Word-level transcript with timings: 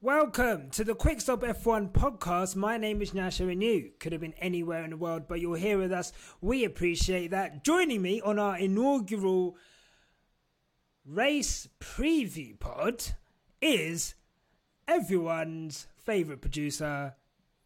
Welcome 0.00 0.70
to 0.70 0.84
the 0.84 0.94
Quick 0.94 1.20
Stop 1.20 1.40
F1 1.40 1.90
podcast. 1.90 2.54
My 2.54 2.76
name 2.76 3.02
is 3.02 3.10
Nyasha 3.10 3.50
and 3.50 3.60
you 3.60 3.90
could 3.98 4.12
have 4.12 4.20
been 4.20 4.34
anywhere 4.34 4.84
in 4.84 4.90
the 4.90 4.96
world, 4.96 5.24
but 5.26 5.40
you're 5.40 5.56
here 5.56 5.76
with 5.76 5.90
us. 5.90 6.12
We 6.40 6.64
appreciate 6.64 7.32
that. 7.32 7.64
Joining 7.64 8.00
me 8.00 8.20
on 8.20 8.38
our 8.38 8.56
inaugural 8.56 9.56
race 11.04 11.66
preview 11.80 12.56
pod 12.60 13.06
is 13.60 14.14
everyone's 14.86 15.88
favorite 15.96 16.42
producer, 16.42 17.16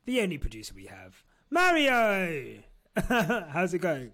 the 0.06 0.22
only 0.22 0.38
producer 0.38 0.72
we 0.74 0.86
have, 0.86 1.22
Mario. 1.50 2.62
How's 2.96 3.74
it 3.74 3.80
going? 3.80 4.12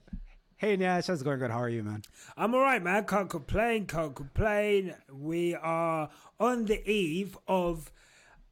Hey 0.56 0.76
Nash, 0.76 1.06
how's 1.06 1.20
it 1.20 1.24
going? 1.24 1.38
Good. 1.38 1.52
How 1.52 1.62
are 1.62 1.68
you, 1.68 1.84
man? 1.84 2.02
I'm 2.36 2.52
all 2.52 2.62
right, 2.62 2.82
man. 2.82 3.04
Can't 3.04 3.30
complain. 3.30 3.86
Can't 3.86 4.16
complain. 4.16 4.92
We 5.08 5.54
are 5.54 6.10
on 6.40 6.64
the 6.64 6.84
eve 6.90 7.38
of 7.46 7.92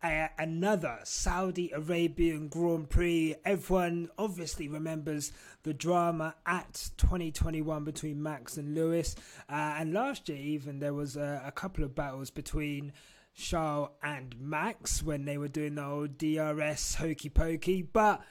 another 0.03 0.99
Saudi 1.05 1.71
Arabian 1.73 2.49
Grand 2.49 2.89
Prix. 2.91 3.35
Everyone 3.45 4.09
obviously 4.19 4.69
remembers 4.69 5.33
the 5.63 5.75
drama 5.75 6.35
at 6.45 6.91
2021 6.97 7.85
between 7.85 8.23
Max 8.23 8.57
and 8.57 8.75
Lewis. 8.75 9.17
Uh, 9.49 9.77
and 9.79 9.93
last 9.93 10.29
year, 10.29 10.39
even, 10.39 10.79
there 10.79 10.95
was 10.95 11.17
a, 11.17 11.53
couple 11.55 11.85
of 11.85 11.95
battles 11.95 12.31
between 12.31 12.93
Charles 13.35 13.91
and 14.03 14.35
Max 14.39 15.03
when 15.03 15.25
they 15.25 15.39
were 15.39 15.49
doing 15.49 15.75
the 15.75 15.85
old 15.85 16.19
DRS 16.19 16.97
hokey 16.97 17.29
pokey. 17.29 17.83
But 17.83 18.23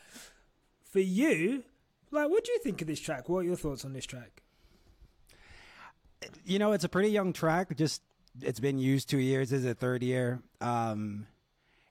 for 0.91 0.99
you, 0.99 1.63
like, 2.11 2.29
what 2.29 2.43
do 2.43 2.51
you 2.51 2.59
think 2.59 2.81
of 2.81 2.87
this 2.87 2.99
track? 2.99 3.27
What 3.27 3.39
are 3.39 3.43
your 3.43 3.55
thoughts 3.55 3.83
on 3.85 3.93
this 3.93 4.05
track? 4.05 4.41
You 6.45 6.59
know, 6.59 6.71
it's 6.71 6.83
a 6.83 6.89
pretty 6.89 7.09
young 7.09 7.33
track. 7.33 7.75
Just 7.75 8.01
it's 8.41 8.59
been 8.59 8.79
used 8.79 9.09
two 9.09 9.19
years. 9.19 9.51
Is 9.51 9.65
a 9.65 9.73
third 9.73 10.01
year. 10.01 10.41
Um, 10.61 11.27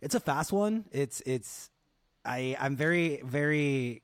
it's 0.04 0.14
a 0.14 0.20
fast 0.20 0.52
one. 0.52 0.84
It's 0.92 1.22
it's 1.24 1.70
I 2.24 2.56
I'm 2.60 2.76
very 2.76 3.20
very. 3.24 4.02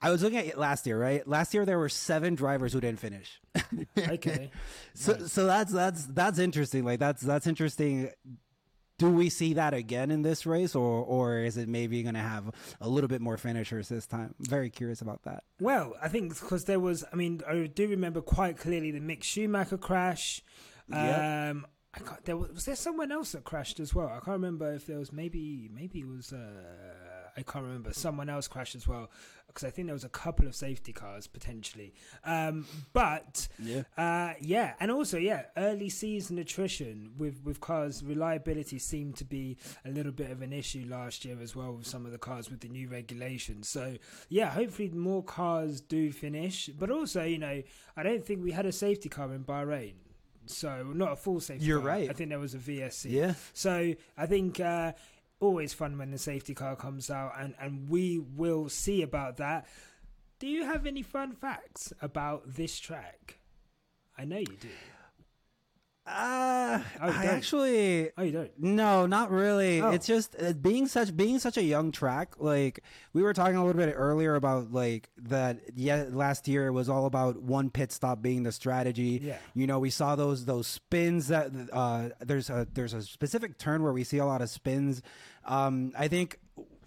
I 0.00 0.10
was 0.10 0.22
looking 0.22 0.38
at 0.38 0.46
it 0.46 0.58
last 0.58 0.86
year, 0.86 0.98
right? 0.98 1.26
Last 1.28 1.52
year 1.52 1.66
there 1.66 1.78
were 1.78 1.90
seven 1.90 2.34
drivers 2.34 2.72
who 2.72 2.80
didn't 2.80 3.00
finish. 3.00 3.40
Okay. 3.98 4.50
so 4.94 5.18
so 5.26 5.46
that's 5.46 5.72
that's 5.72 6.06
that's 6.06 6.38
interesting. 6.38 6.84
Like 6.84 6.98
that's 6.98 7.22
that's 7.22 7.46
interesting. 7.46 8.10
Do 8.98 9.10
we 9.10 9.28
see 9.28 9.54
that 9.54 9.74
again 9.74 10.10
in 10.10 10.22
this 10.22 10.46
race, 10.46 10.74
or 10.74 11.04
or 11.04 11.38
is 11.38 11.56
it 11.56 11.68
maybe 11.68 12.02
going 12.02 12.14
to 12.14 12.20
have 12.20 12.50
a 12.80 12.88
little 12.88 13.08
bit 13.08 13.20
more 13.20 13.36
finishers 13.36 13.88
this 13.88 14.06
time? 14.06 14.34
Very 14.40 14.70
curious 14.70 15.00
about 15.00 15.22
that. 15.22 15.44
Well, 15.60 15.94
I 16.02 16.08
think 16.08 16.30
because 16.30 16.64
there 16.64 16.80
was, 16.80 17.04
I 17.12 17.16
mean, 17.16 17.42
I 17.48 17.66
do 17.66 17.88
remember 17.88 18.20
quite 18.22 18.56
clearly 18.56 18.90
the 18.90 19.00
Mick 19.00 19.22
Schumacher 19.22 19.78
crash. 19.78 20.42
Yep. 20.90 21.50
Um, 21.50 21.66
I 21.94 22.00
can't, 22.00 22.24
there 22.26 22.36
was, 22.36 22.50
was 22.52 22.64
there 22.66 22.76
someone 22.76 23.10
else 23.10 23.32
that 23.32 23.44
crashed 23.44 23.80
as 23.80 23.94
well. 23.94 24.08
I 24.08 24.14
can't 24.20 24.28
remember 24.28 24.72
if 24.72 24.86
there 24.86 24.98
was 24.98 25.10
maybe 25.12 25.70
maybe 25.72 26.00
it 26.00 26.06
was 26.06 26.32
uh, 26.34 27.28
I 27.36 27.42
can't 27.42 27.64
remember 27.64 27.92
someone 27.94 28.28
else 28.28 28.46
crashed 28.46 28.74
as 28.74 28.86
well 28.86 29.10
because 29.46 29.64
I 29.64 29.70
think 29.70 29.86
there 29.86 29.94
was 29.94 30.04
a 30.04 30.10
couple 30.10 30.46
of 30.46 30.54
safety 30.54 30.92
cars 30.92 31.26
potentially. 31.26 31.94
Um, 32.24 32.66
but 32.92 33.48
Yeah. 33.58 33.84
uh, 33.96 34.34
yeah, 34.40 34.74
and 34.80 34.90
also 34.90 35.16
yeah, 35.16 35.44
early 35.56 35.88
season 35.88 36.38
attrition 36.38 37.12
with 37.16 37.42
with 37.42 37.58
cars 37.60 38.04
reliability 38.04 38.78
seemed 38.78 39.16
to 39.16 39.24
be 39.24 39.56
a 39.86 39.90
little 39.90 40.12
bit 40.12 40.30
of 40.30 40.42
an 40.42 40.52
issue 40.52 40.84
last 40.86 41.24
year 41.24 41.38
as 41.40 41.56
well 41.56 41.72
with 41.72 41.86
some 41.86 42.04
of 42.04 42.12
the 42.12 42.18
cars 42.18 42.50
with 42.50 42.60
the 42.60 42.68
new 42.68 42.88
regulations. 42.88 43.66
So 43.66 43.96
yeah, 44.28 44.50
hopefully 44.50 44.90
more 44.90 45.22
cars 45.24 45.80
do 45.80 46.12
finish, 46.12 46.66
but 46.78 46.90
also 46.90 47.24
you 47.24 47.38
know 47.38 47.62
I 47.96 48.02
don't 48.02 48.26
think 48.26 48.44
we 48.44 48.52
had 48.52 48.66
a 48.66 48.72
safety 48.72 49.08
car 49.08 49.32
in 49.32 49.44
Bahrain. 49.44 49.94
So 50.48 50.82
not 50.94 51.12
a 51.12 51.16
full 51.16 51.40
safety. 51.40 51.66
You're 51.66 51.80
car. 51.80 51.88
right. 51.88 52.10
I 52.10 52.12
think 52.12 52.30
there 52.30 52.38
was 52.38 52.54
a 52.54 52.58
VSC. 52.58 53.10
Yeah. 53.10 53.34
So 53.52 53.94
I 54.16 54.26
think 54.26 54.60
uh, 54.60 54.92
always 55.40 55.72
fun 55.74 55.98
when 55.98 56.10
the 56.10 56.18
safety 56.18 56.54
car 56.54 56.76
comes 56.76 57.10
out, 57.10 57.32
and 57.38 57.54
and 57.60 57.88
we 57.88 58.18
will 58.18 58.68
see 58.68 59.02
about 59.02 59.36
that. 59.38 59.66
Do 60.38 60.46
you 60.46 60.64
have 60.64 60.86
any 60.86 61.02
fun 61.02 61.32
facts 61.32 61.92
about 62.00 62.54
this 62.54 62.78
track? 62.78 63.38
I 64.16 64.24
know 64.24 64.38
you 64.38 64.56
do. 64.60 64.68
Uh, 66.08 66.80
Oh, 67.00 67.06
I 67.08 67.24
actually 67.26 68.10
Oh, 68.16 68.22
you 68.22 68.32
don't. 68.32 68.50
no, 68.58 69.06
not 69.06 69.30
really. 69.30 69.80
Oh. 69.80 69.90
It's 69.90 70.06
just 70.06 70.36
uh, 70.40 70.52
being 70.52 70.86
such 70.86 71.16
being 71.16 71.38
such 71.38 71.56
a 71.56 71.62
young 71.62 71.92
track. 71.92 72.34
Like 72.38 72.80
we 73.12 73.22
were 73.22 73.32
talking 73.32 73.56
a 73.56 73.64
little 73.64 73.80
bit 73.80 73.92
earlier 73.96 74.34
about 74.34 74.72
like 74.72 75.08
that. 75.18 75.60
Yeah, 75.74 76.06
last 76.10 76.46
year 76.48 76.66
it 76.68 76.72
was 76.72 76.88
all 76.88 77.06
about 77.06 77.40
one 77.42 77.70
pit 77.70 77.92
stop 77.92 78.22
being 78.22 78.42
the 78.42 78.52
strategy. 78.52 79.20
Yeah. 79.22 79.38
you 79.54 79.66
know, 79.66 79.78
we 79.78 79.90
saw 79.90 80.14
those 80.16 80.44
those 80.44 80.66
spins 80.66 81.28
that 81.28 81.50
uh, 81.72 82.10
there's 82.20 82.48
a 82.50 82.66
there's 82.72 82.94
a 82.94 83.02
specific 83.02 83.58
turn 83.58 83.82
where 83.82 83.92
we 83.92 84.04
see 84.04 84.18
a 84.18 84.26
lot 84.26 84.40
of 84.42 84.50
spins. 84.50 85.02
Um, 85.44 85.92
I 85.98 86.08
think 86.08 86.38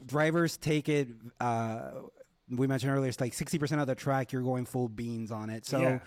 drivers 0.05 0.57
take 0.57 0.89
it. 0.89 1.07
Uh, 1.39 1.91
we 2.49 2.67
mentioned 2.67 2.91
earlier, 2.91 3.09
it's 3.09 3.19
like 3.21 3.33
sixty 3.33 3.57
percent 3.57 3.81
of 3.81 3.88
the 3.88 3.95
track 3.95 4.31
you're 4.31 4.41
going 4.41 4.65
full 4.65 4.88
beans 4.89 5.31
on 5.31 5.49
it. 5.49 5.65
So. 5.65 5.79
Yeah. 5.81 5.99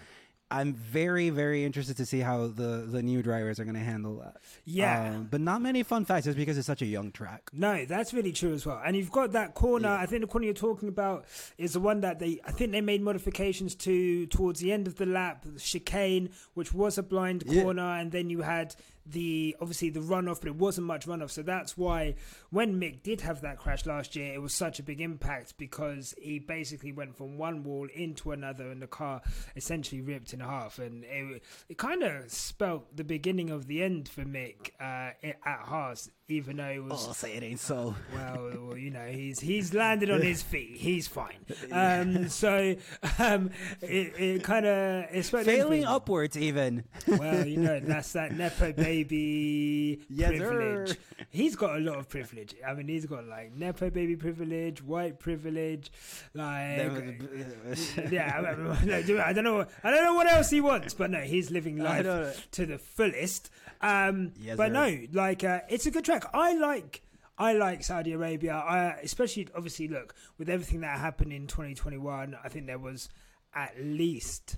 I'm 0.59 0.73
very, 0.75 1.31
very 1.31 1.65
interested 1.65 1.97
to 1.97 2.07
see 2.07 2.21
how 2.21 2.47
the, 2.47 2.87
the 2.89 3.03
new 3.03 3.23
drivers 3.23 3.59
are 3.59 3.65
going 3.65 3.75
to 3.75 3.81
handle 3.81 4.17
that. 4.21 4.37
Yeah. 4.65 5.11
Um, 5.15 5.29
but 5.31 5.41
not 5.41 5.61
many 5.63 5.83
fun 5.83 6.05
facts 6.05 6.25
just 6.27 6.37
because 6.37 6.57
it's 6.57 6.67
such 6.67 6.83
a 6.83 6.87
young 6.87 7.11
track. 7.11 7.51
No, 7.53 7.85
that's 7.85 8.15
really 8.15 8.33
true 8.33 8.53
as 8.55 8.65
well. 8.65 8.81
And 8.85 8.97
you've 8.97 9.11
got 9.11 9.33
that 9.33 9.55
corner. 9.55 9.89
Yeah. 9.89 10.01
I 10.01 10.07
think 10.07 10.21
the 10.23 10.27
corner 10.29 10.45
you're 10.45 10.55
talking 10.55 10.89
about 10.89 11.25
is 11.59 11.73
the 11.73 11.81
one 11.81 12.01
that 12.03 12.19
they. 12.19 12.41
I 12.47 12.53
think 12.53 12.73
they 12.73 12.81
made 12.81 13.03
modifications 13.03 13.75
to 13.77 14.27
towards 14.27 14.61
the 14.61 14.73
end 14.73 14.87
of 14.87 14.95
the 14.97 15.07
lap, 15.07 15.45
the 15.45 15.59
chicane, 15.59 16.31
which 16.55 16.73
was 16.73 16.99
a 16.99 17.03
blind 17.03 17.43
Yeah. 17.47 17.63
corner, 17.63 17.83
and 17.99 18.13
then 18.13 18.31
you 18.31 18.43
had 18.43 18.75
the 19.07 19.55
obviously 19.61 19.91
the 19.91 20.01
runoff, 20.01 20.41
but 20.41 20.49
it 20.49 20.57
wasn't 20.57 20.87
much 20.87 21.07
runoff. 21.07 21.31
So 21.31 21.43
that's 21.43 21.77
why 21.77 22.15
when 22.55 22.81
Mick 22.81 23.03
did 23.03 23.21
have 23.23 23.41
that 23.43 23.59
crash 23.59 23.85
last 23.85 24.15
year, 24.17 24.33
it 24.33 24.41
was 24.41 24.55
such 24.55 24.79
a 24.79 24.83
big 24.83 25.01
impact 25.01 25.59
because 25.59 26.15
he 26.17 26.39
basically 26.39 26.93
went 26.93 27.17
from 27.17 27.37
one 27.37 27.65
wall 27.65 27.89
into 27.95 28.31
another, 28.33 28.71
and 28.71 28.81
the 28.81 28.87
car 28.87 29.21
essentially 29.57 30.01
ripped 30.01 30.33
in 30.33 30.41
half, 30.41 30.79
and 30.79 31.05
it 31.05 31.43
it 31.69 31.79
kind 31.79 32.03
of 32.03 32.31
spelt 32.31 32.97
the 32.97 33.05
beginning 33.05 33.51
of 33.51 33.67
the 33.67 33.83
end 33.83 34.09
for 34.09 34.23
Mick 34.23 34.71
uh, 34.81 35.11
at 35.23 35.37
Haas, 35.45 36.09
even 36.29 36.57
though 36.57 36.69
it 36.69 36.83
was 36.83 37.07
Oh, 37.09 37.13
say 37.13 37.35
it 37.35 37.43
ain't 37.43 37.61
so. 37.61 37.95
well, 38.15 38.51
well, 38.69 38.77
you 38.77 38.91
know, 38.91 39.07
he's 39.07 39.41
he's 39.41 39.75
landed 39.75 40.11
on 40.11 40.23
his 40.23 40.43
feet. 40.43 40.77
He's 40.77 41.09
fine. 41.09 41.45
Um, 41.73 42.29
so 42.29 42.77
um, 43.19 43.51
it, 43.83 44.13
it 44.19 44.45
kind 44.45 44.65
of 44.67 45.07
Failing 45.25 45.85
upwards, 45.85 46.37
even. 46.37 46.85
Well, 47.07 47.47
you 47.47 47.57
know, 47.57 47.81
that's 47.81 48.13
that 48.13 48.33
nepo 48.37 48.73
baby 48.73 50.01
Yes, 50.09 50.31
privilege. 50.31 50.89
sir. 50.91 50.97
He's 51.31 51.57
got 51.57 51.77
a 51.77 51.81
lot 51.81 51.99
of 51.99 52.09
privilege. 52.09 52.44
I 52.67 52.75
mean, 52.75 52.89
he's 52.89 53.07
got 53.07 53.27
like 53.27 53.53
nepo 53.55 53.91
baby 53.91 54.17
privilege, 54.17 54.83
white 54.83 55.19
privilege, 55.19 55.91
like 56.35 56.79
yeah. 58.11 58.43
I, 58.45 58.55
mean, 58.55 59.21
I 59.21 59.33
don't 59.33 59.45
know. 59.45 59.67
I 59.83 59.91
don't 59.91 60.05
know 60.05 60.15
what 60.15 60.27
else 60.27 60.51
he 60.51 60.61
wants, 60.61 60.95
but 60.95 61.11
no, 61.11 61.21
he's 61.21 61.51
living 61.51 61.79
life 61.79 62.05
to 62.53 62.67
the 62.67 62.79
fullest. 62.79 63.51
Um, 63.81 64.33
Yes, 64.41 64.57
but 64.57 64.73
no, 64.73 64.99
like 65.13 65.45
uh, 65.45 65.61
it's 65.69 65.87
a 65.87 65.91
good 65.91 66.05
track. 66.05 66.25
I 66.35 66.55
like. 66.55 67.03
I 67.37 67.53
like 67.55 67.83
Saudi 67.83 68.13
Arabia. 68.13 68.55
I 68.55 68.99
especially 69.03 69.49
obviously 69.57 69.89
look 69.89 70.15
with 70.39 70.49
everything 70.49 70.83
that 70.83 70.99
happened 71.01 71.33
in 71.33 71.49
2021. 71.49 72.37
I 72.43 72.49
think 72.49 72.67
there 72.67 72.79
was 72.79 73.09
at 73.55 73.73
least 73.81 74.57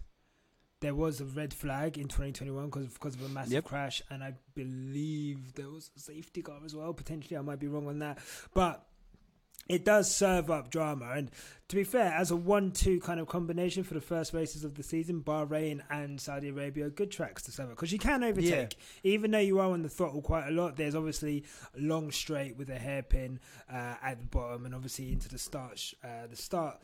there 0.80 0.94
was 0.94 1.20
a 1.20 1.24
red 1.24 1.54
flag 1.54 1.96
in 1.98 2.04
2021 2.08 2.66
because 2.66 2.86
because 2.92 3.14
of 3.14 3.22
a 3.22 3.28
massive 3.28 3.52
Yep. 3.54 3.64
crash, 3.64 4.02
and 4.10 4.22
I 4.22 4.34
believe 4.54 5.54
there 5.54 5.70
was 5.70 5.90
a 5.96 6.00
safety 6.00 6.42
car 6.42 6.58
as 6.64 6.74
well. 6.74 6.92
Potentially, 6.92 7.36
I 7.36 7.40
might 7.42 7.58
be 7.60 7.66
wrong 7.68 7.86
on 7.88 7.98
that, 8.00 8.18
but 8.54 8.86
it 9.68 9.84
does 9.84 10.14
serve 10.14 10.48
up 10.50 10.70
drama. 10.70 11.10
And 11.16 11.30
to 11.68 11.76
be 11.76 11.82
fair, 11.82 12.12
as 12.12 12.30
a 12.30 12.36
one-two 12.36 13.00
kind 13.00 13.18
of 13.18 13.26
combination 13.26 13.82
for 13.82 13.94
the 13.94 14.00
first 14.00 14.32
races 14.32 14.62
of 14.64 14.74
the 14.76 14.82
season, 14.84 15.22
Bahrain 15.22 15.80
and 15.90 16.20
Saudi 16.20 16.50
Arabia, 16.50 16.86
are 16.86 16.90
good 16.90 17.10
tracks 17.10 17.42
to 17.44 17.50
serve 17.52 17.70
up 17.70 17.76
because 17.76 17.90
you 17.90 17.98
can 17.98 18.22
overtake, 18.22 18.76
even 19.02 19.30
though 19.32 19.38
you 19.40 19.58
are 19.58 19.70
on 19.70 19.82
the 19.82 19.88
throttle 19.88 20.22
quite 20.22 20.46
a 20.46 20.52
lot. 20.52 20.76
There's 20.76 20.94
obviously 20.94 21.44
a 21.76 21.80
long 21.80 22.12
straight 22.12 22.56
with 22.56 22.68
a 22.70 22.78
hairpin 22.78 23.40
uh, 23.68 23.94
at 24.02 24.20
the 24.20 24.26
bottom, 24.26 24.66
and 24.66 24.74
obviously 24.74 25.10
into 25.10 25.28
the 25.28 25.38
start, 25.38 25.94
uh, 26.04 26.26
the 26.28 26.36
start. 26.36 26.78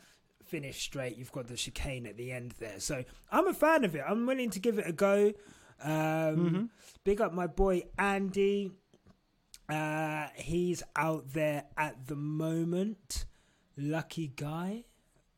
Finish 0.53 0.83
straight, 0.83 1.17
you've 1.17 1.31
got 1.31 1.47
the 1.47 1.55
chicane 1.55 2.05
at 2.05 2.15
the 2.15 2.31
end 2.31 2.53
there. 2.59 2.79
So 2.79 3.03
I'm 3.31 3.47
a 3.47 3.55
fan 3.55 3.83
of 3.85 3.95
it. 3.95 4.03
I'm 4.07 4.27
willing 4.27 4.51
to 4.51 4.59
give 4.59 4.77
it 4.77 4.85
a 4.87 4.91
go. 4.93 5.33
Um, 5.83 6.69
Big 7.03 7.19
up 7.21 7.33
my 7.33 7.47
boy 7.47 7.85
Andy. 7.97 8.69
Uh, 9.67 10.27
he's 10.35 10.83
out 10.95 11.33
there 11.33 11.63
at 11.75 12.05
the 12.05 12.15
moment. 12.15 13.25
Lucky 13.75 14.27
guy. 14.35 14.83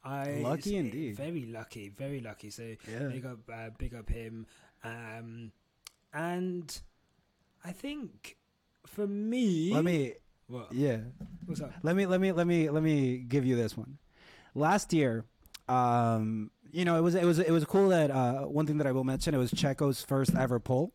I 0.04 0.40
Lucky 0.44 0.76
indeed. 0.76 1.16
Very 1.16 1.46
lucky, 1.46 1.88
very 1.98 2.20
lucky. 2.20 2.50
So 2.50 2.76
Yeah. 2.92 3.08
big 3.08 3.26
up, 3.26 3.40
uh, 3.50 3.70
big 3.78 3.96
up 3.96 4.10
him. 4.10 4.46
Um, 4.84 5.54
and 6.14 6.78
I 7.64 7.72
think 7.72 8.36
for 8.86 9.08
me, 9.08 9.74
Let 9.74 9.86
me, 9.86 10.16
what? 10.48 10.74
yeah. 10.74 10.98
What's 11.46 11.62
up? 11.62 11.72
Let 11.84 11.96
me, 11.96 12.06
let 12.06 12.20
me, 12.20 12.34
let 12.34 12.46
me, 12.46 12.70
let 12.70 12.84
me 12.84 13.20
give 13.20 13.46
you 13.46 13.56
this 13.56 13.78
one. 13.78 13.98
Last 14.56 14.94
year, 14.94 15.26
um, 15.68 16.50
you 16.72 16.86
know, 16.86 16.98
it 16.98 17.02
was, 17.02 17.14
it 17.16 17.26
was, 17.26 17.40
it 17.40 17.52
was 17.52 17.66
cool 17.66 17.90
that 17.90 18.10
uh, 18.10 18.42
one 18.44 18.66
thing 18.66 18.78
that 18.80 18.88
I 18.88 18.92
will 18.92 19.04
mention 19.04 19.34
it 19.36 19.38
was 19.38 19.52
Checo's 19.52 20.02
first 20.02 20.34
ever 20.36 20.60
pole. 20.60 20.94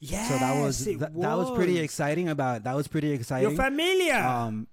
Yeah, 0.00 0.28
so 0.28 0.38
that 0.38 0.60
was, 0.62 0.86
it 0.86 1.00
that, 1.00 1.14
that 1.20 1.36
was 1.36 1.50
pretty 1.56 1.78
exciting. 1.80 2.28
About 2.28 2.62
that 2.64 2.76
was 2.76 2.86
pretty 2.86 3.10
exciting. 3.10 3.50
Your 3.50 3.60
familia. 3.60 4.18
Um, 4.18 4.68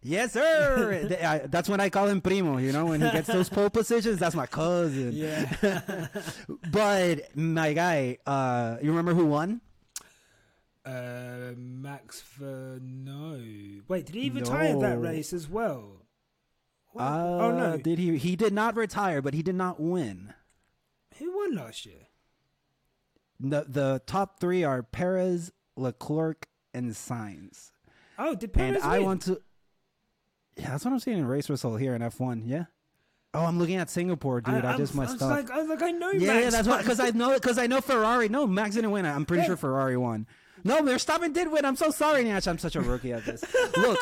yes, 0.00 0.32
sir. 0.32 1.08
That's 1.50 1.68
when 1.68 1.80
I 1.80 1.88
call 1.90 2.06
him 2.06 2.20
primo. 2.20 2.58
You 2.58 2.70
know, 2.70 2.86
when 2.86 3.00
he 3.00 3.10
gets 3.10 3.26
those 3.26 3.48
pole 3.48 3.68
positions, 3.68 4.20
that's 4.20 4.36
my 4.36 4.46
cousin. 4.46 5.10
yeah. 5.12 6.06
But 6.70 7.36
my 7.36 7.72
guy, 7.72 8.18
uh, 8.24 8.76
you 8.80 8.90
remember 8.90 9.12
who 9.14 9.26
won? 9.26 9.60
uh, 10.86 11.52
Max 11.56 12.22
no. 12.40 13.40
Wait, 13.88 14.06
did 14.06 14.14
he 14.14 14.30
retire 14.30 14.78
that 14.78 15.00
race 15.00 15.32
as 15.32 15.48
well? 15.48 15.99
Uh, 16.98 17.38
oh 17.40 17.56
no, 17.56 17.76
did 17.76 17.98
he? 17.98 18.16
He 18.18 18.34
did 18.36 18.52
not 18.52 18.76
retire, 18.76 19.22
but 19.22 19.34
he 19.34 19.42
did 19.42 19.54
not 19.54 19.78
win. 19.80 20.34
who 21.18 21.36
won 21.36 21.54
last 21.54 21.86
year? 21.86 22.08
The 23.38 23.64
the 23.68 24.02
top 24.06 24.40
three 24.40 24.64
are 24.64 24.82
Perez, 24.82 25.52
Leclerc, 25.76 26.46
and 26.74 26.90
Sainz. 26.92 27.70
Oh, 28.18 28.34
did 28.34 28.52
Perez 28.52 28.74
And 28.74 28.82
Perez 28.82 28.96
I 28.96 28.98
want 29.00 29.22
to. 29.22 29.40
Yeah, 30.56 30.70
that's 30.72 30.84
what 30.84 30.92
I'm 30.92 30.98
seeing 30.98 31.18
in 31.18 31.26
race 31.26 31.48
result 31.48 31.80
here 31.80 31.94
in 31.94 32.02
F1. 32.02 32.42
Yeah. 32.44 32.64
Oh, 33.32 33.44
I'm 33.44 33.58
looking 33.60 33.76
at 33.76 33.88
Singapore, 33.88 34.40
dude. 34.40 34.64
I, 34.64 34.70
I'm- 34.70 34.78
just 34.78 34.94
I 34.94 34.98
messed 35.00 35.12
was 35.14 35.22
up. 35.22 35.30
Like, 35.30 35.50
I 35.50 35.60
was 35.60 35.68
like, 35.68 35.82
I 35.82 35.92
know. 35.92 36.10
yeah, 36.10 36.26
Max, 36.34 36.44
yeah, 36.44 36.50
that's 36.50 36.68
what 36.68 36.76
but- 36.78 36.82
because 36.84 37.00
I 37.00 37.10
know 37.10 37.32
because 37.34 37.58
I 37.58 37.66
know 37.68 37.80
Ferrari. 37.80 38.28
No, 38.28 38.46
Max 38.46 38.74
didn't 38.74 38.90
win. 38.90 39.06
I'm 39.06 39.24
pretty 39.24 39.42
Yeah. 39.42 39.46
sure 39.48 39.56
Ferrari 39.56 39.96
won. 39.96 40.26
No, 40.64 40.82
Verstappen 40.82 41.32
did 41.32 41.50
win. 41.50 41.64
I'm 41.64 41.76
so 41.76 41.90
sorry, 41.90 42.24
Nash. 42.24 42.46
I'm 42.46 42.58
such 42.58 42.76
a 42.76 42.80
rookie 42.82 43.12
at 43.14 43.24
this. 43.24 43.42
Look, 43.78 43.98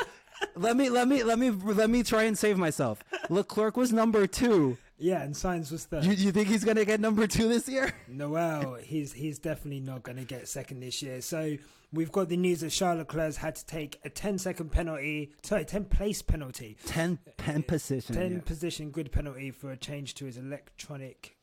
let 0.56 0.76
me 0.76 0.88
let 0.88 1.08
me 1.08 1.22
let 1.22 1.38
me 1.38 1.50
let 1.50 1.90
me 1.90 2.02
try 2.02 2.24
and 2.24 2.36
save 2.36 2.58
myself. 2.58 3.02
Leclerc 3.30 3.76
was 3.76 3.92
number 3.92 4.26
two. 4.26 4.76
Yeah, 5.00 5.22
and 5.22 5.34
Sainz 5.34 5.70
was 5.70 5.84
third. 5.84 6.04
You, 6.04 6.12
you 6.12 6.32
think 6.32 6.48
he's 6.48 6.64
gonna 6.64 6.84
get 6.84 7.00
number 7.00 7.26
two 7.26 7.48
this 7.48 7.68
year? 7.68 7.92
Noel, 8.08 8.74
he's 8.74 9.12
he's 9.12 9.38
definitely 9.38 9.80
not 9.80 10.02
going 10.02 10.18
to 10.18 10.24
get 10.24 10.48
second 10.48 10.80
this 10.80 11.02
year. 11.02 11.20
So 11.20 11.56
we've 11.92 12.12
got 12.12 12.28
the 12.28 12.36
news 12.36 12.60
that 12.60 12.70
Charles 12.70 12.98
Leclerc 12.98 13.36
had 13.36 13.56
to 13.56 13.66
take 13.66 14.00
a 14.04 14.10
10 14.10 14.38
second 14.38 14.70
penalty, 14.70 15.32
sorry, 15.42 15.64
10 15.64 15.86
place 15.86 16.22
penalty, 16.22 16.76
Ten 16.84 17.18
pen 17.36 17.64
uh, 17.66 17.70
position. 17.70 18.14
10 18.14 18.32
yeah. 18.32 18.40
position 18.40 18.90
grid 18.90 19.12
penalty 19.12 19.50
for 19.50 19.70
a 19.70 19.76
change 19.76 20.14
to 20.14 20.24
his 20.26 20.36
electronic 20.36 21.36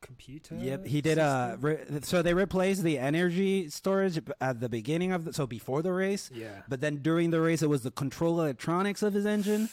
computer. 0.00 0.54
Yep, 0.56 0.86
he 0.86 1.00
did. 1.00 1.18
Uh, 1.18 1.56
re- 1.60 1.78
so 2.02 2.22
they 2.22 2.34
replaced 2.34 2.82
the 2.82 2.98
energy 2.98 3.68
storage 3.68 4.20
at 4.40 4.60
the 4.60 4.68
beginning 4.68 5.12
of 5.12 5.24
the 5.24 5.32
so 5.32 5.46
before 5.46 5.82
the 5.82 5.92
race, 5.92 6.30
yeah. 6.34 6.62
but 6.68 6.80
then 6.80 6.96
during 6.96 7.30
the 7.30 7.40
race 7.40 7.62
it 7.62 7.68
was 7.68 7.82
the 7.82 7.90
control 7.90 8.40
electronics 8.40 9.02
of 9.02 9.14
his 9.14 9.26
engine, 9.26 9.68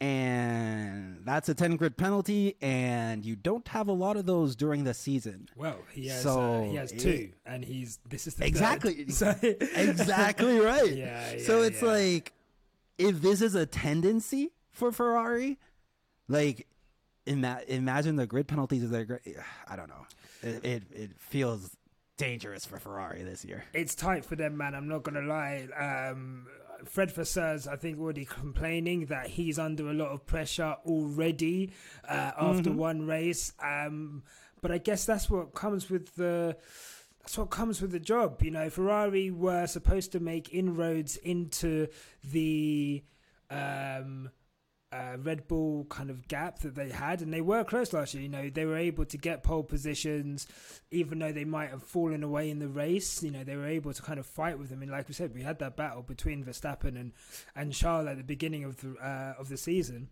and 0.00 1.20
that's 1.24 1.48
a 1.48 1.54
ten 1.54 1.76
grid 1.76 1.96
penalty, 1.96 2.56
and 2.60 3.24
you 3.24 3.36
don't 3.36 3.68
have 3.68 3.88
a 3.88 3.92
lot 3.92 4.16
of 4.16 4.26
those 4.26 4.56
during 4.56 4.84
the 4.84 4.94
season. 4.94 5.48
Well, 5.56 5.78
he 5.92 6.08
has 6.08 6.22
So, 6.22 6.40
uh, 6.40 6.62
he 6.64 6.76
has 6.76 6.92
it- 6.92 7.00
two, 7.00 7.30
and 7.46 7.64
he's 7.64 7.98
this 8.08 8.26
is 8.26 8.34
the. 8.34 8.46
Exactly. 8.46 9.06
So 9.10 9.34
exactly 9.42 10.58
right. 10.60 10.92
Yeah, 10.94 11.32
yeah 11.32 11.42
so 11.44 11.62
it's 11.62 11.82
yeah. 11.82 11.88
like 11.88 12.32
if 12.98 13.20
this 13.20 13.42
is 13.42 13.54
a 13.54 13.66
tendency 13.66 14.52
for 14.70 14.92
Ferrari, 14.92 15.58
like 16.28 16.66
ima- 17.30 17.62
imagine 17.68 18.16
the 18.16 18.26
grid 18.26 18.46
penalties 18.48 18.82
of 18.84 18.90
their 18.90 19.04
grid. 19.04 19.20
I 19.68 19.76
don't 19.76 19.88
know. 19.88 20.06
It, 20.42 20.64
it 20.64 20.82
it 20.92 21.10
feels 21.18 21.76
dangerous 22.16 22.66
for 22.66 22.78
Ferrari 22.78 23.22
this 23.22 23.44
year. 23.44 23.64
it's 23.72 23.94
tight 23.94 24.24
for 24.24 24.36
them, 24.36 24.56
man. 24.56 24.74
I'm 24.74 24.88
not 24.88 25.02
gonna 25.02 25.22
lie. 25.22 25.66
Um, 25.76 26.46
Fred 26.84 27.10
Vasseurs, 27.12 27.66
I 27.68 27.76
think, 27.76 27.98
already 27.98 28.24
complaining 28.24 29.06
that 29.06 29.26
he's 29.26 29.58
under 29.58 29.88
a 29.90 29.92
lot 29.92 30.08
of 30.08 30.24
pressure 30.26 30.76
already 30.86 31.72
uh, 32.08 32.32
after 32.38 32.70
Mhm. 32.70 32.76
one 32.76 33.06
race. 33.06 33.52
Um, 33.62 34.22
but 34.62 34.70
I 34.70 34.78
guess 34.78 35.04
that's 35.06 35.28
what 35.30 35.54
comes 35.54 35.90
with 35.90 36.14
the. 36.16 36.56
That's 37.20 37.36
what 37.36 37.50
comes 37.50 37.82
with 37.82 37.92
the 37.92 38.00
job, 38.00 38.42
you 38.42 38.50
know. 38.50 38.70
Ferrari 38.70 39.30
were 39.30 39.66
supposed 39.66 40.10
to 40.12 40.20
make 40.20 40.54
inroads 40.54 41.16
into 41.18 41.86
the 42.24 43.04
um, 43.50 44.30
uh, 44.92 45.16
Red 45.18 45.46
Bull 45.46 45.84
kind 45.84 46.10
of 46.10 46.26
gap 46.26 46.60
that 46.60 46.74
they 46.74 46.88
had, 46.88 47.22
and 47.22 47.32
they 47.32 47.40
were 47.40 47.62
close 47.62 47.92
last 47.92 48.14
year. 48.14 48.22
You 48.22 48.28
know, 48.28 48.50
they 48.50 48.64
were 48.64 48.76
able 48.76 49.04
to 49.04 49.16
get 49.16 49.42
pole 49.42 49.62
positions, 49.62 50.46
even 50.90 51.20
though 51.20 51.32
they 51.32 51.44
might 51.44 51.70
have 51.70 51.82
fallen 51.82 52.22
away 52.22 52.50
in 52.50 52.58
the 52.58 52.68
race. 52.68 53.22
You 53.22 53.30
know, 53.30 53.44
they 53.44 53.56
were 53.56 53.66
able 53.66 53.92
to 53.92 54.02
kind 54.02 54.18
of 54.18 54.26
fight 54.26 54.58
with 54.58 54.68
them. 54.70 54.82
And 54.82 54.90
like 54.90 55.06
we 55.06 55.14
said, 55.14 55.34
we 55.34 55.42
had 55.42 55.60
that 55.60 55.76
battle 55.76 56.02
between 56.02 56.44
Verstappen 56.44 57.00
and 57.00 57.12
and 57.54 57.72
Charles 57.72 58.08
at 58.08 58.16
the 58.16 58.24
beginning 58.24 58.64
of 58.64 58.80
the 58.80 58.96
uh, 58.96 59.34
of 59.38 59.48
the 59.48 59.56
season. 59.56 60.08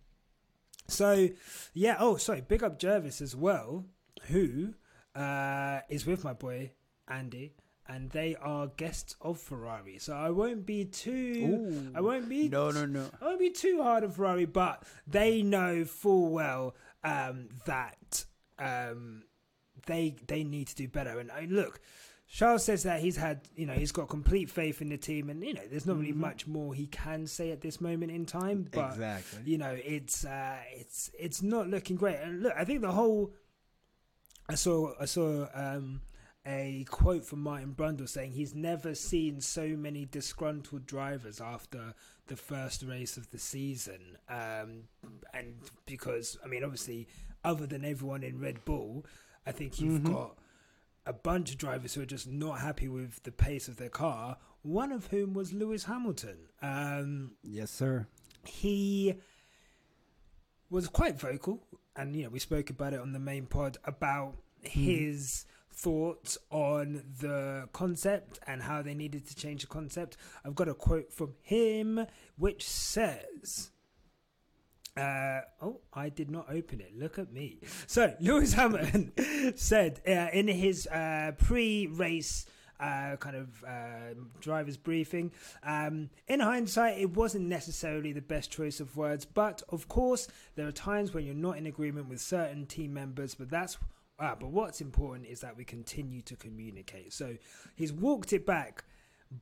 So, 0.86 1.28
yeah. 1.75 1.96
Oh, 1.98 2.16
sorry. 2.16 2.40
Big 2.40 2.62
up 2.62 2.78
Jervis 2.78 3.20
as 3.20 3.34
well, 3.34 3.84
who 4.28 4.75
uh, 5.14 5.80
is 5.88 6.06
with 6.06 6.25
my 6.25 6.32
boy 6.32 6.72
Andy, 7.08 7.54
and 7.88 8.11
they 8.11 8.37
are 8.37 8.67
guests 8.76 9.17
of 9.20 9.40
Ferrari. 9.40 9.99
So 9.99 10.14
I 10.14 10.31
won't 10.31 10.67
be 10.67 10.85
too. 10.85 11.90
I 11.94 12.00
won't 12.00 12.29
be 12.29 12.49
No, 12.49 12.70
no, 12.70 12.85
no. 12.87 13.06
I 13.20 13.25
won't 13.26 13.40
be 13.40 13.50
too 13.50 13.82
hard 13.82 14.05
on 14.05 14.11
Ferrari, 14.11 14.44
but 14.44 14.82
they 15.06 15.43
know 15.43 15.85
full 15.85 16.29
well 16.29 16.75
um, 17.02 17.49
that 17.67 18.25
um, 18.58 19.23
they 19.87 20.17
they 20.26 20.44
need 20.44 20.69
to 20.69 20.75
do 20.76 20.88
better. 20.88 21.19
And 21.19 21.31
I 21.31 21.46
look, 21.49 21.81
Charles 22.31 22.62
says 22.64 22.82
that 22.82 23.00
he's 23.00 23.17
had, 23.17 23.40
you 23.56 23.64
know, 23.64 23.73
he's 23.73 23.93
got 23.93 24.08
complete 24.08 24.50
faith 24.50 24.82
in 24.82 24.90
the 24.90 24.99
team, 24.99 25.31
and 25.31 25.43
you 25.43 25.55
know, 25.55 25.62
there's 25.70 25.87
not 25.87 25.96
really 25.96 26.12
Mhm. 26.12 26.17
much 26.17 26.46
more 26.46 26.75
he 26.75 26.87
can 26.88 27.26
say 27.26 27.52
at 27.52 27.62
this 27.62 27.81
moment 27.81 28.12
in 28.12 28.26
time. 28.26 28.69
But 28.70 28.90
exactly. 28.90 29.40
you 29.46 29.56
know, 29.56 29.75
it's 29.82 30.26
uh, 30.26 30.58
it's 30.75 31.11
it's 31.19 31.40
not 31.43 31.69
looking 31.69 31.96
great. 31.96 32.17
And 32.17 32.43
look, 32.43 32.52
I 32.55 32.64
think 32.67 32.82
the 32.82 32.93
whole 32.93 33.32
I 34.49 34.56
saw 34.56 34.93
I 35.00 35.06
saw 35.06 35.46
um, 35.55 36.02
a 36.49 36.85
quote 36.89 37.27
from 37.27 37.43
Martin 37.43 37.75
Brundle 37.77 38.09
saying 38.09 38.33
he's 38.33 38.55
never 38.55 38.95
seen 38.95 39.41
so 39.41 39.69
many 39.77 40.06
disgruntled 40.06 40.87
drivers 40.87 41.41
after 41.41 41.93
the 42.27 42.37
first 42.37 42.83
race 42.83 43.17
of 43.19 43.31
the 43.31 43.39
season. 43.39 44.17
Um, 44.29 44.85
and 45.35 45.56
because 45.85 46.39
I 46.43 46.49
mean, 46.49 46.65
obviously, 46.65 47.06
other 47.45 47.67
than 47.67 47.85
everyone 47.85 48.23
in 48.23 48.41
Red 48.41 48.65
Bull, 48.65 49.05
I 49.47 49.53
think 49.53 49.79
you've 49.81 50.00
Mhm. 50.03 50.12
got 50.12 50.39
a 51.05 51.12
bunch 51.12 51.50
of 51.53 51.59
drivers 51.59 51.95
who 51.95 52.00
are 52.03 52.06
just 52.06 52.27
not 52.27 52.61
happy 52.61 52.89
with 52.89 53.23
the 53.25 53.33
pace 53.33 53.69
of 53.69 53.77
their 53.77 53.91
car. 53.91 54.39
One 54.62 54.91
of 54.93 55.06
whom 55.09 55.35
was 55.35 55.53
Lewis 55.53 55.85
Hamilton. 55.85 56.49
Um, 56.62 57.37
Yes, 57.43 57.71
sir. 57.71 58.06
he 58.45 59.15
was 60.71 60.89
quite 60.89 61.19
vocal 61.19 61.67
and 61.97 62.15
you 62.15 62.25
know 62.25 62.29
we 62.31 62.39
spoke 62.39 62.69
about 62.71 62.93
it 62.93 63.00
on 63.00 63.12
the 63.12 63.19
main 63.19 63.47
pod 63.47 63.79
about 63.85 64.37
his 64.62 65.47
thoughts 65.78 66.36
on 66.50 67.04
the 67.20 67.69
concept 67.72 68.40
and 68.46 68.62
how 68.62 68.82
they 68.82 68.94
needed 68.94 69.26
to 69.26 69.36
change 69.36 69.62
the 69.62 69.66
concept 69.69 70.16
i've 70.44 70.54
got 70.54 70.69
a 70.69 70.75
quote 70.75 71.12
from 71.12 71.34
him 71.42 72.04
which 72.37 72.66
says 72.66 73.70
uh, 74.97 75.42
oh, 75.62 75.80
I 75.94 76.08
did 76.08 76.28
not 76.28 76.47
open 76.50 76.80
it. 76.80 76.90
Look 76.99 77.20
at 77.20 77.32
me. 77.32 77.61
So, 77.87 78.14
Lewis 78.18 78.54
Hamilton 78.54 79.12
said 79.54 80.00
uh, 80.04 80.26
in 80.32 80.49
his 80.49 80.88
uh, 80.88 81.32
pre 81.38 81.87
race 81.87 82.47
uh, 82.80 83.16
kind 83.16 83.37
of 83.37 83.64
uh, 83.66 84.14
driver's 84.40 84.76
briefing. 84.76 85.32
Um, 85.62 86.11
in 86.26 86.40
hindsight, 86.40 86.99
it 86.99 87.14
wasn't 87.16 87.47
necessarily 87.47 88.12
the 88.12 88.23
best 88.23 88.50
choice 88.50 88.80
of 88.80 88.97
words, 88.97 89.25
but 89.25 89.62
of 89.68 89.88
course, 89.88 90.28
there 90.54 90.66
are 90.66 90.73
times 90.73 91.12
when 91.12 91.25
you're 91.25 91.35
not 91.35 91.58
in 91.58 91.66
agreement 91.66 92.08
with 92.08 92.20
certain 92.20 92.66
team 92.66 92.94
members. 92.94 93.35
But 93.35 93.50
that's 93.50 93.78
ah, 94.18 94.37
but 94.38 94.50
what's 94.50 94.80
important 94.80 95.26
is 95.26 95.40
that 95.40 95.56
we 95.56 95.64
continue 95.64 96.22
to 96.22 96.37
communicate. 96.37 97.12
So 97.12 97.37
he's 97.75 97.92
walked 97.92 98.32
it 98.32 98.44
back, 98.44 98.84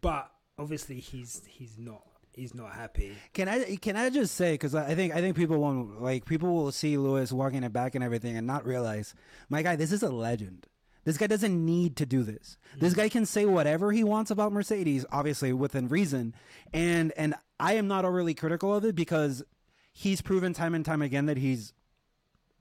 but 0.00 0.30
obviously 0.58 1.00
he's 1.00 1.42
he's 1.46 1.78
not 1.78 2.02
he's 2.32 2.54
not 2.54 2.72
happy. 2.72 3.12
Can 3.32 3.48
I 3.48 3.76
can 3.76 3.96
I 3.96 4.10
just 4.10 4.34
say 4.34 4.54
because 4.54 4.74
I 4.74 4.94
think 4.94 5.14
I 5.14 5.20
think 5.20 5.36
people 5.36 5.58
won't 5.58 6.02
like 6.02 6.24
people 6.24 6.54
will 6.54 6.72
see 6.72 6.96
Lewis 6.96 7.32
walking 7.32 7.64
it 7.64 7.72
back 7.72 7.94
and 7.94 8.04
everything 8.04 8.36
and 8.36 8.46
not 8.46 8.66
realize 8.66 9.14
my 9.48 9.62
guy 9.62 9.76
this 9.76 9.92
is 9.92 10.02
a 10.02 10.10
legend. 10.10 10.66
This 11.04 11.18
guy 11.18 11.28
doesn't 11.28 11.64
need 11.64 11.94
to 11.96 12.06
do 12.06 12.24
this. 12.24 12.58
This 12.80 12.92
guy 12.92 13.08
can 13.08 13.26
say 13.26 13.46
whatever 13.46 13.92
he 13.92 14.02
wants 14.02 14.32
about 14.32 14.52
Mercedes, 14.52 15.06
obviously 15.12 15.52
within 15.52 15.86
reason. 15.86 16.34
And 16.72 17.12
and 17.16 17.34
I 17.60 17.74
am 17.74 17.86
not 17.86 18.04
overly 18.04 18.34
critical 18.34 18.74
of 18.74 18.84
it 18.84 18.96
because 18.96 19.44
he's 19.92 20.20
proven 20.20 20.52
time 20.52 20.74
and 20.74 20.84
time 20.84 21.02
again 21.02 21.26
that 21.26 21.36
he's 21.36 21.72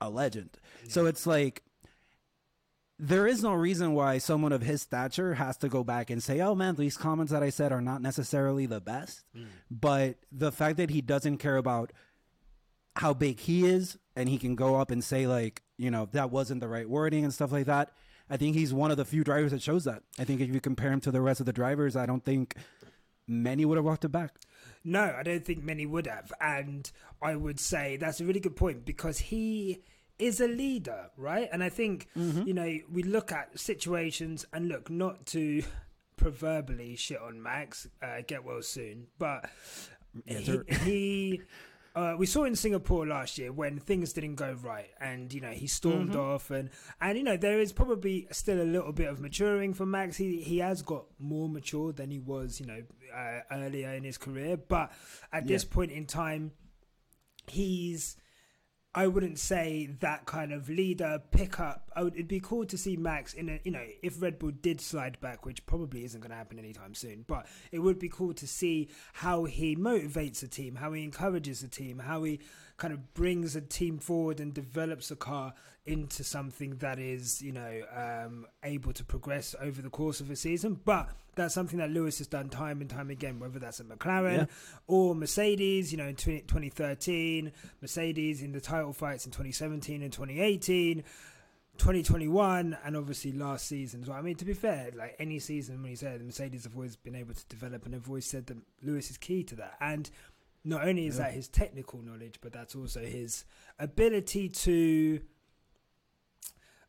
a 0.00 0.08
legend. 0.08 0.50
So 0.88 1.06
it's 1.06 1.26
like 1.26 1.62
there 2.98 3.26
is 3.26 3.42
no 3.42 3.52
reason 3.52 3.92
why 3.92 4.18
someone 4.18 4.52
of 4.52 4.62
his 4.62 4.82
stature 4.82 5.34
has 5.34 5.56
to 5.58 5.68
go 5.68 5.84
back 5.84 6.10
and 6.10 6.22
say, 6.22 6.40
"Oh 6.40 6.54
man, 6.54 6.76
these 6.76 6.96
comments 6.96 7.32
that 7.32 7.42
I 7.42 7.50
said 7.50 7.72
are 7.72 7.82
not 7.82 8.00
necessarily 8.02 8.66
the 8.66 8.80
best." 8.80 9.24
Hmm. 9.34 9.44
But 9.70 10.16
the 10.32 10.52
fact 10.52 10.78
that 10.78 10.90
he 10.90 11.00
doesn't 11.00 11.38
care 11.38 11.56
about 11.56 11.92
how 12.96 13.12
big 13.12 13.40
he 13.40 13.66
is 13.66 13.98
and 14.14 14.28
he 14.28 14.38
can 14.38 14.54
go 14.54 14.76
up 14.76 14.90
and 14.90 15.04
say 15.04 15.26
like, 15.26 15.62
you 15.76 15.90
know, 15.90 16.08
that 16.12 16.30
wasn't 16.30 16.60
the 16.60 16.68
right 16.68 16.88
wording 16.88 17.24
and 17.24 17.32
stuff 17.32 17.52
like 17.52 17.66
that. 17.66 17.92
I 18.28 18.36
think 18.36 18.56
he's 18.56 18.74
one 18.74 18.90
of 18.90 18.96
the 18.96 19.04
few 19.04 19.22
drivers 19.22 19.52
that 19.52 19.62
shows 19.62 19.84
that. 19.84 20.02
I 20.18 20.24
think 20.24 20.40
if 20.40 20.52
you 20.52 20.60
compare 20.60 20.90
him 20.90 21.00
to 21.02 21.12
the 21.12 21.20
rest 21.20 21.40
of 21.40 21.46
the 21.46 21.52
drivers, 21.52 21.94
I 21.94 22.06
don't 22.06 22.24
think 22.24 22.56
many 23.28 23.64
would 23.64 23.76
have 23.76 23.84
walked 23.84 24.04
it 24.04 24.08
back. 24.08 24.34
No, 24.82 25.14
I 25.16 25.22
don't 25.22 25.44
think 25.44 25.62
many 25.62 25.86
would 25.86 26.06
have. 26.06 26.32
And 26.40 26.90
I 27.22 27.36
would 27.36 27.60
say 27.60 27.96
that's 27.96 28.20
a 28.20 28.24
really 28.24 28.40
good 28.40 28.56
point 28.56 28.84
because 28.84 29.18
he 29.18 29.82
is 30.18 30.40
a 30.40 30.48
leader, 30.48 31.10
right? 31.16 31.48
And 31.52 31.62
I 31.62 31.68
think, 31.68 32.08
you 32.14 32.54
know, 32.54 32.78
we 32.90 33.02
look 33.02 33.32
at 33.32 33.58
situations 33.58 34.46
and 34.52 34.68
look, 34.68 34.88
not 34.90 35.26
to 35.26 35.62
proverbially 36.16 36.96
shit 36.96 37.20
on 37.20 37.42
Max. 37.42 37.86
Uh, 38.02 38.22
get 38.26 38.44
well 38.44 38.62
soon, 38.62 39.06
but 39.18 39.48
Yeah, 40.24 40.38
he, 40.38 40.60
he 40.84 41.42
uh, 41.94 42.14
we 42.18 42.26
saw 42.26 42.44
in 42.44 42.54
Singapore 42.56 43.06
last 43.06 43.38
year 43.38 43.52
when 43.52 43.78
things 43.78 44.12
didn't 44.12 44.34
go 44.36 44.52
right, 44.62 44.88
and 45.00 45.32
you 45.32 45.40
know 45.40 45.50
he 45.50 45.66
stormed 45.66 46.10
Mm-hmm. 46.10 46.20
off, 46.20 46.50
and 46.50 46.70
and 47.00 47.16
you 47.18 47.24
know 47.24 47.36
there 47.36 47.60
is 47.60 47.72
probably 47.72 48.26
still 48.32 48.60
a 48.60 48.64
little 48.64 48.92
bit 48.92 49.08
of 49.08 49.20
maturing 49.20 49.74
for 49.74 49.86
Max. 49.86 50.16
He 50.16 50.40
he 50.42 50.58
has 50.58 50.82
got 50.82 51.04
more 51.18 51.48
mature 51.48 51.92
than 51.92 52.10
he 52.10 52.18
was, 52.18 52.60
you 52.60 52.66
know, 52.66 52.82
uh, 53.14 53.40
earlier 53.50 53.92
in 53.94 54.04
his 54.04 54.18
career, 54.18 54.56
but 54.56 54.92
at 55.32 55.46
this 55.46 55.64
point 55.64 55.90
in 55.92 56.06
time, 56.06 56.52
he's. 57.48 58.16
I 58.96 59.08
wouldn't 59.08 59.38
say 59.38 59.90
that 60.00 60.24
kind 60.24 60.52
of 60.54 60.70
leader 60.70 61.20
pickup. 61.30 61.90
I 61.94 62.02
would, 62.02 62.14
it'd 62.14 62.28
be 62.28 62.40
cool 62.40 62.64
to 62.64 62.78
see 62.78 62.96
Max 62.96 63.34
in 63.34 63.50
a, 63.50 63.60
you 63.62 63.70
know, 63.70 63.84
if 64.02 64.22
Red 64.22 64.38
Bull 64.38 64.52
did 64.52 64.80
slide 64.80 65.20
back, 65.20 65.44
which 65.44 65.66
probably 65.66 66.02
isn't 66.06 66.18
going 66.18 66.30
to 66.30 66.36
happen 66.36 66.58
anytime 66.58 66.94
soon, 66.94 67.26
but 67.28 67.46
it 67.70 67.80
would 67.80 67.98
be 67.98 68.08
cool 68.08 68.32
to 68.32 68.46
see 68.46 68.88
how 69.12 69.44
he 69.44 69.76
motivates 69.76 70.40
the 70.40 70.48
team, 70.48 70.76
how 70.76 70.94
he 70.94 71.04
encourages 71.04 71.60
the 71.60 71.68
team, 71.68 71.98
how 71.98 72.22
he 72.22 72.40
kind 72.76 72.92
of 72.92 73.14
brings 73.14 73.56
a 73.56 73.60
team 73.60 73.98
forward 73.98 74.38
and 74.40 74.52
develops 74.52 75.10
a 75.10 75.16
car 75.16 75.54
into 75.86 76.22
something 76.24 76.76
that 76.78 76.98
is, 76.98 77.40
you 77.40 77.52
know, 77.52 77.82
um, 77.94 78.44
able 78.64 78.92
to 78.92 79.04
progress 79.04 79.54
over 79.60 79.80
the 79.80 79.88
course 79.88 80.20
of 80.20 80.30
a 80.30 80.36
season. 80.36 80.78
But 80.84 81.08
that's 81.36 81.54
something 81.54 81.78
that 81.78 81.90
Lewis 81.90 82.18
has 82.18 82.26
done 82.26 82.48
time 82.48 82.80
and 82.80 82.90
time 82.90 83.08
again, 83.08 83.38
whether 83.38 83.58
that's 83.58 83.78
at 83.80 83.86
McLaren 83.88 84.36
Yeah. 84.36 84.46
or 84.88 85.14
Mercedes, 85.14 85.92
you 85.92 85.98
know, 85.98 86.06
in 86.08 86.16
20, 86.16 86.40
2013, 86.42 87.52
Mercedes 87.80 88.42
in 88.42 88.52
the 88.52 88.60
title 88.60 88.92
fights 88.92 89.24
in 89.26 89.32
2017 89.32 90.02
and 90.02 90.12
2018. 90.12 91.04
2021 91.78 92.76
and 92.84 92.96
obviously 92.96 93.32
last 93.32 93.66
season 93.66 94.02
as 94.02 94.08
well. 94.08 94.18
I 94.18 94.22
mean, 94.22 94.36
to 94.36 94.44
be 94.46 94.54
fair, 94.54 94.90
like 94.94 95.14
any 95.18 95.38
season 95.38 95.82
when 95.82 95.90
he's 95.90 96.00
there, 96.00 96.16
the 96.16 96.24
Mercedes 96.24 96.64
have 96.64 96.74
always 96.74 96.96
been 96.96 97.14
able 97.14 97.34
to 97.34 97.46
develop 97.48 97.84
and 97.84 97.92
have 97.94 98.08
always 98.08 98.24
said 98.26 98.46
that 98.46 98.56
Lewis 98.82 99.10
is 99.10 99.18
key 99.18 99.44
to 99.44 99.54
that. 99.56 99.74
And 99.80 100.10
not 100.66 100.86
only 100.86 101.06
is 101.06 101.16
Yeah. 101.16 101.24
that 101.24 101.34
his 101.34 101.48
technical 101.48 102.02
knowledge, 102.02 102.38
but 102.42 102.52
that's 102.52 102.74
also 102.74 103.00
his 103.04 103.44
ability 103.78 104.48
to 104.50 105.20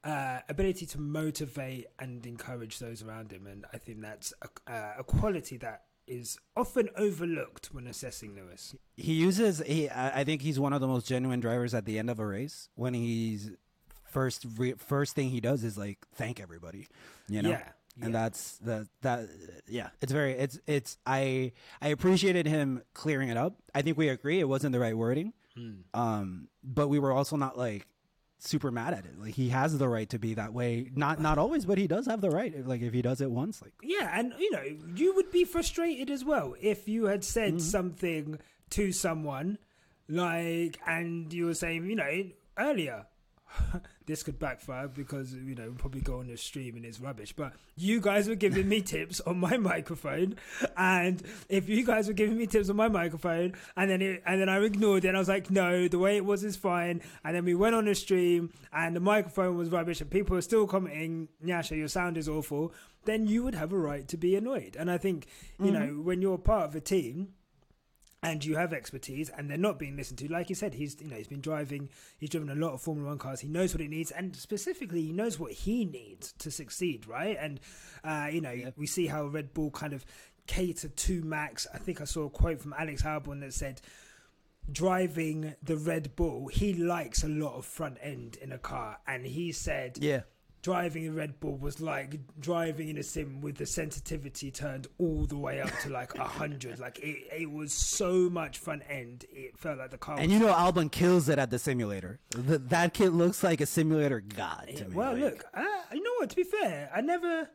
uh, 0.03 0.39
ability 0.47 0.85
to 0.85 0.99
motivate 0.99 1.85
and 1.99 2.25
encourage 2.25 2.79
those 2.79 3.03
around 3.03 3.31
him. 3.31 3.45
And 3.47 3.65
I 3.73 3.77
think 3.77 4.01
that's 4.01 4.33
a, 4.41 4.71
uh, 4.71 4.93
a 4.99 5.03
quality 5.03 5.57
that 5.57 5.83
is 6.05 6.37
often 6.55 6.89
overlooked 6.95 7.67
when 7.73 7.87
assessing 7.87 8.33
Lewis. 8.35 8.73
he 8.95 9.13
uses 9.13 9.59
he 9.65 9.89
I 9.89 10.21
I 10.21 10.23
think 10.23 10.41
he's 10.41 10.57
one 10.59 10.71
of 10.71 10.79
the 10.79 10.87
most 10.87 11.05
genuine 11.05 11.41
drivers 11.41 11.73
at 11.73 11.83
the 11.85 11.99
end 11.99 12.09
of 12.09 12.19
a 12.19 12.25
race 12.25 12.69
when 12.75 12.93
he's 12.93 13.51
first 14.05 14.45
re, 14.57 14.73
first 14.77 15.15
thing 15.15 15.29
he 15.31 15.41
does 15.41 15.65
is 15.65 15.77
like 15.77 15.97
thank 16.15 16.39
everybody 16.39 16.87
you 17.27 17.41
know 17.41 17.49
Yeah. 17.49 17.67
And 18.01 18.13
that's 18.13 18.57
the 18.59 18.87
that 19.01 19.27
yeah 19.67 19.89
it's 20.01 20.11
very 20.11 20.33
it's 20.33 20.59
it's 20.67 20.97
i 21.05 21.51
i 21.81 21.87
appreciated 21.89 22.45
him 22.47 22.81
clearing 22.93 23.29
it 23.29 23.37
up. 23.37 23.55
I 23.73 23.81
think 23.81 23.97
we 23.97 24.09
agree 24.09 24.39
it 24.39 24.47
wasn't 24.47 24.73
the 24.73 24.79
right 24.79 24.95
wording. 24.97 25.33
Mm. 25.57 25.83
um 25.93 26.47
but 26.63 26.87
we 26.87 26.99
were 26.99 27.11
also 27.11 27.35
not 27.35 27.57
like 27.57 27.87
super 28.39 28.69
mad 28.69 28.93
at 28.93 29.05
it. 29.05 29.19
Like 29.19 29.33
he 29.33 29.49
has 29.49 29.75
the 29.77 29.89
right 29.89 30.07
to 30.11 30.19
be 30.19 30.35
that 30.35 30.53
way. 30.53 30.91
Not 30.95 31.19
not 31.19 31.37
always 31.39 31.65
but 31.65 31.77
he 31.79 31.87
does 31.87 32.05
have 32.05 32.21
the 32.21 32.29
right. 32.29 32.53
Like 32.67 32.81
if 32.81 32.93
he 32.93 33.01
does 33.01 33.19
it 33.21 33.31
once 33.31 33.61
like 33.63 33.73
Yeah, 33.81 34.11
and 34.13 34.33
you 34.37 34.51
know, 34.51 34.63
you 34.95 35.15
would 35.15 35.31
be 35.31 35.43
frustrated 35.45 36.11
as 36.11 36.23
well 36.23 36.53
if 36.61 36.87
you 36.87 37.05
had 37.05 37.23
said 37.23 37.53
Mm-hmm. 37.55 37.59
something 37.77 38.39
to 38.71 38.91
someone 38.91 39.57
like, 40.09 40.79
and 40.85 41.33
you 41.33 41.45
were 41.47 41.53
saying, 41.53 41.85
you 41.89 41.95
know, 41.95 42.23
earlier, 42.57 43.05
this 44.05 44.23
could 44.23 44.39
backfire 44.39 44.87
because 44.87 45.33
you 45.33 45.55
know 45.55 45.65
we'll 45.65 45.75
probably 45.75 46.01
go 46.01 46.19
on 46.19 46.27
the 46.27 46.37
stream 46.37 46.75
and 46.75 46.85
it's 46.85 46.99
rubbish. 46.99 47.33
But 47.33 47.53
you 47.75 47.99
guys 47.99 48.27
were 48.27 48.35
giving 48.35 48.67
me 48.67 48.81
tips 48.93 49.19
on 49.21 49.39
my 49.39 49.57
microphone, 49.57 50.35
and 50.75 51.21
if 51.49 51.69
you 51.69 51.85
guys 51.85 52.07
were 52.07 52.13
giving 52.13 52.37
me 52.37 52.47
tips 52.47 52.69
on 52.69 52.75
my 52.75 52.87
microphone, 52.87 53.53
and 53.75 53.89
then 53.89 54.01
it, 54.01 54.23
and 54.25 54.41
then 54.41 54.49
I 54.49 54.59
ignored 54.59 55.05
it, 55.05 55.09
and 55.09 55.17
I 55.17 55.19
was 55.19 55.29
like, 55.29 55.49
no, 55.49 55.87
the 55.87 55.99
way 55.99 56.17
it 56.17 56.25
was 56.25 56.43
is 56.43 56.55
fine. 56.55 57.01
And 57.23 57.35
then 57.35 57.45
we 57.45 57.55
went 57.55 57.75
on 57.75 57.85
the 57.85 57.95
stream, 57.95 58.51
and 58.73 58.95
the 58.95 58.99
microphone 58.99 59.57
was 59.57 59.69
rubbish, 59.69 60.01
and 60.01 60.09
people 60.09 60.35
were 60.35 60.41
still 60.41 60.67
commenting, 60.67 61.29
Nyasha, 61.43 61.77
your 61.77 61.87
sound 61.87 62.17
is 62.17 62.29
awful. 62.29 62.73
Then 63.05 63.25
you 63.25 63.43
would 63.43 63.55
have 63.55 63.71
a 63.71 63.77
right 63.77 64.07
to 64.09 64.17
be 64.17 64.35
annoyed. 64.35 64.75
And 64.77 64.91
I 64.91 64.97
think 64.97 65.27
you 65.59 65.71
mm-hmm. 65.71 65.73
know 65.73 66.01
when 66.03 66.21
you're 66.21 66.37
part 66.37 66.65
of 66.65 66.75
a 66.75 66.81
team 66.81 67.29
and 68.23 68.43
you 68.43 68.55
have 68.55 68.73
expertise 68.73 69.29
and 69.29 69.49
they're 69.49 69.57
not 69.57 69.77
being 69.77 69.95
listened 69.95 70.17
to. 70.19 70.27
Like 70.31 70.49
you 70.49 70.55
said 70.55 70.73
he's 70.73 70.99
you 70.99 71.07
know 71.07 71.15
he's 71.17 71.27
been 71.27 71.41
driving 71.41 71.89
he's 72.17 72.29
driven 72.31 72.49
a 72.49 72.55
lot 72.55 72.73
of 72.73 72.81
formula 72.81 73.09
1 73.09 73.17
cars. 73.19 73.39
He 73.41 73.47
knows 73.47 73.73
what 73.73 73.81
it 73.81 73.89
needs 73.89 74.09
and 74.11 74.35
specifically 74.35 75.01
he 75.03 75.11
knows 75.11 75.39
what 75.39 75.51
he 75.51 75.85
needs 75.85 76.33
to 76.39 76.49
succeed 76.51 77.07
right? 77.07 77.37
And 77.39 77.59
uh, 78.03 78.27
you 78.31 78.41
know 78.41 78.51
Yeah. 78.51 78.71
we 78.75 78.87
see 78.87 79.07
how 79.07 79.25
red 79.27 79.53
bull 79.53 79.69
kind 79.71 79.93
of 79.93 80.03
cater 80.47 80.87
to 80.87 81.21
max. 81.23 81.67
I 81.73 81.77
think 81.77 82.01
i 82.01 82.05
saw 82.05 82.25
a 82.25 82.29
quote 82.29 82.59
from 82.61 82.73
alex 82.77 83.03
albon 83.03 83.41
that 83.41 83.53
said 83.53 83.81
driving 84.71 85.55
the 85.63 85.77
red 85.77 86.15
bull 86.15 86.47
he 86.47 86.73
likes 86.73 87.23
a 87.23 87.27
lot 87.27 87.55
of 87.55 87.65
front 87.65 87.97
end 88.01 88.37
in 88.41 88.51
a 88.51 88.57
car. 88.57 88.97
And 89.07 89.25
he 89.25 89.51
said 89.51 89.97
yeah 90.01 90.21
driving 90.67 91.07
a 91.07 91.11
Red 91.11 91.39
Bull 91.39 91.55
was 91.57 91.79
like 91.79 92.19
driving 92.41 92.89
in 92.89 92.97
a 92.97 93.03
sim 93.03 93.39
with 93.39 93.55
the 93.55 93.65
sensitivity 93.65 94.51
turned 94.51 94.85
all 94.97 95.25
the 95.25 95.37
way 95.37 95.61
up 95.61 95.71
to 95.83 95.89
like 95.89 96.13
a 96.15 96.23
hundred. 96.41 96.77
Like 96.77 96.99
it, 96.99 97.27
it 97.31 97.49
was 97.49 97.71
so 97.71 98.29
much 98.29 98.57
front 98.57 98.83
end. 98.89 99.23
It 99.31 99.57
felt 99.57 99.77
like 99.77 99.91
the 99.91 99.97
car. 99.97 100.17
and 100.19 100.29
you 100.29 100.39
know 100.39 100.53
albon 100.53 100.91
kills 100.91 101.29
it 101.29 101.39
at 101.39 101.51
the 101.51 101.57
simulator 101.59 102.19
Th- 102.31 102.59
that 102.65 102.93
kid 102.93 103.11
looks 103.11 103.43
like 103.43 103.61
a 103.61 103.65
simulator 103.65 104.19
god 104.19 104.67
to 104.75 104.89
me. 104.89 104.93
well, 104.95 105.13
like- 105.13 105.21
look, 105.21 105.45
uh, 105.53 105.63
you 105.93 106.03
know 106.03 106.11
what? 106.19 106.29
To 106.31 106.35
be 106.35 106.43
fair, 106.43 106.89
I 106.93 106.99
never. 106.99 107.49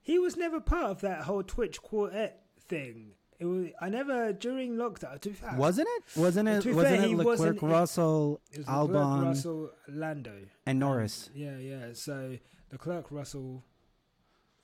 He 0.00 0.18
was 0.18 0.34
never 0.36 0.58
part 0.60 0.90
of 0.90 1.00
that 1.02 1.22
whole 1.24 1.42
Twitch 1.42 1.82
quartet 1.82 2.44
thing. 2.68 3.12
It 3.38 3.44
was. 3.46 3.66
I 3.80 3.88
never 3.88 4.32
during 4.32 4.76
lockdown. 4.76 5.20
To 5.20 5.28
be 5.28 5.34
fair, 5.34 5.54
Wasn't 5.56 5.88
it? 5.96 6.02
Wasn't 6.18 6.48
it? 6.48 6.66
Wasn't 6.66 6.74
fair, 6.74 7.04
it 7.10 7.16
Leclerc, 7.16 7.62
Russell, 7.62 8.40
it 8.52 8.64
Albon, 8.66 9.24
Russell, 9.24 9.70
Lando, 9.88 10.32
and 10.66 10.78
Norris? 10.78 11.30
Yeah, 11.34 11.56
yeah. 11.58 11.86
So 11.94 12.38
Leclerc, 12.72 13.10
Russell. 13.10 13.64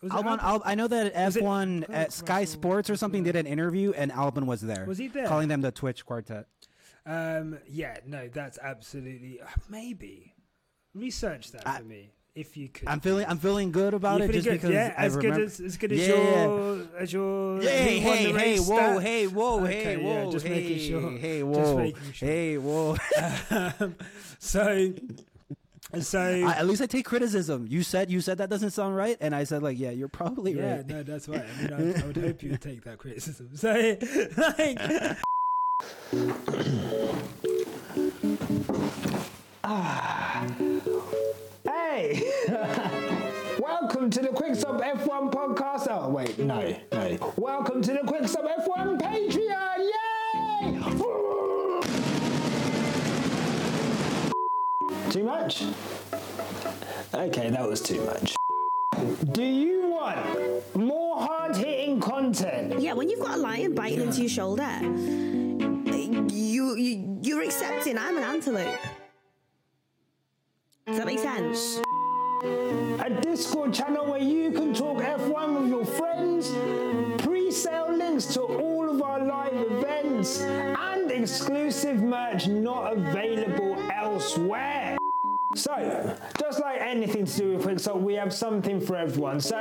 Was 0.03 0.13
Albon, 0.13 0.39
Albon? 0.39 0.43
Al- 0.43 0.63
I 0.65 0.75
know 0.77 0.89
that 0.89 1.15
F1 1.15 1.81
Leclerc, 1.81 1.99
at 1.99 2.13
Sky 2.13 2.41
Russell, 2.41 2.53
Sports 2.55 2.91
or 2.91 2.97
something 2.97 3.23
did 3.25 3.37
an 3.37 3.47
interview, 3.47 3.93
and 3.93 4.11
Albon 4.13 4.47
was 4.47 4.61
there. 4.63 4.85
Was 4.87 4.99
he 4.99 5.09
there? 5.09 5.27
Calling 5.27 5.49
them 5.49 5.61
the 5.61 5.73
Twitch 5.73 6.07
Quartet. 6.07 6.47
Um, 7.05 7.59
yeah, 7.69 7.97
no, 8.07 8.29
that's 8.29 8.59
absolutely 8.63 9.41
uh, 9.41 9.47
maybe 9.69 10.35
research 10.95 11.51
that 11.53 11.67
I- 11.67 11.79
for 11.79 11.85
me 11.85 12.11
if 12.35 12.57
you 12.57 12.69
could. 12.69 12.89
I'm 12.89 13.01
feeling, 13.01 13.27
I'm 13.29 13.39
feeling 13.39 13.73
good 13.73 13.95
about 13.95 14.21
it 14.21 14.31
just 14.33 14.47
good? 14.47 14.53
because 14.55 14.71
yeah, 14.71 14.95
I 14.97 15.07
as 15.07 15.17
good 15.17 15.39
as 15.41 15.61
as 15.61 15.77
good 15.77 15.93
as 15.93 15.99
Yeah. 15.99 16.45
your 16.45 16.87
as 16.99 17.13
your. 17.13 17.61
Hey, 17.61 17.99
hey, 17.99 18.33
hey, 18.33 18.59
whoa, 18.59 18.63
stat. 18.77 19.03
hey, 19.03 19.27
whoa, 19.27 19.61
Okay, 19.65 19.83
hey, 19.85 20.01
yeah, 20.01 20.25
whoa, 20.25 20.31
just 20.33 20.47
hey, 20.47 20.55
making 20.55 20.79
sure. 20.79 21.11
hey, 21.19 21.43
whoa, 21.43 21.93
sure. 22.13 22.29
hey, 22.29 22.59
whoa. 22.59 22.97
um, 23.51 23.97
so, 24.39 24.93
so 26.01 26.21
I, 26.21 26.53
at 26.53 26.67
least 26.67 26.81
I 26.83 26.87
take 26.87 27.05
criticism. 27.05 27.67
You 27.69 27.83
said, 27.83 28.11
you 28.11 28.21
said 28.21 28.39
that 28.39 28.49
doesn't 28.49 28.71
sound 28.71 28.97
right, 28.97 29.17
and 29.21 29.35
I 29.35 29.45
said 29.45 29.63
like, 29.63 29.79
yeah, 29.79 29.91
you're 29.91 30.09
probably 30.09 30.53
yeah, 30.53 30.77
right. 30.77 30.87
no, 30.87 31.03
that's 31.03 31.29
right. 31.29 31.45
I 31.45 31.63
mean, 31.63 31.73
I, 31.73 32.03
I 32.03 32.07
would 32.07 32.17
hope 32.17 32.43
you 32.43 32.57
take 32.57 32.85
that 32.85 32.99
criticism. 32.99 33.51
So, 33.57 33.97
like, 34.37 34.81
Welcome 43.59 44.11
to 44.11 44.21
the 44.21 44.29
Quick 44.33 44.55
Stop 44.55 44.81
F1 44.81 45.33
podcast. 45.33 45.89
Oh, 45.91 46.09
wait, 46.09 46.39
no, 46.39 46.77
no. 46.93 47.35
Welcome 47.37 47.83
to 47.83 47.93
the 47.93 47.99
Quick 48.07 48.29
Stop 48.29 48.45
F1 48.45 49.01
Patreon! 49.01 49.91
Yay! 55.03 55.11
Too 55.11 55.25
much? 55.25 55.65
Okay, 57.13 57.51
that 57.51 57.69
was 57.69 57.81
too 57.81 58.01
much. 58.05 58.37
Do 59.33 59.43
you 59.43 59.89
want 59.91 60.77
more 60.77 61.17
hard 61.17 61.57
hitting 61.57 61.99
content? 61.99 62.79
Yeah, 62.79 62.93
when 62.93 63.09
you've 63.09 63.19
got 63.19 63.37
a 63.37 63.41
lion 63.41 63.75
biting 63.75 64.03
into 64.03 64.21
your 64.21 64.31
shoulder, 64.31 64.79
you, 66.31 66.77
you 66.77 67.19
you're 67.21 67.43
accepting 67.43 67.99
I'm 67.99 68.17
an 68.17 68.23
antelope. 68.23 68.79
Does 70.91 70.99
that 70.99 71.07
make 71.07 71.21
sense? 71.21 71.81
a 72.43 73.21
Discord 73.23 73.73
channel 73.73 74.07
where 74.07 74.21
you 74.21 74.51
can 74.51 74.75
talk 74.75 74.99
F1 74.99 75.61
with 75.61 75.69
your 75.69 75.85
friends, 75.85 76.51
pre 77.23 77.49
sale 77.53 77.95
links 77.95 78.27
to 78.35 78.41
all 78.41 78.91
of 78.91 79.01
our 79.01 79.25
live 79.25 79.55
events, 79.71 80.41
and 80.41 81.13
exclusive 81.13 82.03
merch 82.03 82.49
not 82.49 82.97
available 82.97 83.77
elsewhere. 83.93 84.97
So, 85.55 86.17
just 86.41 86.61
like 86.61 86.81
anything 86.81 87.25
to 87.25 87.37
do 87.37 87.53
with 87.53 87.63
Quickstop, 87.63 87.99
we 87.99 88.15
have 88.15 88.33
something 88.33 88.81
for 88.81 88.97
everyone. 88.97 89.41
So, 89.41 89.59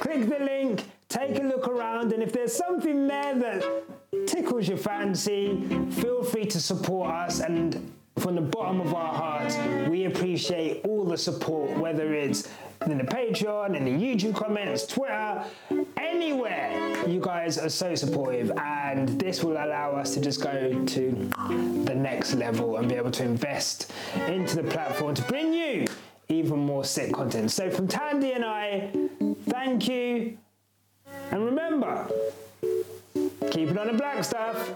click 0.00 0.28
the 0.28 0.44
link, 0.44 0.86
take 1.08 1.38
a 1.38 1.42
look 1.44 1.68
around, 1.68 2.12
and 2.12 2.20
if 2.20 2.32
there's 2.32 2.54
something 2.54 3.06
there 3.06 3.38
that 3.38 4.26
tickles 4.26 4.66
your 4.66 4.78
fancy, 4.78 5.64
feel 5.90 6.24
free 6.24 6.46
to 6.46 6.60
support 6.60 7.10
us 7.10 7.38
and 7.38 7.92
from 8.18 8.34
the 8.34 8.40
bottom 8.40 8.80
of 8.80 8.94
our 8.94 9.14
hearts, 9.14 9.56
we 9.88 10.04
appreciate 10.04 10.84
all 10.84 11.04
the 11.04 11.18
support, 11.18 11.76
whether 11.78 12.14
it's 12.14 12.48
in 12.86 12.98
the 12.98 13.04
Patreon, 13.04 13.76
in 13.76 13.84
the 13.84 13.90
YouTube 13.90 14.34
comments, 14.34 14.86
Twitter, 14.86 15.44
anywhere. 15.96 17.06
You 17.06 17.20
guys 17.20 17.58
are 17.58 17.68
so 17.68 17.94
supportive, 17.94 18.50
and 18.56 19.08
this 19.20 19.42
will 19.42 19.52
allow 19.52 19.92
us 19.92 20.14
to 20.14 20.20
just 20.20 20.42
go 20.42 20.84
to 20.86 21.30
the 21.84 21.94
next 21.94 22.34
level 22.34 22.76
and 22.76 22.88
be 22.88 22.94
able 22.94 23.10
to 23.12 23.24
invest 23.24 23.92
into 24.26 24.56
the 24.56 24.64
platform 24.64 25.14
to 25.14 25.22
bring 25.22 25.52
you 25.52 25.86
even 26.28 26.58
more 26.58 26.84
sick 26.84 27.12
content. 27.12 27.50
So, 27.50 27.70
from 27.70 27.88
Thandie 27.88 28.34
and 28.34 28.44
I, 28.44 28.90
thank 29.48 29.88
you, 29.88 30.38
and 31.30 31.44
remember, 31.44 32.08
keep 33.50 33.70
it 33.70 33.78
on 33.78 33.86
the 33.88 33.94
black 33.94 34.22
stuff. 34.24 34.74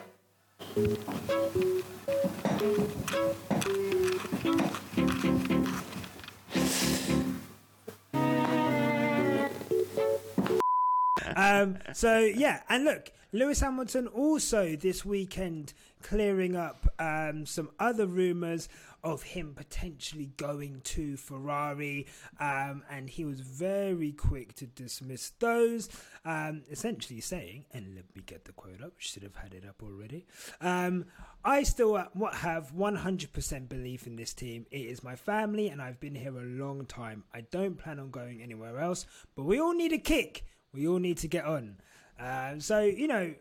Um, 11.37 11.79
so 11.93 12.19
yeah, 12.19 12.61
and 12.69 12.85
look, 12.85 13.11
Lewis 13.35 13.61
Hamilton 13.61 14.09
also 14.09 14.77
this 14.77 15.07
weekend 15.07 15.73
clearing 16.03 16.55
up 16.55 16.87
um, 16.99 17.47
some 17.47 17.71
other 17.79 18.07
rumours 18.07 18.69
of 19.03 19.23
him 19.23 19.55
potentially 19.55 20.33
going 20.37 20.83
to 20.85 21.17
Ferrari, 21.17 22.07
um, 22.39 22.83
and 22.91 23.09
he 23.09 23.25
was 23.25 23.41
very 23.41 24.13
quick 24.13 24.55
to 24.57 24.67
dismiss 24.67 25.31
those, 25.39 25.89
um, 26.27 26.63
essentially 26.71 27.23
saying, 27.23 27.65
and 27.73 27.95
let 27.95 28.05
me 28.15 28.23
get 28.27 28.45
the 28.45 28.53
quote 28.53 28.83
up, 28.83 28.93
should 28.99 29.23
have 29.23 29.37
had 29.37 29.55
it 29.55 29.65
up 29.67 29.83
already. 29.83 30.27
Um, 30.61 31.07
I 31.43 31.63
still 31.63 31.97
have 31.97 32.73
100% 32.75 33.69
belief 33.69 34.07
in 34.07 34.17
this 34.17 34.35
team. 34.35 34.67
It 34.71 34.83
is 34.83 35.03
my 35.03 35.17
family, 35.17 35.69
and 35.69 35.81
I've 35.81 36.01
been 36.01 36.15
here 36.15 36.37
a 36.37 36.45
long 36.45 36.85
time. 36.85 37.25
I 37.33 37.41
don't 37.41 37.79
plan 37.79 37.99
on 37.99 38.11
going 38.11 38.43
anywhere 38.43 38.79
else, 38.79 39.07
but 39.35 39.45
we 39.45 39.59
all 39.59 39.75
need 39.75 39.95
a 39.95 39.99
kick. 39.99 40.45
We 40.75 40.87
all 40.87 40.99
need 40.99 41.17
to 41.19 41.29
get 41.29 41.47
on. 41.47 41.79
Um, 42.23 42.61
so 42.61 42.81
you 42.81 43.09
know, 43.09 43.35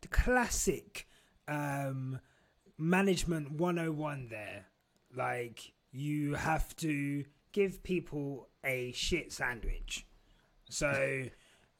the 0.00 0.08
classic 0.08 1.06
um, 1.46 2.20
management 2.78 3.52
101 3.52 4.28
there. 4.30 4.66
Like 5.14 5.72
you 5.92 6.34
have 6.34 6.74
to 6.76 7.24
give 7.52 7.82
people 7.82 8.48
a 8.64 8.92
shit 8.92 9.32
sandwich. 9.32 10.06
So 10.70 11.24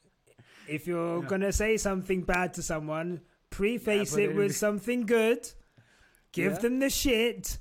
if 0.68 0.86
you're 0.86 1.22
Yeah. 1.22 1.28
gonna 1.28 1.52
say 1.52 1.76
something 1.76 2.22
bad 2.22 2.54
to 2.54 2.62
someone, 2.62 3.20
preface 3.50 4.10
put 4.12 4.20
it 4.20 4.30
it 4.30 4.36
with 4.36 4.46
in- 4.46 4.52
something 4.52 5.06
good. 5.06 5.50
Give 6.32 6.52
Yeah. 6.54 6.58
them 6.58 6.78
the 6.80 6.90
shit, 6.90 7.58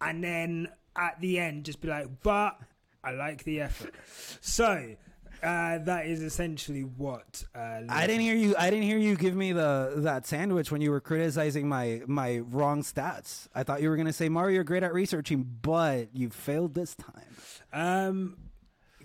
and 0.00 0.22
then 0.22 0.68
at 0.96 1.20
the 1.20 1.38
end, 1.38 1.64
just 1.64 1.80
be 1.80 1.88
like, 1.88 2.20
"But 2.22 2.58
I 3.02 3.12
like 3.12 3.44
the 3.44 3.60
effort." 3.62 3.94
So 4.42 4.96
uh, 5.42 5.78
that 5.78 6.06
is 6.06 6.22
essentially 6.22 6.82
what 6.82 7.44
uh, 7.54 7.80
I 7.88 8.06
didn't 8.06 8.22
hear 8.22 8.34
you. 8.34 8.54
I 8.58 8.70
didn't 8.70 8.84
hear 8.84 8.98
you 8.98 9.16
give 9.16 9.34
me 9.34 9.52
the 9.52 9.92
that 9.96 10.26
sandwich 10.26 10.70
when 10.70 10.80
you 10.80 10.90
were 10.90 11.00
criticizing 11.00 11.68
my 11.68 12.02
my 12.06 12.38
wrong 12.38 12.82
stats. 12.82 13.48
I 13.54 13.62
thought 13.62 13.82
you 13.82 13.88
were 13.88 13.96
gonna 13.96 14.12
say 14.12 14.28
Mario, 14.28 14.56
you're 14.56 14.64
great 14.64 14.82
at 14.82 14.92
researching, 14.92 15.46
but 15.62 16.14
you 16.14 16.30
failed 16.30 16.74
this 16.74 16.94
time. 16.94 17.36
Um, 17.72 18.36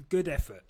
good 0.09 0.27
effort. 0.27 0.63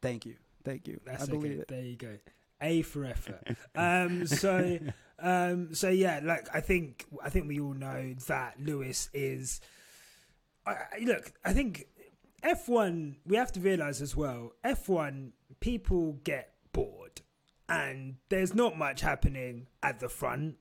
Thank 0.00 0.26
you, 0.26 0.36
thank 0.64 0.88
you. 0.88 1.00
That's 1.04 1.24
I 1.24 1.26
believe 1.26 1.52
okay. 1.52 1.60
it. 1.60 1.68
There 1.68 1.82
you 1.82 1.96
go. 1.96 2.18
A 2.60 2.82
for 2.82 3.04
effort. 3.04 3.56
um, 3.76 4.26
so, 4.26 4.78
um, 5.18 5.74
so 5.74 5.88
yeah, 5.88 6.20
like 6.22 6.48
I 6.54 6.60
think 6.60 7.06
I 7.22 7.30
think 7.30 7.48
we 7.48 7.60
all 7.60 7.74
know 7.74 8.14
that 8.26 8.54
Lewis 8.60 9.10
is. 9.12 9.60
I- 10.66 11.02
look, 11.02 11.32
I 11.44 11.52
think 11.54 11.86
F 12.42 12.68
one. 12.68 13.16
We 13.26 13.36
have 13.36 13.52
to 13.52 13.60
realize 13.60 14.00
as 14.02 14.16
well. 14.16 14.52
F 14.64 14.88
one 14.88 15.32
people 15.60 16.18
get 16.24 16.52
bored, 16.72 17.20
and 17.68 18.16
there's 18.28 18.54
not 18.54 18.76
much 18.78 19.00
happening 19.00 19.66
at 19.82 19.98
the 20.00 20.08
front 20.08 20.56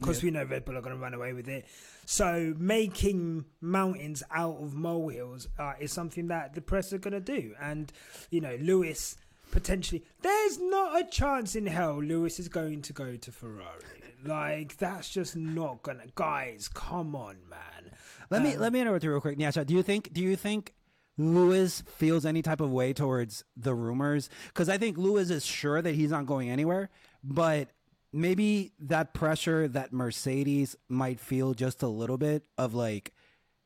because 0.00 0.22
Yeah. 0.22 0.26
we 0.26 0.30
know 0.32 0.44
Red 0.44 0.64
Bull 0.64 0.76
are 0.76 0.80
going 0.80 0.96
to 0.96 1.00
run 1.02 1.14
away 1.14 1.32
with 1.32 1.48
it. 1.48 1.66
So 2.06 2.54
making 2.58 3.44
mountains 3.60 4.22
out 4.30 4.56
of 4.60 4.74
molehills 4.74 5.48
uh, 5.58 5.74
is 5.78 5.92
something 5.92 6.28
that 6.28 6.54
the 6.54 6.60
press 6.60 6.92
are 6.92 6.98
going 6.98 7.12
to 7.12 7.20
do, 7.20 7.54
and 7.60 7.92
you 8.30 8.40
know 8.40 8.56
Lewis 8.60 9.16
potentially. 9.50 10.02
There's 10.22 10.58
not 10.58 10.98
a 10.98 11.04
chance 11.04 11.54
in 11.54 11.66
hell 11.66 12.02
Lewis 12.02 12.40
is 12.40 12.48
going 12.48 12.80
to 12.82 12.92
go 12.94 13.16
to 13.16 13.30
Ferrari. 13.32 13.84
Like 14.24 14.76
that's 14.78 15.10
just 15.10 15.36
not 15.36 15.82
gonna. 15.82 16.04
Guys, 16.14 16.68
come 16.72 17.14
on, 17.16 17.36
man. 17.50 17.90
Let 18.30 18.42
me 18.42 18.54
Um, 18.54 18.60
let 18.60 18.72
me 18.72 18.80
interrupt 18.80 19.04
you 19.04 19.10
real 19.10 19.20
quick. 19.20 19.38
Nyasha, 19.38 19.64
do 19.66 19.74
you 19.74 19.82
think 19.82 20.12
do 20.12 20.20
you 20.20 20.36
think 20.36 20.74
Lewis 21.18 21.82
feels 21.86 22.24
any 22.24 22.42
type 22.42 22.60
of 22.60 22.70
way 22.70 22.92
towards 22.92 23.44
the 23.56 23.74
rumors? 23.74 24.28
Because 24.48 24.68
I 24.68 24.78
think 24.78 24.96
Lewis 24.96 25.30
is 25.30 25.44
sure 25.44 25.82
that 25.82 25.94
he's 25.94 26.10
not 26.10 26.26
going 26.26 26.48
anywhere, 26.50 26.88
but 27.22 27.68
maybe 28.12 28.72
that 28.78 29.14
pressure 29.14 29.68
that 29.68 29.92
Mercedes 29.92 30.76
might 30.88 31.20
feel 31.20 31.54
just 31.54 31.82
a 31.82 31.88
little 31.88 32.18
bit 32.18 32.44
of 32.58 32.74
like 32.74 33.12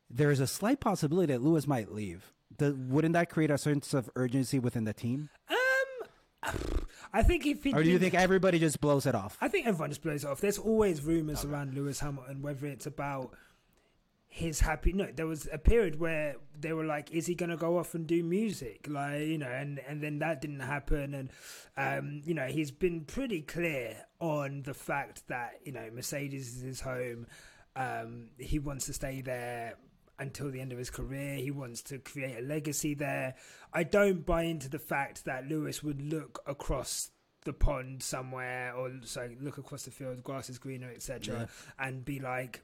there's 0.09 0.39
a 0.39 0.47
slight 0.47 0.79
possibility 0.79 1.33
that 1.33 1.41
Lewis 1.41 1.67
might 1.67 1.91
leave. 1.91 2.33
The, 2.57 2.73
wouldn't 2.75 3.13
that 3.13 3.29
create 3.29 3.51
a 3.51 3.57
sense 3.57 3.93
of 3.93 4.09
urgency 4.15 4.57
within 4.57 4.85
the 4.85 4.93
team? 4.93 5.29
Um, 5.49 6.53
I 7.13 7.23
think 7.23 7.45
if 7.45 7.63
he 7.63 7.73
Or 7.73 7.83
do 7.83 7.89
you 7.89 7.99
think 7.99 8.13
everybody 8.13 8.57
just 8.57 8.79
blows 8.79 9.05
it 9.05 9.15
off? 9.15 9.37
I 9.41 9.47
think 9.47 9.67
everyone 9.67 9.89
just 9.89 10.01
blows 10.01 10.23
it 10.23 10.27
off. 10.27 10.39
There's 10.39 10.57
always 10.57 11.01
rumors 11.03 11.43
around 11.43 11.73
Lewis 11.73 11.99
Hamilton, 11.99 12.41
whether 12.41 12.67
it's 12.67 12.85
about 12.85 13.33
his 14.29 14.59
happy. 14.59 14.93
No, 14.93 15.07
there 15.13 15.27
was 15.27 15.47
a 15.51 15.57
period 15.57 15.99
where 15.99 16.35
they 16.59 16.73
were 16.73 16.85
like, 16.85 17.11
"Is 17.11 17.25
he 17.25 17.35
gonna 17.35 17.57
go 17.57 17.77
off 17.77 17.95
and 17.95 18.05
do 18.05 18.23
music?" 18.23 18.87
Like 18.89 19.21
you 19.21 19.37
know, 19.37 19.47
and 19.49 19.79
and 19.79 20.01
then 20.01 20.19
that 20.19 20.41
didn't 20.41 20.59
happen. 20.59 21.13
And 21.13 21.29
um, 21.77 22.21
you 22.25 22.33
know, 22.33 22.47
he's 22.47 22.71
been 22.71 23.05
pretty 23.05 23.41
clear 23.41 24.05
on 24.19 24.63
the 24.63 24.73
fact 24.73 25.27
that 25.27 25.59
you 25.63 25.71
know 25.71 25.89
Mercedes 25.93 26.57
is 26.57 26.61
his 26.61 26.81
home. 26.81 27.27
Um, 27.75 28.29
he 28.37 28.59
wants 28.59 28.85
to 28.87 28.93
stay 28.93 29.21
there 29.21 29.75
until 30.19 30.49
the 30.49 30.59
end 30.59 30.71
of 30.71 30.77
his 30.77 30.89
career. 30.89 31.35
He 31.35 31.51
wants 31.51 31.81
to 31.83 31.99
create 31.99 32.39
a 32.39 32.41
legacy 32.41 32.95
there. 32.95 33.35
I 33.73 33.83
don't 33.83 34.25
buy 34.25 34.43
into 34.43 34.69
the 34.69 34.79
fact 34.79 35.25
that 35.25 35.47
Lewis 35.47 35.83
would 35.83 36.01
look 36.01 36.41
across 36.47 37.11
the 37.43 37.53
pond 37.53 38.03
somewhere 38.03 38.73
or 38.75 38.91
sorry, 39.03 39.37
look 39.39 39.57
across 39.57 39.83
the 39.83 39.91
field, 39.91 40.23
grass 40.23 40.49
is 40.49 40.57
greener, 40.57 40.91
etc., 40.93 41.47
and 41.79 42.03
be 42.03 42.19
like, 42.19 42.61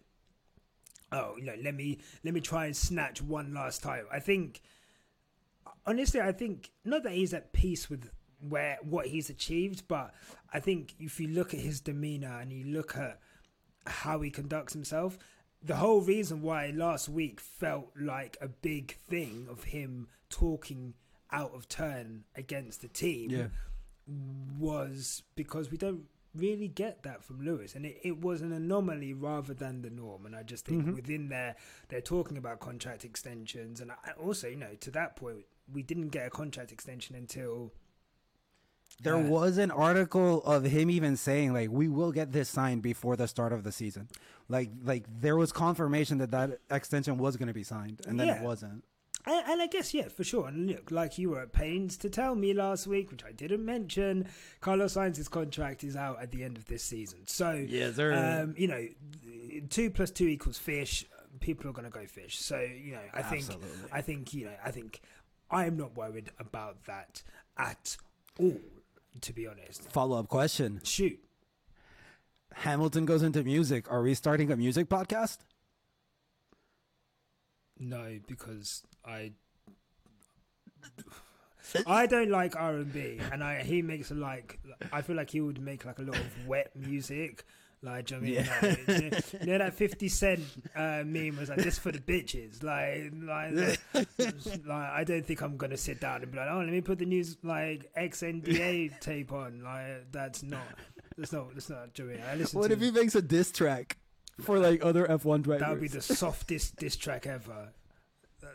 oh, 1.13 1.36
you 1.38 1.45
know, 1.45 1.56
let 1.63 1.76
me 1.76 1.99
let 2.26 2.34
me 2.34 2.41
try 2.41 2.65
and 2.65 2.76
snatch 2.76 3.21
one 3.21 3.54
last 3.54 3.82
title. 3.84 4.08
I 4.12 4.19
think 4.19 4.62
honestly, 5.86 6.19
I 6.19 6.32
think 6.32 6.71
not 6.84 7.04
that 7.04 7.13
he's 7.13 7.34
at 7.34 7.54
peace 7.54 7.89
with 7.89 8.10
where 8.47 8.78
what 8.84 9.08
he's 9.08 9.30
achieved, 9.30 9.88
but 9.88 10.13
I 10.54 10.60
think 10.60 10.95
if 10.99 11.19
you 11.19 11.28
look 11.30 11.54
at 11.54 11.60
his 11.62 11.80
demeanor 11.80 12.39
and 12.41 12.52
you 12.52 12.65
look 12.65 12.97
at 12.97 13.19
how 13.88 14.19
he 14.21 14.30
conducts 14.30 14.73
himself, 14.73 15.17
the 15.62 15.76
whole 15.78 16.02
reason 16.02 16.41
why 16.41 16.71
last 16.76 17.08
week 17.08 17.39
felt 17.39 17.89
like 17.99 18.36
a 18.41 18.47
big 18.49 18.97
thing 18.97 19.47
of 19.49 19.63
him 19.65 20.08
talking 20.30 20.93
out 21.32 21.54
of 21.54 21.67
turn 21.69 22.26
against 22.36 22.82
the 22.82 22.88
team 22.89 23.30
Yeah. 23.30 23.47
was 24.60 25.23
because 25.36 25.71
we 25.71 25.78
don't 25.78 26.06
really 26.36 26.67
get 26.67 27.04
that 27.04 27.24
from 27.24 27.41
Lewis, 27.46 27.76
and 27.76 27.86
it, 27.86 28.00
it 28.04 28.19
was 28.22 28.41
an 28.41 28.52
anomaly 28.52 29.13
rather 29.13 29.54
than 29.54 29.82
the 29.82 29.89
norm. 29.89 30.26
And 30.26 30.36
I 30.36 30.43
just 30.43 30.65
think 30.65 30.86
Mhm. 30.86 30.96
within 30.96 31.30
there, 31.30 31.56
they're 31.89 32.02
talking 32.02 32.38
about 32.38 32.60
contract 32.60 33.06
extensions, 33.06 33.80
and 33.80 33.91
I, 33.91 34.12
also, 34.19 34.48
you 34.48 34.56
know, 34.56 34.74
to 34.80 34.91
that 34.91 35.15
point, 35.15 35.46
we 35.72 35.84
didn't 35.84 36.10
get 36.10 36.26
a 36.28 36.30
contract 36.30 36.72
extension 36.72 37.15
until 37.15 37.72
There 39.02 39.17
Yeah. 39.19 39.28
was 39.28 39.58
an 39.58 39.72
article 39.72 40.43
of 40.43 40.65
him 40.65 40.89
even 40.91 41.17
saying 41.17 41.52
like 41.52 41.72
we 41.72 41.88
will 41.88 42.12
get 42.12 42.32
this 42.32 42.48
signed 42.48 42.84
before 42.84 43.15
the 43.15 43.28
start 43.28 43.52
of 43.52 43.63
the 43.63 43.72
season. 43.72 44.08
Like 44.48 44.69
like 44.84 45.06
there 45.19 45.36
was 45.36 45.52
confirmation 45.52 46.19
that 46.19 46.30
that 46.30 46.60
extension 46.69 47.17
was 47.17 47.36
going 47.36 47.48
to 47.48 47.56
be 47.56 47.63
signed 47.63 48.02
and 48.08 48.19
then 48.19 48.30
it 48.30 48.41
wasn't. 48.43 48.84
And, 49.26 49.44
and 49.48 49.62
I 49.62 49.68
guess, 49.68 49.94
yeah, 49.94 50.10
for 50.10 50.24
sure. 50.24 50.48
And 50.48 50.68
look, 50.68 50.92
like 50.92 51.18
you 51.18 51.30
were 51.30 51.42
at 51.42 51.54
pains 51.54 51.98
to 51.98 52.10
tell 52.10 52.36
me 52.36 52.54
last 52.54 52.88
week, 52.88 53.12
which 53.12 53.24
I 53.24 53.32
didn't 53.32 53.64
mention, 53.64 54.28
Carlos 54.60 54.94
Sainz's 54.94 55.30
contract 55.30 55.84
is 55.84 55.96
out 55.96 56.22
at 56.22 56.32
the 56.32 56.44
end 56.44 56.58
of 56.58 56.66
this 56.66 56.84
season. 56.84 57.20
So, 57.26 57.52
yeah, 57.52 57.92
sir. 57.92 58.14
um, 58.44 58.56
you 58.58 58.68
know, 58.68 58.88
two 59.70 59.90
plus 59.90 60.12
two 60.12 60.28
equals 60.28 60.58
fish. 60.58 61.06
People 61.40 61.70
are 61.70 61.74
going 61.74 61.86
to 61.86 61.92
go 61.92 62.06
fish. 62.06 62.38
So, 62.40 62.60
you 62.60 62.94
know, 62.94 63.02
I 63.14 63.22
think, 63.24 63.46
I 63.92 64.02
think, 64.02 64.34
you 64.34 64.46
know, 64.46 64.56
I 64.64 64.72
think 64.72 65.02
I 65.50 65.66
am 65.66 65.78
not 65.78 65.96
worried 65.96 66.32
about 66.40 66.84
that 66.86 67.24
at 67.58 67.98
all, 68.40 68.60
to 69.22 69.34
be 69.34 69.48
honest. 69.48 69.90
Follow 69.92 70.20
up 70.20 70.28
question. 70.28 70.82
Shoot. 70.84 71.20
Hamilton 72.54 73.06
goes 73.06 73.24
into 73.24 73.44
music. 73.44 73.92
Are 73.92 74.04
we 74.04 74.14
starting 74.14 74.52
a 74.52 74.56
music 74.56 74.90
podcast? 74.90 75.40
No, 77.80 78.20
because 78.28 78.84
I 79.06 79.32
I 81.88 82.06
don't 82.06 82.30
like 82.30 82.56
R 82.56 82.76
and 82.76 82.92
B, 82.94 83.20
and 83.32 83.44
I 83.44 83.63
he 83.63 83.82
makes 83.82 84.12
a 84.12 84.16
like 84.16 84.60
I 84.92 85.02
feel 85.02 85.16
like 85.16 85.30
he 85.32 85.42
would 85.42 85.60
make 85.62 85.86
like 85.86 86.00
a 86.00 86.04
lot 86.04 86.16
of 86.18 86.48
wet 86.48 86.76
music, 86.76 87.46
Like, 87.82 88.12
you 88.12 88.18
know 88.22 88.28
Yeah. 88.28 88.48
I 88.62 88.66
mean? 88.66 88.78
Like, 88.88 88.88
you, 89.02 89.10
know, 89.10 89.18
you 89.42 89.46
know 89.48 89.58
that 89.58 89.74
Fifty 89.74 90.08
Cent 90.08 90.42
uh, 90.76 91.04
meme 91.06 91.38
was 91.38 91.50
like, 91.50 91.58
"This 91.60 91.80
for 91.80 91.92
the 91.92 92.00
bitches." 92.00 92.62
Like, 92.63 93.12
like, 93.13 93.80
like, 94.66 94.89
I 94.92 95.04
don't 95.04 95.26
think 95.26 95.42
I'm 95.42 95.58
gonna 95.58 95.78
sit 95.78 96.00
down 96.00 96.22
and 96.22 96.32
be 96.32 96.38
like, 96.38 96.48
"Oh, 96.50 96.60
let 96.60 96.70
me 96.70 96.82
put 96.82 97.00
the 97.00 97.06
news 97.06 97.38
like 97.44 97.92
XNDA 97.98 99.00
tape 99.00 99.32
on." 99.34 99.63
Like, 99.63 100.12
that's 100.12 100.44
not. 100.44 100.62
That's 101.18 101.32
not. 101.34 101.54
That's 101.54 101.70
not. 101.70 101.94
Do 101.94 102.04
you 102.04 102.10
know 102.10 102.16
what 102.16 102.22
I 102.22 102.26
mean? 102.28 102.36
I 102.36 102.36
listen 102.42 102.60
What 102.60 102.68
to 102.68 102.74
if 102.74 102.82
he 102.82 102.92
makes 102.92 103.16
a 103.16 103.22
diss 103.22 103.52
track 103.52 103.98
for 104.42 104.60
like 104.60 104.84
other 104.86 105.06
F1 105.08 105.42
drivers? 105.44 105.62
that 105.62 105.70
would 105.72 105.82
be 105.82 105.88
the 105.88 106.02
softest 106.02 106.76
diss 106.78 106.96
track 106.96 107.26
ever. 107.28 107.74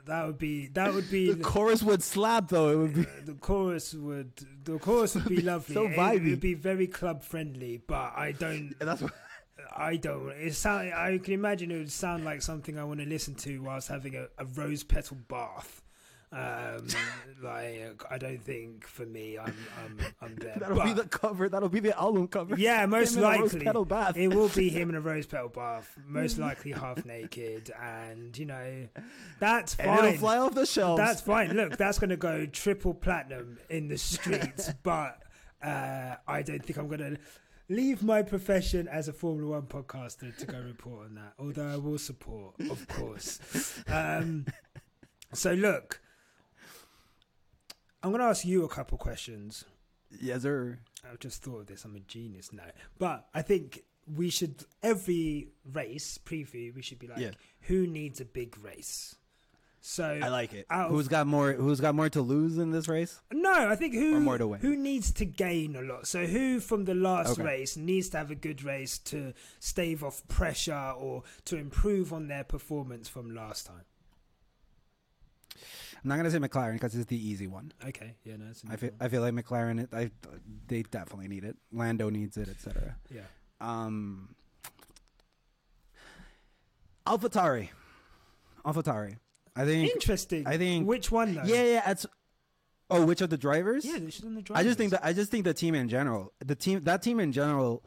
That- 0.06 0.26
would 0.26 0.38
be. 0.38 0.68
That 0.68 0.94
would 0.94 1.10
be. 1.10 1.32
the 1.32 1.42
chorus 1.44 1.82
would 1.82 2.02
slap 2.02 2.48
though. 2.48 2.70
It 2.70 2.76
would 2.76 2.94
be. 2.94 3.06
the 3.24 3.34
chorus 3.34 3.94
would 3.94 4.32
the 4.64 4.78
chorus 4.78 5.14
would 5.14 5.28
be 5.28 5.40
lovely. 5.42 5.74
so 5.74 5.86
It- 5.86 5.98
It, 5.98 6.22
would 6.30 6.40
be 6.40 6.54
very 6.54 6.86
club 6.86 7.22
friendly, 7.22 7.80
but 7.86 8.12
I 8.16 8.32
don't. 8.32 8.74
That's 8.78 9.02
what, 9.02 9.12
I 9.76 9.96
don't. 9.96 10.30
It 10.30 10.54
sound. 10.54 10.92
I 10.94 11.18
can 11.18 11.34
imagine 11.34 11.70
it 11.70 11.78
would 11.78 11.92
sound 11.92 12.24
like 12.24 12.42
something 12.42 12.78
I 12.78 12.84
want 12.84 13.00
to 13.00 13.06
listen 13.06 13.34
to 13.36 13.62
whilst 13.62 13.88
having 13.88 14.14
a, 14.16 14.26
a 14.38 14.44
rose 14.44 14.82
petal 14.84 15.16
bath. 15.28 15.82
Um, 16.30 16.86
like 17.42 18.02
I 18.10 18.18
don't 18.18 18.42
think 18.42 18.86
for 18.86 19.06
me, 19.06 19.38
I'm 19.38 19.54
I'm 19.82 19.98
I'm 20.20 20.36
there. 20.40 20.56
that'll 20.58 20.82
be 20.82 20.92
the 20.92 21.06
cover. 21.06 21.48
That'll 21.48 21.68
be 21.68 21.80
the 21.80 21.98
album 21.98 22.28
cover. 22.28 22.56
yeah, 22.58 22.84
most 22.86 23.14
Him 23.14 23.18
in 23.18 23.24
a 23.24 23.28
rose 23.28 23.54
likely 23.54 24.24
it 24.24 24.34
will 24.34 24.48
be 24.48 24.68
him 24.68 24.90
in 24.90 24.94
a 24.94 25.00
rose 25.00 25.26
petal 25.26 25.48
bath, 25.48 25.96
most 26.06 26.38
likely 26.38 26.72
half 26.72 27.04
naked, 27.04 27.70
and 27.80 28.36
you 28.36 28.44
know 28.46 28.88
that's 29.40 29.74
and 29.76 30.06
it'll 30.06 30.18
fly 30.18 30.38
off 30.38 30.54
the 30.54 30.66
shelves. 30.66 31.00
That's 31.00 31.20
fine. 31.20 31.54
Look, 31.54 31.76
that's 31.76 31.98
going 31.98 32.10
to 32.10 32.16
go 32.16 32.44
triple 32.46 32.94
platinum 32.94 33.58
in 33.70 33.88
the 33.88 33.98
streets, 33.98 34.70
but 34.82 35.22
uh, 35.62 36.16
I 36.26 36.42
don't 36.42 36.64
think 36.64 36.78
I'm 36.78 36.88
going 36.88 37.00
to 37.00 37.16
leave 37.70 38.02
my 38.02 38.22
profession 38.22 38.86
as 38.88 39.08
a 39.08 39.12
Formula 39.12 39.52
One 39.52 39.62
podcaster 39.62 40.36
to 40.36 40.46
go 40.46 40.58
report 40.60 41.06
on 41.06 41.14
that. 41.14 41.32
Although 41.38 41.68
I 41.68 41.76
will 41.76 41.98
support, 41.98 42.54
of 42.70 42.86
course. 42.88 43.82
Um, 43.88 44.46
so 45.32 45.52
look, 45.52 46.00
I'm 48.02 48.10
going 48.10 48.20
to 48.20 48.26
ask 48.28 48.44
you 48.44 48.64
a 48.64 48.68
couple 48.68 48.96
questions. 48.98 49.64
yes, 50.20 50.42
sir. 50.42 50.78
I've 51.08 51.18
just 51.18 51.42
thought 51.42 51.60
of 51.60 51.66
this. 51.66 51.84
I'm 51.84 51.96
a 51.96 52.00
genius 52.00 52.52
now. 52.52 52.62
But 52.98 53.26
I 53.34 53.42
think 53.42 53.82
we 54.16 54.30
should 54.30 54.64
every 54.82 55.48
race 55.72 56.18
preview. 56.24 56.74
We 56.74 56.82
should 56.82 56.98
be 56.98 57.08
like, 57.08 57.18
Yeah. 57.18 57.30
who 57.62 57.86
needs 57.86 58.20
a 58.20 58.24
big 58.24 58.56
race? 58.58 59.14
So 59.80 60.04
I 60.04 60.28
like 60.28 60.52
it. 60.54 60.66
of- 60.70 60.90
Who's 60.90 61.06
got 61.08 61.26
more? 61.26 61.52
Who's 61.52 61.80
got 61.80 61.94
more 61.94 62.08
to 62.10 62.20
lose 62.20 62.58
in 62.58 62.70
this 62.72 62.88
race? 62.88 63.20
No, 63.32 63.52
I 63.52 63.76
think 63.76 63.94
who 63.94 64.16
Or 64.16 64.20
more 64.20 64.38
to 64.38 64.46
win. 64.48 64.60
who 64.60 64.76
needs 64.76 65.12
to 65.12 65.24
gain 65.24 65.76
a 65.76 65.82
lot. 65.82 66.06
So 66.06 66.26
who 66.26 66.58
from 66.60 66.84
the 66.84 66.94
last 66.94 67.30
Okay. 67.32 67.42
race 67.44 67.76
needs 67.76 68.08
to 68.10 68.18
have 68.18 68.30
a 68.30 68.34
good 68.34 68.62
race 68.64 68.98
to 69.00 69.34
stave 69.60 70.02
off 70.02 70.26
pressure 70.26 70.92
or 70.96 71.22
to 71.46 71.56
improve 71.56 72.12
on 72.12 72.26
their 72.28 72.44
performance 72.44 73.08
from 73.08 73.34
last 73.34 73.66
time. 73.66 73.84
I'm 76.02 76.08
not 76.08 76.16
gonna 76.16 76.30
say 76.30 76.38
McLaren 76.38 76.74
because 76.74 76.94
it's 76.94 77.06
the 77.06 77.16
easy 77.28 77.46
one. 77.46 77.72
Okay, 77.86 78.14
yeah, 78.24 78.36
no, 78.36 78.46
it's 78.50 78.62
I 78.70 78.76
feel, 78.76 78.90
one. 78.90 78.98
I 79.00 79.08
feel 79.08 79.22
like 79.22 79.34
McLaren. 79.34 79.80
It, 79.82 79.88
I 79.92 80.10
they 80.66 80.82
definitely 80.82 81.28
need 81.28 81.44
it. 81.44 81.56
Lando 81.72 82.08
needs 82.10 82.36
it, 82.36 82.48
etc. 82.48 82.96
yeah. 83.10 83.22
Um, 83.60 84.34
AlphaTauri, 87.06 87.68
AlphaTauri. 88.64 89.16
I 89.56 89.64
think. 89.64 89.92
Interesting. 89.92 90.46
I 90.46 90.56
think- 90.56 90.86
which 90.86 91.10
one 91.10 91.34
though? 91.34 91.42
Yeah, 91.44 91.64
yeah. 91.64 91.90
It's. 91.90 92.06
Oh, 92.90 93.04
which 93.04 93.20
of 93.20 93.28
the 93.28 93.36
drivers? 93.36 93.84
yeah, 93.84 93.98
they 93.98 94.10
should 94.10 94.24
on 94.24 94.34
the 94.34 94.42
I 94.54 94.62
just 94.62 94.78
think 94.78 94.92
that 94.92 95.04
I 95.04 95.12
just 95.12 95.30
think 95.30 95.44
the 95.44 95.52
team 95.52 95.74
in 95.74 95.88
general, 95.90 96.32
the 96.42 96.54
team 96.54 96.80
that 96.84 97.02
team 97.02 97.20
in 97.20 97.32
general, 97.32 97.84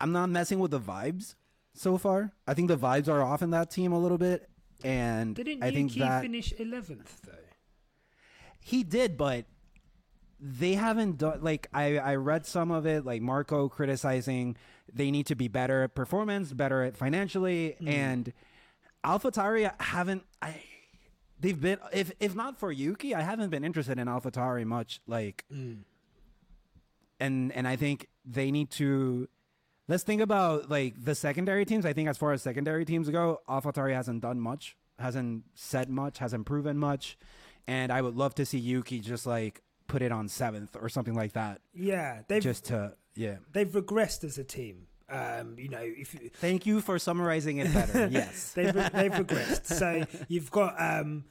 I'm 0.00 0.10
not 0.12 0.30
messing 0.30 0.58
with 0.58 0.70
the 0.70 0.80
vibes 0.80 1.34
so 1.74 1.98
far. 1.98 2.32
I 2.46 2.54
think 2.54 2.68
the 2.68 2.78
vibes 2.78 3.08
are 3.08 3.22
off 3.22 3.42
in 3.42 3.50
that 3.50 3.70
team 3.70 3.92
a 3.92 3.98
little 3.98 4.16
bit, 4.16 4.48
and 4.82 5.34
didn't 5.34 5.62
I 5.62 5.70
think 5.70 5.94
that 5.94 6.22
finish 6.22 6.52
eleventh 6.58 7.20
though. 7.24 7.32
he 8.60 8.82
did, 8.82 9.16
but 9.16 9.46
they 10.40 10.74
haven't 10.74 11.18
done 11.18 11.42
like 11.42 11.68
I 11.72 11.98
I 11.98 12.16
read 12.16 12.46
some 12.46 12.70
of 12.70 12.86
it 12.86 13.04
like 13.04 13.22
Marko 13.22 13.68
criticizing 13.68 14.56
they 14.92 15.10
need 15.10 15.26
to 15.26 15.34
be 15.34 15.48
better 15.48 15.82
at 15.82 15.94
performance, 15.94 16.52
better 16.52 16.82
at 16.82 16.96
financially, 16.96 17.76
hmm. 17.78 17.88
and 17.88 18.32
AlphaTauri 19.04 19.70
haven't 19.80 20.24
I. 20.42 20.60
They've 21.40 21.60
been 21.60 21.78
if 21.92 22.12
if 22.20 22.34
not 22.34 22.58
for 22.58 22.70
Yuki, 22.70 23.14
I 23.14 23.22
haven't 23.22 23.50
been 23.50 23.64
interested 23.64 23.98
in 23.98 24.06
AlphaTauri 24.06 24.64
much. 24.64 25.00
Like 25.06 25.44
hmm. 25.50 25.74
and 27.18 27.52
and 27.52 27.66
I 27.66 27.76
think 27.76 28.08
they 28.24 28.50
need 28.50 28.70
to 28.72 29.28
let's 29.88 30.02
think 30.02 30.20
about 30.20 30.70
like 30.70 30.94
the 31.02 31.14
secondary 31.14 31.64
teams. 31.64 31.84
I 31.86 31.92
think 31.92 32.08
as 32.08 32.16
far 32.18 32.32
as 32.32 32.42
secondary 32.42 32.84
teams 32.84 33.08
go, 33.10 33.40
AlphaTauri 33.48 33.94
hasn't 33.94 34.22
done 34.22 34.40
much, 34.40 34.76
hasn't 34.98 35.44
said 35.54 35.88
much, 35.90 36.18
hasn't 36.18 36.46
proven 36.46 36.78
much, 36.78 37.16
and 37.66 37.92
I 37.92 38.02
would 38.02 38.16
love 38.16 38.34
to 38.36 38.46
see 38.46 38.58
Yuki 38.58 39.00
just 39.00 39.26
like 39.26 39.62
put 39.86 40.02
it 40.02 40.12
on 40.12 40.28
seventh 40.28 40.76
or 40.80 40.88
something 40.88 41.14
like 41.14 41.32
that, 41.34 41.60
Yeah, 41.74 42.22
they've 42.28 42.42
just 42.42 42.64
to 42.66 42.94
yeah. 43.14 43.36
they've 43.52 43.68
regressed 43.68 44.24
as 44.24 44.38
a 44.38 44.44
team. 44.44 44.86
Um, 45.10 45.56
you 45.58 45.68
know, 45.68 45.82
if 45.82 46.14
you, 46.14 46.30
Thank 46.32 46.64
you 46.64 46.80
for 46.80 46.98
summarizing 46.98 47.58
it 47.58 47.72
better. 47.72 48.06
yes. 48.10 48.52
they've 48.52 48.72
they've 48.72 49.12
regressed. 49.12 49.66
So 49.66 50.04
you've 50.28 50.50
got 50.50 50.74
um, 50.80 51.24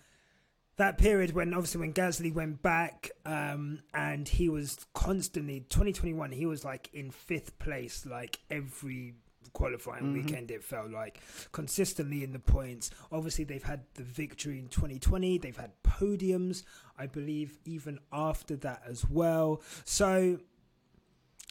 that 0.77 0.97
period 0.97 1.33
when 1.33 1.53
obviously 1.53 1.81
when 1.81 1.93
Gasly 1.93 2.33
went 2.33 2.62
back 2.62 3.12
um, 3.25 3.81
and 3.93 4.27
he 4.27 4.49
was 4.49 4.77
constantly 4.93 5.62
2021. 5.69 6.31
He 6.31 6.45
was 6.45 6.65
like 6.65 6.89
in 6.93 7.12
fifth 7.12 7.57
place 7.59 8.05
like 8.05 8.39
every 8.49 9.15
qualifying 9.53 10.13
weekend. 10.13 10.49
It 10.49 10.63
felt 10.63 10.89
like 10.89 11.19
consistently 11.51 12.23
in 12.23 12.33
the 12.33 12.39
points. 12.39 12.89
Obviously 13.12 13.43
they've 13.43 13.63
had 13.63 13.81
the 13.93 14.03
victory 14.03 14.57
in 14.57 14.67
2020. 14.67 15.38
They've 15.38 15.55
had 15.55 15.71
podiums, 15.83 16.63
I 16.97 17.05
believe, 17.05 17.59
even 17.65 17.99
after 18.12 18.55
that 18.57 18.81
as 18.88 19.07
well. 19.07 19.62
So 19.86 20.39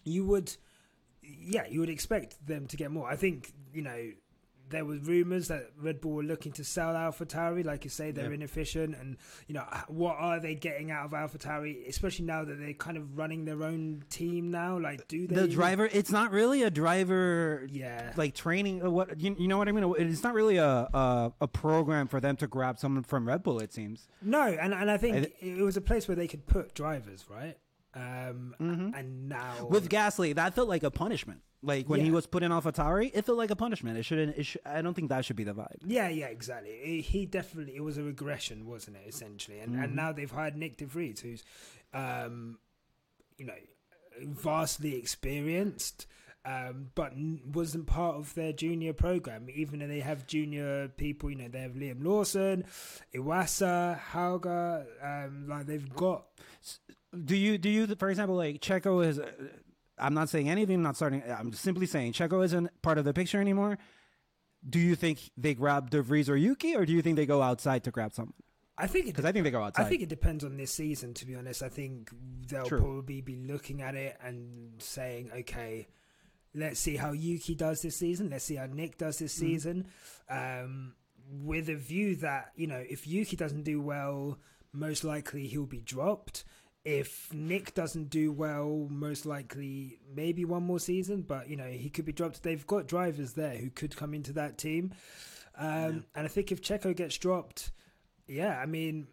you 0.04 0.26
would 0.26 0.56
yeah, 1.22 1.66
you 1.68 1.80
would 1.80 1.88
expect 1.88 2.44
them 2.46 2.66
to 2.66 2.76
get 2.76 2.90
more. 2.90 3.08
I 3.08 3.16
think, 3.16 3.52
you 3.72 3.82
know, 3.82 4.10
there 4.68 4.84
were 4.84 4.96
rumors 4.96 5.48
that 5.48 5.70
Red 5.78 6.00
Bull 6.00 6.12
were 6.12 6.22
looking 6.22 6.52
to 6.52 6.64
sell 6.64 6.94
AlphaTauri, 6.94 7.64
like 7.64 7.84
you 7.84 7.90
say, 7.90 8.10
they're 8.10 8.28
Yeah. 8.28 8.34
inefficient, 8.36 8.94
and 8.96 9.16
you 9.46 9.54
know 9.54 9.64
what 9.88 10.16
are 10.18 10.40
they 10.40 10.54
getting 10.54 10.90
out 10.90 11.04
of 11.06 11.10
AlphaTauri, 11.12 11.86
especially 11.88 12.24
now 12.24 12.44
that 12.44 12.58
they're 12.58 12.72
kind 12.72 12.96
of 12.96 13.18
running 13.18 13.44
their 13.44 13.62
own 13.62 14.02
team 14.08 14.50
now? 14.50 14.78
Like, 14.78 15.06
do 15.08 15.26
they? 15.26 15.34
The 15.34 15.48
driver, 15.48 15.88
it's 15.92 16.10
not 16.10 16.30
really 16.32 16.62
a 16.62 16.70
driver 16.70 17.66
yeah, 17.70 18.12
like 18.16 18.34
training. 18.34 18.82
uh, 18.82 18.90
What 18.90 19.20
you, 19.20 19.36
you 19.38 19.48
know 19.48 19.58
what 19.58 19.68
I 19.68 19.72
mean? 19.72 19.94
It's 19.98 20.22
not 20.22 20.34
really 20.34 20.56
a, 20.56 20.66
a 20.94 21.32
a 21.42 21.48
program 21.48 22.08
for 22.08 22.20
them 22.20 22.36
to 22.36 22.46
grab 22.46 22.78
someone 22.78 23.02
from 23.02 23.28
Red 23.28 23.42
Bull. 23.42 23.58
It 23.60 23.72
seems. 23.72 24.08
no, 24.22 24.42
and 24.42 24.72
and 24.72 24.90
I 24.90 24.96
think 24.96 25.16
I 25.16 25.20
thi- 25.24 25.58
it 25.60 25.62
was 25.62 25.76
a 25.76 25.80
place 25.82 26.08
where 26.08 26.16
they 26.16 26.28
could 26.28 26.46
put 26.46 26.74
drivers, 26.74 27.26
right? 27.28 27.58
Um, 27.94 28.54
and 28.58 29.28
now 29.28 29.52
Mm-hmm. 29.58 29.68
With 29.74 29.88
Gasly, 29.90 30.34
that 30.34 30.54
felt 30.54 30.68
like 30.68 30.82
a 30.82 30.90
punishment. 30.90 31.42
Like 31.64 31.88
when 31.88 32.00
he 32.00 32.10
was 32.10 32.26
put 32.26 32.42
in 32.42 32.50
AlphaTauri, 32.50 33.12
it 33.14 33.24
felt 33.24 33.38
like 33.38 33.50
a 33.52 33.56
punishment. 33.56 33.96
It 33.96 34.02
shouldn't. 34.04 34.36
It 34.36 34.44
should, 34.44 34.60
I 34.66 34.82
don't 34.82 34.94
think 34.94 35.10
that 35.10 35.24
should 35.24 35.36
be 35.36 35.44
the 35.44 35.54
vibe. 35.54 35.76
Yeah, 35.86 36.08
yeah, 36.08 36.26
exactly. 36.26 36.76
He- 36.82 37.00
He 37.02 37.26
definitely 37.26 37.76
it 37.76 37.84
was 37.84 37.98
a 37.98 38.02
regression, 38.02 38.66
wasn't 38.66 38.96
it? 38.96 39.04
Essentially, 39.06 39.60
and 39.60 39.72
Mm-hmm. 39.74 39.82
and 39.84 39.94
now 39.96 40.10
they've 40.12 40.30
hired 40.30 40.56
Nick 40.56 40.76
De 40.76 40.86
Vries, 40.86 41.20
who's, 41.20 41.44
um, 41.94 42.58
you 43.38 43.46
know, 43.46 43.54
vastly 44.20 44.96
experienced, 44.96 46.06
um, 46.44 46.88
but 46.96 47.12
n- 47.12 47.40
wasn't 47.52 47.86
part 47.86 48.16
of 48.16 48.34
their 48.34 48.52
junior 48.52 48.92
program. 48.92 49.46
Even 49.54 49.78
though 49.78 49.86
they 49.86 50.00
have 50.00 50.26
junior 50.26 50.88
people, 50.88 51.30
you 51.30 51.36
know, 51.36 51.48
they 51.48 51.60
have 51.60 51.74
Liam 51.74 52.04
Lawson, 52.04 52.64
Iwasa, 53.14 54.00
Hauger, 54.12 54.84
um, 55.02 55.46
like 55.48 55.66
they've 55.66 55.94
got. 55.94 56.24
Do 57.24 57.36
you 57.36 57.56
do 57.58 57.68
you 57.68 57.86
for 57.94 58.10
example 58.10 58.34
like 58.36 58.60
Checo 58.60 59.06
is? 59.06 59.18
Uh, 59.20 59.30
I'm 59.98 60.14
not 60.14 60.28
saying 60.28 60.48
anything. 60.48 60.76
I'm 60.76 60.82
not 60.82 60.96
starting. 60.96 61.22
I'm 61.28 61.52
simply 61.52 61.86
saying 61.86 62.12
Checo 62.14 62.44
isn't 62.44 62.70
part 62.82 62.98
of 62.98 63.04
the 63.04 63.12
picture 63.12 63.40
anymore. 63.40 63.78
Do 64.68 64.78
you 64.78 64.94
think 64.94 65.18
they 65.36 65.54
grab 65.54 65.90
De 65.90 66.02
Vries 66.02 66.28
or 66.30 66.36
Yuki, 66.36 66.76
or 66.76 66.86
do 66.86 66.92
you 66.92 67.02
think 67.02 67.16
they 67.16 67.26
go 67.26 67.42
outside 67.42 67.84
to 67.84 67.90
grab 67.90 68.12
someone? 68.14 68.34
I 68.78 68.86
think 68.86 69.04
it 69.06 69.08
Because 69.10 69.24
I 69.24 69.32
think 69.32 69.44
they 69.44 69.50
go 69.50 69.62
outside. 69.62 69.84
I 69.84 69.88
think 69.88 70.02
it 70.02 70.08
depends 70.08 70.44
on 70.44 70.56
this 70.56 70.70
season, 70.70 71.14
to 71.14 71.26
be 71.26 71.34
honest. 71.34 71.62
I 71.62 71.68
think 71.68 72.10
they'll 72.48 72.64
True. 72.66 72.78
probably 72.80 73.20
be 73.20 73.36
looking 73.36 73.82
at 73.82 73.94
it 73.94 74.16
and 74.24 74.80
saying, 74.80 75.30
okay, 75.40 75.88
let's 76.54 76.80
see 76.80 76.96
how 76.96 77.12
Yuki 77.12 77.54
does 77.54 77.82
this 77.82 77.96
season. 77.96 78.30
Let's 78.30 78.44
see 78.44 78.54
how 78.56 78.66
Nick 78.66 78.98
does 78.98 79.18
this 79.18 79.34
Mm-hmm. 79.36 79.46
season. 79.46 79.86
Um, 80.30 80.94
with 81.42 81.68
a 81.68 81.76
view 81.76 82.16
that, 82.16 82.52
you 82.56 82.66
know, 82.66 82.82
if 82.88 83.06
Yuki 83.06 83.36
doesn't 83.36 83.62
do 83.64 83.80
well, 83.80 84.38
most 84.72 85.04
likely 85.04 85.46
he'll 85.48 85.66
be 85.66 85.80
dropped. 85.80 86.44
If 86.84 87.32
Nick 87.32 87.74
doesn't 87.74 88.10
do 88.10 88.32
well, 88.32 88.88
most 88.90 89.24
likely 89.24 89.98
maybe 90.12 90.44
one 90.44 90.64
more 90.64 90.80
season, 90.80 91.22
but 91.22 91.48
you 91.48 91.56
know 91.56 91.68
he 91.68 91.88
could 91.88 92.04
be 92.04 92.12
dropped. 92.12 92.42
They've 92.42 92.66
got 92.66 92.88
drivers 92.88 93.34
there 93.34 93.56
who 93.56 93.70
could 93.70 93.96
come 93.96 94.14
into 94.14 94.32
that 94.32 94.58
team, 94.58 94.92
um, 95.56 96.04
and 96.14 96.24
I 96.24 96.28
think 96.28 96.50
if 96.50 96.60
Checo 96.60 96.94
gets 96.96 97.16
dropped, 97.18 97.70
yeah, 98.26 98.58
I 98.58 98.66
mean, 98.66 99.06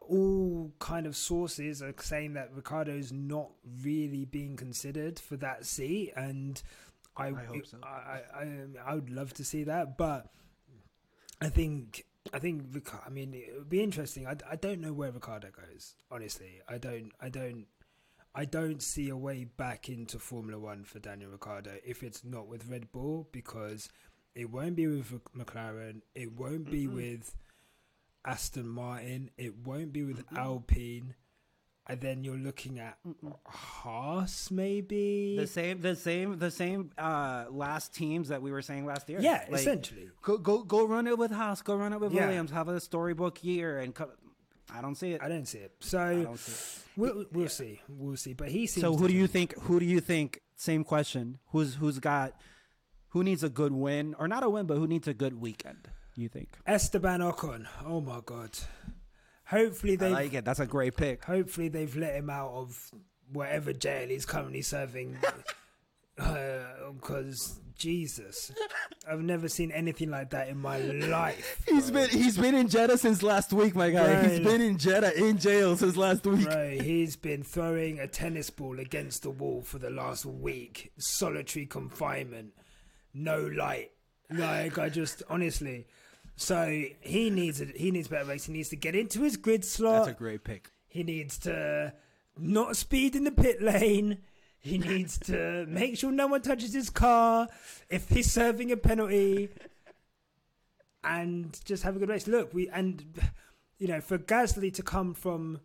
all 0.00 0.72
kind 0.78 1.06
of 1.06 1.16
sources 1.16 1.82
are 1.82 1.94
saying 2.00 2.34
that 2.34 2.52
Ricciardo's 2.54 3.12
not 3.12 3.50
really 3.82 4.24
being 4.24 4.56
considered 4.56 5.18
for 5.18 5.36
that 5.38 5.64
seat, 5.64 6.12
and 6.16 6.60
I 7.16 7.28
I 7.28 7.32
hope 7.32 7.66
so. 7.66 7.78
I, 7.82 8.20
I, 8.34 8.48
I 8.86 8.94
would 8.94 9.10
love 9.10 9.32
to 9.34 9.44
see 9.44 9.64
that, 9.64 9.96
but 9.96 10.26
I 11.40 11.48
think 11.48 12.04
I 12.32 12.38
think 12.38 12.64
Ric- 12.72 13.06
I 13.06 13.08
mean 13.08 13.34
it 13.34 13.52
would 13.56 13.68
be 13.68 13.82
interesting. 13.82 14.26
I, 14.26 14.36
I 14.50 14.56
don't 14.56 14.80
know 14.80 14.92
where 14.92 15.10
Ricciardo 15.10 15.48
goes. 15.50 15.94
Honestly, 16.10 16.60
I 16.68 16.78
don't 16.78 17.12
I 17.20 17.28
don't 17.28 17.66
I 18.34 18.44
don't 18.44 18.82
see 18.82 19.08
a 19.08 19.16
way 19.16 19.44
back 19.44 19.88
into 19.88 20.18
Formula 20.18 20.58
One 20.60 20.84
for 20.84 20.98
Daniel 20.98 21.30
Ricciardo 21.30 21.72
if 21.84 22.02
it's 22.02 22.24
not 22.24 22.46
with 22.46 22.68
Red 22.68 22.92
Bull 22.92 23.28
because 23.32 23.88
it 24.34 24.50
won't 24.50 24.76
be 24.76 24.86
with 24.86 25.20
McLaren. 25.36 26.02
It 26.14 26.32
won't 26.38 26.70
be 26.70 26.86
with 26.86 27.34
Aston 28.24 28.68
Martin. 28.68 29.30
It 29.36 29.66
won't 29.66 29.92
be 29.92 30.04
with 30.04 30.22
Alpine. 30.36 31.14
And 31.90 32.00
then 32.00 32.22
you're 32.24 32.36
looking 32.36 32.78
at 32.78 32.98
Haas, 33.46 34.50
maybe. 34.50 35.36
The 35.38 35.46
same, 35.46 35.80
the 35.80 35.96
same, 35.96 36.38
the 36.38 36.50
same 36.50 36.90
uh, 36.96 37.46
last 37.50 37.94
teams 37.94 38.28
that 38.28 38.40
we 38.42 38.52
were 38.52 38.62
saying 38.62 38.86
last 38.86 39.08
year. 39.08 39.20
yeah, 39.20 39.44
Like, 39.50 39.60
essentially. 39.60 40.08
Go, 40.22 40.38
go, 40.38 40.62
go! 40.62 40.86
Run 40.86 41.06
it 41.06 41.18
with 41.18 41.30
Haas. 41.32 41.62
Go 41.62 41.74
run 41.74 41.92
it 41.92 42.00
with 42.00 42.12
Yeah. 42.12 42.26
Williams. 42.26 42.50
Have 42.52 42.68
a 42.68 42.78
storybook 42.80 43.42
year, 43.42 43.78
and 43.78 43.94
co- 43.94 44.10
I 44.72 44.80
don't 44.80 44.94
see 44.94 45.12
it. 45.12 45.20
I 45.22 45.28
don't 45.28 45.46
see 45.46 45.58
it. 45.58 45.72
So 45.80 46.36
see 46.36 46.52
it. 46.52 46.84
we'll, 46.96 47.24
we'll 47.32 47.48
see. 47.48 47.80
We'll 47.88 48.16
see. 48.16 48.34
But 48.34 48.48
he 48.50 48.66
seems. 48.66 48.82
So 48.82 48.94
who 48.96 49.08
do 49.08 49.14
you 49.14 49.26
think? 49.26 49.58
Who 49.62 49.80
do 49.80 49.86
you 49.86 50.00
think? 50.00 50.40
Same 50.56 50.84
question. 50.84 51.38
Who's 51.48 51.74
who's 51.74 51.98
got? 51.98 52.34
Who 53.08 53.24
needs 53.24 53.42
a 53.42 53.48
good 53.48 53.72
win, 53.72 54.14
or 54.18 54.28
not 54.28 54.44
a 54.44 54.48
win, 54.48 54.66
but 54.66 54.76
who 54.76 54.86
needs 54.86 55.08
a 55.08 55.14
good 55.14 55.40
weekend? 55.40 55.88
You 56.14 56.28
think? 56.28 56.50
Esteban 56.66 57.20
Ocon. 57.20 57.66
Oh 57.84 58.00
my 58.00 58.20
god. 58.24 58.50
Hopefully 59.50 59.96
they. 59.96 60.10
like 60.10 60.32
it. 60.34 60.44
That's 60.44 60.60
a 60.60 60.66
great 60.66 60.96
pick. 60.96 61.24
Hopefully 61.24 61.68
they've 61.68 61.96
let 61.96 62.14
him 62.14 62.30
out 62.30 62.52
of 62.52 62.90
whatever 63.32 63.72
jail 63.72 64.08
he's 64.08 64.26
currently 64.26 64.62
serving. 64.62 65.18
Uh, 66.18 66.92
because 66.92 67.60
Jesus, 67.76 68.52
I've 69.10 69.22
never 69.22 69.48
seen 69.48 69.70
anything 69.70 70.10
like 70.10 70.30
that 70.30 70.48
in 70.48 70.58
my 70.58 70.78
life. 70.78 71.62
He's 71.66 71.90
bro. 71.90 72.02
been 72.02 72.10
he's 72.10 72.36
been 72.36 72.54
in 72.54 72.68
Jeddah 72.68 72.98
since 72.98 73.22
last 73.22 73.54
week, 73.54 73.74
my 73.74 73.88
guy. 73.88 74.28
He's 74.28 74.40
been 74.40 74.60
in 74.60 74.76
Jeddah 74.76 75.16
in 75.18 75.38
jail 75.38 75.78
since 75.78 75.96
last 75.96 76.26
week. 76.26 76.44
Bro, 76.44 76.76
he's 76.82 77.16
been 77.16 77.42
throwing 77.42 77.98
a 77.98 78.06
tennis 78.06 78.50
ball 78.50 78.78
against 78.78 79.22
the 79.22 79.30
wall 79.30 79.62
for 79.62 79.78
the 79.78 79.88
last 79.88 80.26
week. 80.26 80.92
Solitary 80.98 81.64
confinement, 81.64 82.52
no 83.14 83.46
light. 83.46 83.92
Like 84.30 84.76
I 84.76 84.90
just 84.90 85.22
honestly, 85.30 85.86
so 86.40 86.84
he 87.00 87.28
needs 87.28 87.60
a, 87.60 87.66
he 87.66 87.90
needs 87.90 88.08
better 88.08 88.24
race. 88.24 88.46
He 88.46 88.52
needs 88.54 88.70
to 88.70 88.76
get 88.76 88.94
into 88.94 89.20
his 89.20 89.36
grid 89.36 89.62
slot. 89.62 90.06
That's 90.06 90.16
a 90.16 90.18
great 90.18 90.42
pick. 90.42 90.70
He 90.88 91.02
needs 91.02 91.38
to 91.40 91.92
not 92.38 92.76
speed 92.76 93.14
in 93.14 93.24
the 93.24 93.30
pit 93.30 93.60
lane. 93.60 94.18
He 94.58 94.78
needs 94.78 95.18
to 95.26 95.66
make 95.68 95.98
sure 95.98 96.10
no 96.10 96.26
one 96.28 96.40
touches 96.40 96.72
his 96.72 96.88
car 96.88 97.48
if 97.90 98.08
he's 98.08 98.32
serving 98.32 98.72
a 98.72 98.78
penalty, 98.78 99.50
and 101.04 101.60
just 101.66 101.82
have 101.82 101.96
a 101.96 101.98
good 101.98 102.08
race. 102.08 102.26
Look, 102.26 102.54
we 102.54 102.70
and 102.70 103.04
you 103.78 103.88
know 103.88 104.00
for 104.00 104.16
Gasly 104.16 104.72
to 104.72 104.82
come 104.82 105.12
from 105.12 105.60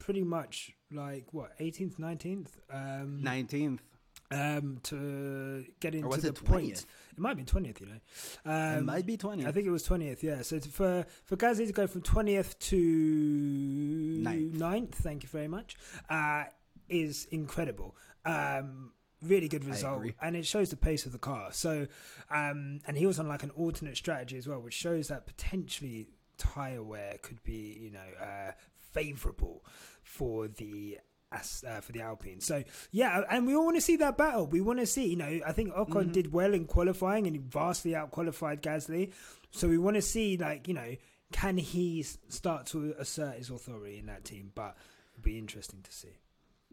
pretty 0.00 0.24
much 0.24 0.72
like 0.90 1.32
what 1.32 1.56
18th, 1.60 2.00
19th, 2.00 2.48
um, 2.72 3.22
Nineteenth. 3.22 3.80
Um, 4.30 4.78
to 4.84 5.64
get 5.80 5.94
into 5.94 6.08
the 6.22 6.32
point. 6.44 6.86
It 7.12 7.18
might 7.18 7.36
be 7.36 7.44
20th, 7.44 7.80
you 7.80 7.86
know. 7.86 8.00
Um, 8.50 8.78
it 8.78 8.84
might 8.84 9.06
be 9.06 9.16
twentieth. 9.16 9.48
I 9.48 9.52
think 9.52 9.66
it 9.66 9.70
was 9.70 9.82
twentieth. 9.84 10.22
Yeah. 10.24 10.42
So 10.42 10.58
to- 10.58 10.68
for 10.68 11.06
for 11.24 11.36
Gasly 11.36 11.66
to 11.66 11.72
go 11.72 11.86
from 11.86 12.02
twentieth 12.02 12.58
to 12.60 12.76
Ninth. 14.22 14.54
9th, 14.54 14.94
thank 14.94 15.22
you 15.22 15.28
very 15.28 15.48
much, 15.48 15.76
uh, 16.08 16.44
is 16.88 17.26
incredible. 17.30 17.96
Um, 18.24 18.92
really 19.22 19.48
good 19.48 19.64
result, 19.64 20.02
and 20.20 20.36
it 20.36 20.44
shows 20.46 20.70
the 20.70 20.76
pace 20.76 21.06
of 21.06 21.12
the 21.12 21.18
car. 21.18 21.52
So, 21.52 21.86
um, 22.30 22.80
and 22.86 22.96
he 22.96 23.06
was 23.06 23.18
on 23.18 23.28
like 23.28 23.42
an 23.42 23.50
alternate 23.50 23.96
strategy 23.96 24.36
as 24.36 24.46
well, 24.48 24.60
which 24.60 24.74
shows 24.74 25.08
that 25.08 25.26
potentially 25.26 26.08
tire 26.36 26.82
wear 26.82 27.16
could 27.22 27.42
be, 27.44 27.78
you 27.80 27.90
know, 27.90 28.08
uh, 28.20 28.52
favourable 28.92 29.64
for 30.02 30.48
the. 30.48 30.98
As, 31.34 31.64
uh, 31.68 31.80
for 31.80 31.92
the 31.92 32.00
Alpine, 32.00 32.40
so 32.40 32.62
yeah, 32.92 33.22
and 33.30 33.46
we 33.46 33.54
all 33.54 33.64
want 33.64 33.76
to 33.76 33.80
see 33.80 33.96
that 33.96 34.16
battle. 34.16 34.46
We 34.46 34.60
want 34.60 34.78
to 34.78 34.86
see, 34.86 35.06
you 35.08 35.16
know, 35.16 35.40
I 35.46 35.52
think 35.52 35.72
Ocon 35.74 36.12
did 36.12 36.32
well 36.32 36.54
in 36.54 36.66
qualifying 36.66 37.26
and 37.26 37.34
he 37.34 37.42
vastly 37.44 37.94
out 37.96 38.10
qualified 38.10 38.62
Gasly. 38.62 39.12
So 39.50 39.68
we 39.68 39.78
want 39.78 39.96
to 39.96 40.02
see, 40.02 40.36
like, 40.36 40.68
you 40.68 40.74
know, 40.74 40.96
can 41.32 41.56
he 41.58 42.02
start 42.28 42.66
to 42.66 42.94
assert 42.98 43.36
his 43.36 43.50
authority 43.50 43.98
in 43.98 44.06
that 44.06 44.24
team? 44.24 44.52
But 44.54 44.76
it'll 45.12 45.24
be 45.24 45.38
interesting 45.38 45.80
to 45.82 45.92
see. 45.92 46.16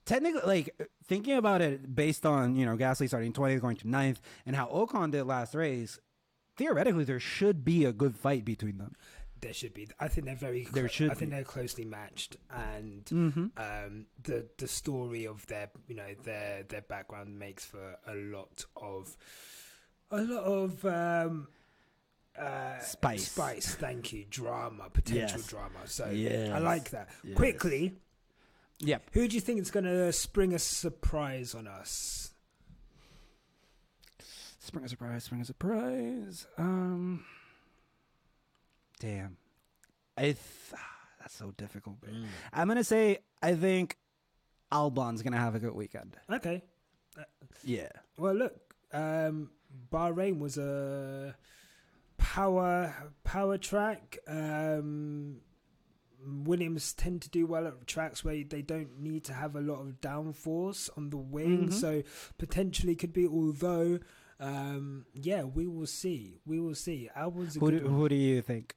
technically, 0.05 0.41
like 0.45 0.75
thinking 1.05 1.37
about 1.37 1.61
it 1.61 1.95
based 1.95 2.25
on 2.25 2.55
you 2.55 2.65
know 2.65 2.77
Gasly 2.77 3.07
starting 3.07 3.33
20th, 3.33 3.61
going 3.61 3.77
to 3.77 3.85
9th, 3.85 4.17
and 4.45 4.55
how 4.55 4.67
Ocon 4.67 5.11
did 5.11 5.23
last 5.23 5.55
race. 5.55 5.99
Theoretically, 6.57 7.05
there 7.05 7.19
should 7.19 7.63
be 7.63 7.85
a 7.85 7.93
good 7.93 8.15
fight 8.15 8.43
between 8.45 8.77
them. 8.77 8.93
There 9.41 9.53
should 9.53 9.73
be. 9.73 9.87
I 9.99 10.07
think 10.07 10.25
they're 10.27 10.35
very. 10.35 10.65
There 10.71 10.83
clo- 10.83 10.87
should 10.87 11.11
I 11.11 11.15
think 11.15 11.31
be. 11.31 11.35
they're 11.35 11.43
closely 11.43 11.83
matched, 11.85 12.37
and 12.51 13.03
Mm-hmm. 13.05 13.45
um, 13.57 14.05
the 14.23 14.47
the 14.57 14.67
story 14.67 15.25
of 15.27 15.45
their, 15.47 15.69
you 15.87 15.95
know, 15.95 16.13
their 16.23 16.63
their 16.63 16.81
background 16.83 17.37
makes 17.39 17.65
for 17.65 17.97
a 18.07 18.13
lot 18.15 18.65
of, 18.75 19.17
a 20.11 20.21
lot 20.21 20.43
of. 20.43 20.85
Um, 20.85 21.47
uh, 22.39 22.79
Spice. 22.79 23.29
spice. 23.31 23.75
Thank 23.75 24.13
you. 24.13 24.25
Drama, 24.29 24.89
potential 24.93 25.39
Yes. 25.39 25.47
drama. 25.47 25.79
So 25.85 26.05
I 26.05 26.59
like 26.59 26.91
that. 26.91 27.09
Yes. 27.23 27.35
Quickly, 27.35 27.95
Yep. 28.79 29.09
Who 29.13 29.27
do 29.27 29.35
you 29.35 29.41
think 29.41 29.59
is 29.59 29.69
going 29.69 29.83
to 29.83 30.11
spring 30.13 30.53
a 30.53 30.59
surprise 30.59 31.53
on 31.53 31.67
us? 31.67 32.31
Spring 34.59 34.85
a 34.85 34.89
surprise, 34.89 35.23
spring 35.25 35.41
a 35.41 35.45
surprise. 35.45 36.47
Um, 36.57 37.25
damn, 39.01 39.35
I 40.17 40.21
th- 40.23 40.37
that's 41.19 41.35
so 41.35 41.51
difficult. 41.57 41.99
babe. 42.01 42.13
I'm 42.53 42.67
gonna 42.67 42.83
say 42.83 43.17
I 43.41 43.55
think 43.55 43.97
Albon's 44.71 45.21
gonna 45.23 45.37
have 45.37 45.55
a 45.55 45.59
good 45.59 45.73
weekend. 45.75 46.15
Okay. 46.29 46.63
Yeah, 47.63 47.89
Well, 48.17 48.33
look, 48.35 48.73
um, 48.93 49.51
Bahrain 49.91 50.39
was 50.39 50.57
a 50.57 51.35
power 52.17 52.93
power 53.23 53.57
track. 53.57 54.17
Um, 54.27 55.41
Williams 56.23 56.93
tend 56.93 57.21
to 57.23 57.29
do 57.29 57.45
well 57.47 57.67
at 57.67 57.85
tracks 57.87 58.23
where 58.23 58.43
they 58.43 58.61
don't 58.61 58.99
need 58.99 59.23
to 59.25 59.33
have 59.33 59.55
a 59.55 59.61
lot 59.61 59.81
of 59.81 59.99
downforce 60.01 60.89
on 60.95 61.09
the 61.09 61.17
wing, 61.17 61.69
Mhm. 61.69 61.73
so 61.73 62.03
potentially 62.37 62.95
could 62.95 63.11
be. 63.13 63.27
Although, 63.27 63.99
um, 64.39 65.05
yeah, 65.13 65.43
we 65.43 65.65
will 65.67 65.87
see. 65.87 66.39
We 66.45 66.59
will 66.59 66.75
see. 66.75 67.09
Albon's 67.15 67.57
a 67.57 67.59
who 67.59 67.71
good 67.71 67.79
do, 67.83 67.85
one. 67.89 67.93
who 67.95 68.09
do 68.09 68.15
you 68.15 68.41
think? 68.41 68.75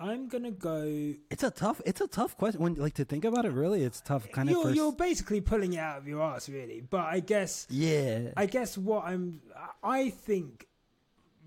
I'm 0.00 0.28
gonna 0.28 0.52
go. 0.52 0.84
It's 1.30 1.42
a 1.42 1.50
tough. 1.50 1.80
It's 1.84 2.00
a 2.00 2.06
tough 2.06 2.36
question. 2.36 2.60
When 2.62 2.74
like 2.74 2.94
to 2.94 3.04
think 3.04 3.24
about 3.24 3.44
it, 3.44 3.52
really, 3.52 3.82
it's 3.82 4.00
tough. 4.00 4.30
Kind 4.30 4.48
of 4.48 4.54
You're, 4.54 4.64
first. 4.64 4.76
you're 4.76 4.92
basically 4.92 5.40
pulling 5.40 5.72
it 5.72 5.78
out 5.78 5.98
of 5.98 6.06
your 6.06 6.22
ass, 6.22 6.48
really. 6.48 6.80
But 6.80 7.06
I 7.06 7.20
guess 7.20 7.66
yeah. 7.68 8.30
I 8.36 8.46
guess 8.46 8.78
what 8.78 9.04
I'm, 9.04 9.40
I 9.82 10.10
think, 10.10 10.68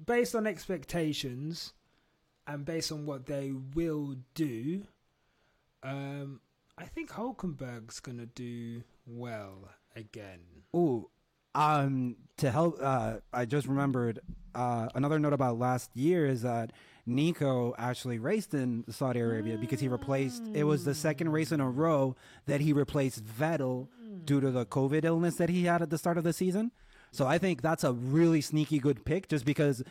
based 0.05 0.35
on 0.35 0.45
expectations, 0.47 1.71
and 2.45 2.65
based 2.65 2.91
on 2.91 3.05
what 3.05 3.25
they 3.25 3.53
will 3.73 4.17
do, 4.33 4.83
um, 5.81 6.41
I 6.77 6.85
think 6.85 7.11
Hulkenberg's 7.11 8.01
gonna 8.01 8.25
do 8.25 8.83
well 9.05 9.69
again. 9.95 10.39
Oh, 10.73 11.09
um, 11.55 12.17
to 12.37 12.51
help, 12.51 12.79
uh, 12.81 13.17
I 13.33 13.45
just 13.45 13.67
remembered 13.67 14.19
uh, 14.55 14.89
another 14.95 15.19
note 15.19 15.33
about 15.33 15.57
last 15.57 15.95
year 15.95 16.25
is 16.25 16.41
that 16.41 16.71
Nico 17.05 17.73
actually 17.77 18.19
raced 18.19 18.53
in 18.53 18.85
Saudi 18.89 19.19
Arabia 19.19 19.57
because 19.57 19.79
he 19.79 19.87
replaced. 19.87 20.43
It 20.53 20.63
was 20.63 20.85
the 20.85 20.95
second 20.95 21.27
mm. 21.27 21.33
race 21.33 21.51
in 21.51 21.59
a 21.59 21.69
row 21.69 22.15
that 22.45 22.61
he 22.61 22.73
replaced 22.73 23.25
Vettel 23.25 23.87
mm. 24.03 24.25
due 24.25 24.41
to 24.41 24.51
the 24.51 24.65
COVID 24.65 25.03
illness 25.03 25.35
that 25.35 25.49
he 25.49 25.65
had 25.65 25.81
at 25.81 25.89
the 25.89 25.97
start 25.97 26.17
of 26.17 26.23
the 26.23 26.33
season. 26.33 26.71
So 27.11 27.27
I 27.27 27.37
think 27.37 27.61
that's 27.61 27.83
a 27.83 27.91
really 27.91 28.41
sneaky 28.41 28.79
good 28.79 29.03
pick, 29.03 29.27
just 29.27 29.45
because 29.45 29.83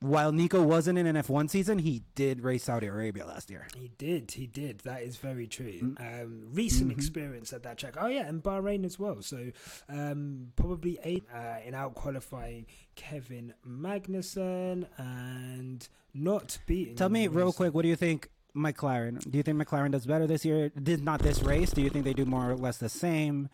while 0.00 0.32
Nico 0.32 0.62
wasn't 0.62 0.98
in 0.98 1.06
an 1.06 1.14
F1 1.16 1.50
season, 1.50 1.78
he 1.78 2.02
did 2.14 2.40
race 2.42 2.64
Saudi 2.64 2.86
Arabia 2.86 3.26
last 3.26 3.50
year. 3.50 3.66
He 3.76 3.90
did, 3.98 4.30
he 4.32 4.46
did. 4.46 4.80
That 4.80 5.02
is 5.02 5.16
very 5.16 5.46
true. 5.46 5.72
Mm. 5.80 6.22
Um, 6.22 6.42
recent 6.52 6.90
Mm-hmm. 6.90 6.98
experience 6.98 7.52
at 7.52 7.62
that 7.64 7.76
track. 7.78 7.96
Oh 8.00 8.06
yeah, 8.06 8.26
and 8.26 8.42
Bahrain 8.42 8.84
as 8.86 8.98
well. 8.98 9.20
So 9.22 9.50
um, 9.88 10.48
probably 10.56 10.98
eight 11.04 11.24
uh, 11.34 11.56
in 11.66 11.74
out 11.74 11.94
qualifying 11.94 12.66
Kevin 12.96 13.52
Magnussen 13.68 14.86
and 14.96 15.86
not 16.14 16.58
beating. 16.66 16.96
Tell 16.96 17.08
me 17.10 17.28
real 17.28 17.52
quick, 17.52 17.74
what 17.74 17.82
do 17.82 17.88
you 17.88 17.96
think 17.96 18.30
McLaren? 18.56 19.18
Do 19.30 19.36
you 19.36 19.42
think 19.42 19.58
McLaren 19.62 19.90
does 19.92 20.06
better 20.06 20.26
this 20.26 20.44
year? 20.44 20.70
Did 20.70 21.04
not 21.04 21.20
this 21.20 21.42
race? 21.42 21.70
Do 21.72 21.82
you 21.82 21.90
think 21.90 22.04
they 22.04 22.14
do 22.14 22.24
more 22.24 22.50
or 22.50 22.56
less 22.56 22.78
the 22.78 22.88
same? 22.88 23.48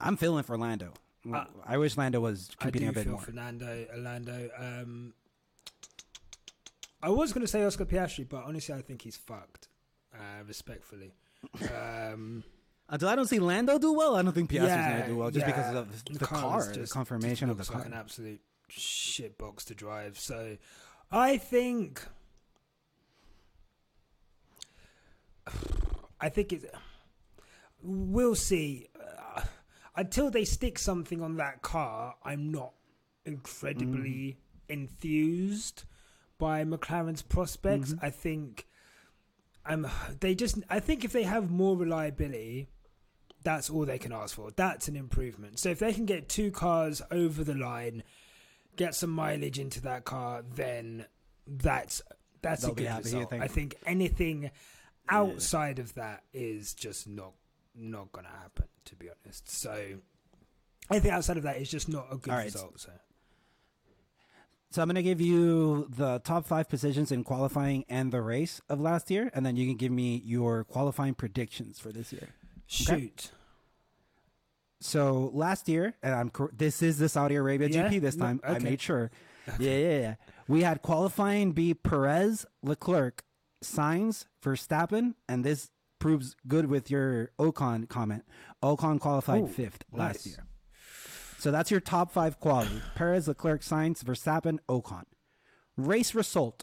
I'm 0.00 0.16
feeling 0.16 0.42
for 0.42 0.58
Lando. 0.58 0.92
Uh, 1.32 1.44
I 1.64 1.76
wish 1.78 1.96
Lando 1.96 2.18
was 2.20 2.50
competing 2.58 2.88
a 2.88 2.92
bit 2.92 3.06
more. 3.06 3.20
Fernando, 3.20 3.86
Orlando. 3.94 4.50
Um, 4.58 5.14
I 7.02 7.08
was 7.10 7.32
going 7.32 7.44
to 7.44 7.50
say 7.50 7.64
Oscar 7.64 7.84
Piastri, 7.84 8.28
but 8.28 8.44
honestly, 8.44 8.74
I 8.74 8.80
think 8.82 9.02
he's 9.02 9.16
fucked. 9.16 9.68
Uh, 10.14 10.44
respectfully. 10.46 11.14
Um, 11.62 12.44
Until 12.88 13.08
I 13.08 13.16
don't 13.16 13.26
see 13.26 13.38
Lando 13.38 13.78
do 13.78 13.92
well, 13.94 14.14
I 14.16 14.22
don't 14.22 14.32
think 14.34 14.50
Piastri's 14.50 14.68
Yeah, 14.68 14.90
going 14.90 15.02
to 15.02 15.08
do 15.08 15.16
well 15.16 15.30
just 15.30 15.46
yeah. 15.46 15.52
because 15.52 15.74
of 15.74 16.04
the, 16.04 16.18
the 16.18 16.24
car, 16.26 16.60
is 16.60 16.68
the 16.68 16.74
just- 16.74 16.92
confirmation 16.92 17.48
of 17.50 17.56
the 17.58 17.64
car. 17.64 17.78
like 17.78 17.86
an 17.86 17.94
absolute 17.94 18.40
shit 18.68 19.38
box 19.38 19.64
to 19.66 19.74
drive. 19.74 20.18
So, 20.18 20.58
I 21.10 21.38
think, 21.38 22.02
I 26.20 26.28
think 26.28 26.52
it. 26.52 26.72
We'll 27.82 28.34
see. 28.36 28.86
Uh, 29.36 29.42
until 29.96 30.30
they 30.30 30.44
stick 30.44 30.78
something 30.78 31.20
on 31.20 31.36
that 31.38 31.62
car, 31.62 32.14
I'm 32.22 32.52
not 32.52 32.72
incredibly 33.24 34.36
enthused 34.68 35.84
by 36.42 36.64
McLaren's 36.64 37.22
prospects. 37.22 37.92
Mm-hmm. 37.92 38.04
I 38.04 38.10
think. 38.10 38.66
I'm. 39.64 39.86
They 40.18 40.34
just. 40.34 40.58
I 40.68 40.80
think 40.80 41.04
if 41.04 41.12
they 41.12 41.22
have 41.22 41.52
more 41.52 41.76
reliability, 41.76 42.66
that's 43.44 43.70
all 43.70 43.86
they 43.86 43.98
can 43.98 44.12
ask 44.12 44.34
for. 44.34 44.50
That's 44.50 44.88
an 44.88 44.96
improvement. 44.96 45.60
So 45.60 45.68
if 45.68 45.78
they 45.78 45.92
can 45.92 46.04
get 46.04 46.28
two 46.28 46.50
cars 46.50 47.00
over 47.12 47.44
the 47.44 47.54
line, 47.54 48.02
get 48.74 48.96
some 48.96 49.10
mileage 49.10 49.60
into 49.60 49.80
that 49.82 50.04
car, 50.04 50.42
then 50.56 51.06
that's 51.46 52.02
that's 52.42 52.62
They'll 52.62 52.72
a 52.72 52.74
good 52.74 52.98
result. 52.98 53.32
I 53.34 53.46
think 53.46 53.76
anything 53.86 54.50
outside 55.08 55.78
of 55.78 55.94
that 55.94 56.24
is 56.32 56.74
just 56.74 57.08
not 57.08 57.34
not 57.76 58.10
gonna 58.10 58.34
happen. 58.42 58.66
To 58.86 58.96
be 58.96 59.06
honest, 59.08 59.48
so 59.48 59.76
anything 60.90 61.12
outside 61.12 61.36
of 61.36 61.44
that 61.44 61.58
is 61.58 61.70
just 61.70 61.88
not 61.88 62.08
a 62.10 62.16
good 62.16 62.32
right. 62.32 62.46
result. 62.46 62.80
So 62.80 62.90
So 64.72 64.80
I'm 64.80 64.88
going 64.88 64.96
to 64.96 65.02
give 65.02 65.20
you 65.20 65.86
the 65.90 66.20
top 66.20 66.46
five 66.46 66.66
positions 66.66 67.12
in 67.12 67.24
qualifying 67.24 67.84
and 67.90 68.10
the 68.10 68.22
race 68.22 68.62
of 68.70 68.80
last 68.80 69.10
year, 69.10 69.30
and 69.34 69.44
then 69.44 69.54
you 69.54 69.66
can 69.66 69.76
give 69.76 69.92
me 69.92 70.22
your 70.24 70.64
qualifying 70.64 71.12
predictions 71.12 71.78
for 71.78 71.92
this 71.92 72.10
year. 72.10 72.30
shoot. 72.66 73.32
So 74.80 75.30
last 75.34 75.68
year, 75.68 75.94
and 76.02 76.14
I'm 76.14 76.32
this 76.56 76.82
is 76.82 76.98
the 76.98 77.10
Saudi 77.10 77.34
Arabia 77.34 77.68
Yeah? 77.68 77.88
GP 77.90 78.00
this 78.00 78.16
time. 78.16 78.40
I 78.42 78.58
made 78.60 78.80
sure. 78.80 79.10
Yeah, 79.58 79.76
yeah, 79.76 79.98
yeah. 79.98 80.14
We 80.48 80.62
had 80.62 80.80
qualifying 80.80 81.52
be 81.52 81.74
Perez, 81.74 82.46
Leclerc, 82.62 83.24
Sainz, 83.62 84.24
Verstappen, 84.42 85.14
and 85.28 85.44
this 85.44 85.70
proves 85.98 86.34
good 86.48 86.66
with 86.66 86.90
your 86.90 87.30
Ocon 87.38 87.88
comment. 87.88 88.24
Ocon 88.62 88.98
qualified 88.98 89.42
Ooh, 89.42 89.48
fifth 89.48 89.84
last 89.92 90.24
nice. 90.24 90.26
year. 90.28 90.46
So 91.42 91.50
that's 91.50 91.72
your 91.72 91.80
top 91.80 92.12
five 92.12 92.38
quality: 92.38 92.80
Perez, 92.94 93.26
Leclerc, 93.26 93.62
Sainz, 93.62 94.04
Verstappen, 94.04 94.60
Ocon. 94.68 95.02
Race 95.76 96.14
result: 96.14 96.62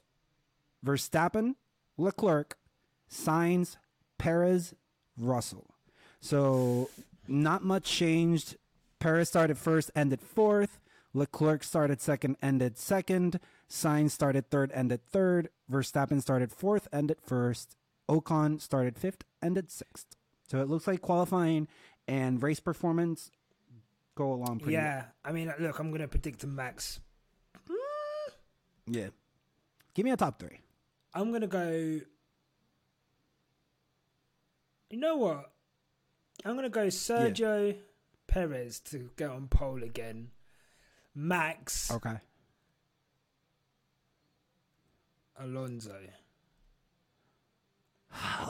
Verstappen, 0.86 1.56
Leclerc, 1.98 2.58
Sainz, 3.12 3.76
Perez, 4.18 4.74
Russell. 5.18 5.76
So 6.22 6.90
not 7.28 7.62
much 7.62 7.92
changed. 7.92 8.56
Perez 9.00 9.28
started 9.28 9.58
first, 9.58 9.92
ended 9.98 10.22
fourth. 10.22 10.80
Leclerc 11.14 11.66
started 11.66 12.00
second, 12.00 12.38
ended 12.42 12.78
second. 12.78 13.42
Sainz 13.70 14.12
started 14.12 14.50
third, 14.50 14.72
ended 14.74 15.02
third. 15.04 15.50
Verstappen 15.70 16.22
started 16.22 16.54
fourth, 16.54 16.88
ended 16.94 17.18
first. 17.22 17.76
Ocon 18.08 18.62
started 18.62 18.98
fifth, 18.98 19.26
ended 19.44 19.70
sixth. 19.72 20.16
So 20.50 20.62
it 20.62 20.70
looks 20.70 20.88
like 20.88 21.02
qualifying 21.02 21.68
and 22.08 22.42
race 22.42 22.62
performance 22.62 23.30
go 24.20 24.34
along 24.34 24.60
pretty 24.60 24.74
Yeah, 24.74 25.06
I 25.24 25.32
mean, 25.32 25.52
look, 25.60 25.80
I'm 25.80 25.92
gonna 25.92 26.08
predict 26.08 26.44
a 26.44 26.48
max. 26.48 27.00
well. 27.68 27.78
Yeah. 28.86 29.08
Give 29.94 30.04
me 30.06 30.12
a 30.12 30.18
top 30.18 30.40
three. 30.40 30.60
I'm 31.14 31.32
gonna 31.32 31.48
go. 31.48 31.70
You 34.90 34.98
know 35.00 35.16
what? 35.18 35.52
I'm 36.44 36.56
gonna 36.56 36.70
go 36.70 36.88
Sergio 36.88 37.78
Perez 38.28 38.80
to 38.92 39.10
get 39.16 39.30
on 39.30 39.48
pole 39.48 39.84
again. 39.84 40.32
Max 41.16 41.90
Okay. 41.92 42.18
Alonso. 45.40 45.96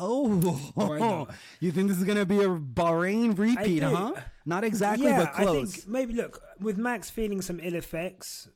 Oh, 0.02 0.28
Why 0.76 1.26
you 1.60 1.72
think 1.72 1.90
this 1.90 1.98
is 1.98 2.04
gonna 2.06 2.26
be 2.26 2.40
a 2.40 2.48
Bahrain 2.48 3.38
repeat, 3.38 3.84
huh? 3.84 4.14
Not 4.46 4.64
exactly, 4.64 5.08
yeah, 5.08 5.26
but 5.26 5.34
close. 5.34 5.74
I 5.74 5.76
think 5.78 5.88
maybe 5.88 6.14
look 6.14 6.42
with 6.60 6.78
Max 6.78 7.10
feeling 7.10 7.42
some 7.42 7.60
ill 7.62 7.76
effects. 7.76 8.48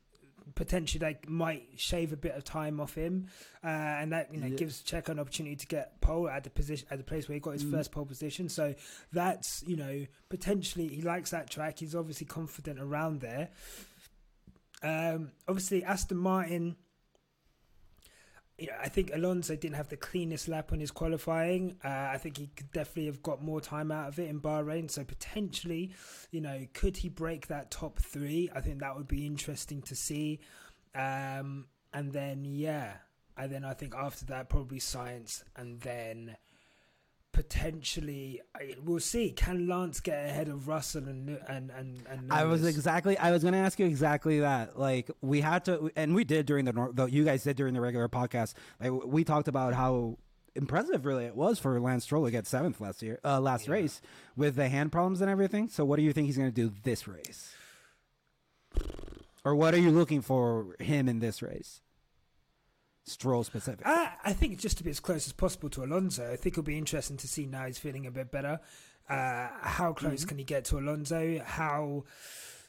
Potentially, 0.55 0.99
they 0.99 1.17
might 1.27 1.67
shave 1.77 2.13
a 2.13 2.15
bit 2.17 2.35
of 2.35 2.43
time 2.43 2.79
off 2.79 2.93
him, 2.95 3.27
uh, 3.63 3.67
and 3.67 4.11
that 4.13 4.33
you 4.33 4.39
know 4.39 4.47
Yeah. 4.47 4.55
gives 4.55 4.81
Checo 4.83 5.09
an 5.09 5.19
opportunity 5.19 5.55
to 5.55 5.65
get 5.67 5.99
pole 5.99 6.29
at 6.29 6.43
the 6.43 6.49
position 6.51 6.87
at 6.91 6.99
the 6.99 7.03
place 7.03 7.27
where 7.27 7.33
he 7.33 7.39
got 7.39 7.51
his 7.51 7.63
Mm-hmm. 7.63 7.73
first 7.73 7.91
pole 7.91 8.05
position. 8.05 8.47
So 8.49 8.75
that's 9.11 9.63
you 9.65 9.75
know 9.75 10.05
potentially 10.29 10.87
he 10.87 11.01
likes 11.01 11.31
that 11.31 11.49
track. 11.49 11.79
He's 11.79 11.95
obviously 11.95 12.27
confident 12.27 12.79
around 12.79 13.21
there. 13.21 13.49
Um, 14.83 15.31
obviously, 15.47 15.83
Aston 15.83 16.17
Martin. 16.17 16.75
You 18.63 18.69
know, 18.69 18.77
I 18.81 18.87
think 18.87 19.11
Alonso 19.13 19.57
didn't 19.57 19.75
have 19.75 19.89
the 19.89 19.97
cleanest 19.97 20.47
lap 20.47 20.71
on 20.71 20.79
his 20.79 20.89
qualifying. 20.89 21.75
Uh, 21.83 21.89
I 22.13 22.17
think 22.17 22.37
he 22.37 22.47
could 22.47 22.71
definitely 22.71 23.07
have 23.07 23.21
got 23.21 23.43
more 23.43 23.59
time 23.59 23.91
out 23.91 24.07
of 24.07 24.17
it 24.19 24.29
in 24.29 24.39
Bahrain. 24.39 24.89
So 24.89 25.03
potentially, 25.03 25.91
you 26.31 26.39
know, 26.39 26.65
could 26.73 26.95
he 26.95 27.09
break 27.09 27.47
that 27.47 27.71
top 27.71 27.99
three? 27.99 28.49
I 28.55 28.61
think 28.61 28.79
that 28.79 28.95
would 28.95 29.09
be 29.09 29.25
interesting 29.25 29.81
to 29.81 29.97
see. 29.97 30.39
Um, 30.95 31.65
and 31.93 32.13
then 32.13 32.45
yeah, 32.45 32.93
and 33.35 33.51
then 33.51 33.65
I 33.65 33.73
think 33.73 33.95
after 33.95 34.23
that 34.27 34.47
probably 34.47 34.79
Sainz, 34.79 35.43
and 35.57 35.81
then 35.81 36.37
potentially 37.33 38.39
we'll 38.83 38.99
see. 38.99 39.31
Can 39.31 39.67
Lance 39.67 39.99
get 39.99 40.25
ahead 40.25 40.47
of 40.47 40.67
Russell 40.67 41.03
and 41.03 41.37
and 41.47 41.69
and, 41.71 42.03
and 42.09 42.31
I 42.31 42.45
was 42.45 42.65
exactly. 42.65 43.17
I 43.17 43.31
was 43.31 43.41
going 43.41 43.53
to 43.53 43.59
ask 43.59 43.77
you 43.79 43.85
exactly 43.85 44.39
that. 44.39 44.79
Like 44.79 45.11
we 45.21 45.41
had 45.41 45.65
to, 45.65 45.91
and 45.97 46.15
we 46.15 46.23
did 46.23 46.45
during 46.45 46.63
the. 46.65 46.91
the 46.93 47.05
you 47.07 47.25
guys 47.25 47.43
did 47.43 47.57
during 47.57 47.73
the 47.73 47.81
regular 47.81 48.07
podcast. 48.07 48.53
Like 48.79 48.91
we 49.05 49.25
talked 49.25 49.49
about 49.49 49.73
how 49.73 50.17
impressive 50.55 51.05
really 51.05 51.25
it 51.25 51.35
was 51.35 51.59
for 51.59 51.79
Lance 51.79 52.03
Stroll 52.03 52.25
to 52.25 52.31
get 52.31 52.47
seventh 52.47 52.79
last 52.79 53.01
year, 53.01 53.19
uh, 53.25 53.39
last 53.41 53.67
race 53.67 54.01
with 54.37 54.55
the 54.55 54.69
hand 54.69 54.91
problems 54.91 55.19
and 55.19 55.29
everything. 55.29 55.67
So 55.67 55.83
what 55.83 55.97
do 55.97 56.03
you 56.03 56.13
think 56.13 56.27
he's 56.27 56.37
going 56.37 56.51
to 56.51 56.55
do 56.55 56.71
this 56.83 57.07
race? 57.07 57.55
Or 59.43 59.55
what 59.55 59.73
are 59.73 59.79
you 59.79 59.91
looking 59.91 60.21
for 60.21 60.75
him 60.79 61.09
in 61.09 61.19
this 61.19 61.41
race? 61.41 61.81
Stroll 63.05 63.43
specific. 63.43 63.85
I, 63.85 64.11
I 64.23 64.33
think 64.33 64.57
just 64.59 64.77
to 64.77 64.83
be 64.83 64.89
as 64.89 64.99
close 64.99 65.27
as 65.27 65.33
possible 65.33 65.69
to 65.71 65.83
Alonso. 65.83 66.31
I 66.31 66.37
think 66.37 66.53
it'll 66.53 66.63
be 66.63 66.77
interesting 66.77 67.17
to 67.17 67.27
see 67.27 67.45
now 67.45 67.65
he's 67.65 67.77
feeling 67.77 68.05
a 68.05 68.11
bit 68.11 68.31
better. 68.31 68.59
Uh, 69.09 69.49
how 69.61 69.91
close 69.91 70.23
can 70.23 70.37
he 70.37 70.45
get 70.45 70.63
to 70.65 70.77
Alonso? 70.77 71.41
How 71.45 72.05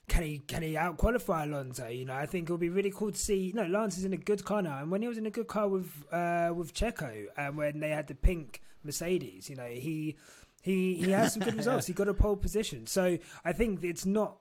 can 0.09 0.25
he 0.25 0.39
can 0.41 0.63
he 0.63 0.77
out 0.77 0.97
qualify 0.97 1.45
Alonso? 1.45 1.87
You 1.87 2.05
know, 2.05 2.15
I 2.15 2.27
think 2.27 2.47
it'll 2.47 2.59
be 2.59 2.69
really 2.69 2.91
cool 2.91 3.13
to 3.13 3.19
see. 3.19 3.37
You 3.37 3.53
know, 3.53 3.67
Lance 3.67 3.97
is 3.97 4.05
in 4.05 4.13
a 4.13 4.19
good 4.19 4.45
car 4.45 4.61
now, 4.61 4.79
and 4.79 4.91
when 4.91 5.03
he 5.03 5.09
was 5.09 5.19
in 5.19 5.27
a 5.27 5.31
good 5.31 5.47
car 5.47 5.69
with 5.69 6.05
uh, 6.11 6.53
with 6.55 6.75
Checo, 6.75 7.27
and 7.37 7.57
when 7.57 7.79
they 7.79 7.91
had 7.91 8.09
the 8.09 8.15
pink 8.17 8.61
Mercedes, 8.83 9.49
you 9.49 9.55
know, 9.55 9.69
he 9.69 10.17
he 10.63 10.97
he 10.97 11.13
has 11.13 11.35
some 11.35 11.43
good 11.43 11.55
results. 11.57 11.87
He 11.87 11.93
got 11.93 12.09
a 12.09 12.15
pole 12.15 12.37
position, 12.37 12.89
so 12.89 13.19
I 13.45 13.53
think 13.53 13.85
it's 13.85 14.05
not 14.05 14.39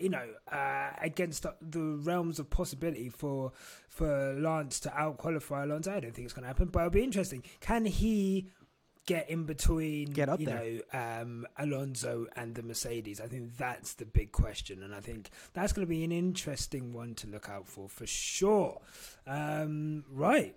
you 0.00 0.08
know, 0.08 0.26
uh, 0.50 0.90
against 1.00 1.46
the 1.60 1.80
realms 2.02 2.38
of 2.38 2.48
possibility 2.50 3.08
for 3.08 3.52
for 3.88 4.34
Lance 4.34 4.80
to 4.80 4.94
out 4.96 5.18
qualify 5.18 5.64
Alonso. 5.64 5.92
I 5.92 6.00
don't 6.00 6.14
think 6.14 6.24
it's 6.26 6.34
going 6.34 6.42
to 6.44 6.48
happen, 6.48 6.68
but 6.68 6.80
it'll 6.80 6.90
be 6.90 7.02
interesting. 7.04 7.42
Can 7.60 7.84
he 7.86 8.48
get 9.06 9.30
in 9.30 9.44
between, 9.44 10.10
Get 10.10 10.28
up 10.28 10.40
you 10.40 10.46
there. 10.46 10.80
know, 10.92 11.20
um, 11.22 11.46
Alonso 11.58 12.26
and 12.34 12.54
the 12.56 12.62
Mercedes? 12.62 13.20
I 13.20 13.26
think 13.28 13.56
that's 13.56 13.94
the 13.94 14.04
big 14.04 14.32
question, 14.32 14.82
and 14.82 14.92
I 14.94 15.00
think 15.00 15.30
that's 15.52 15.72
going 15.72 15.86
to 15.86 15.88
be 15.88 16.02
an 16.04 16.10
interesting 16.12 16.92
one 16.92 17.14
to 17.16 17.28
look 17.28 17.48
out 17.48 17.68
for 17.68 17.88
for 17.88 18.06
sure. 18.06 18.80
Um, 19.26 20.04
right, 20.10 20.56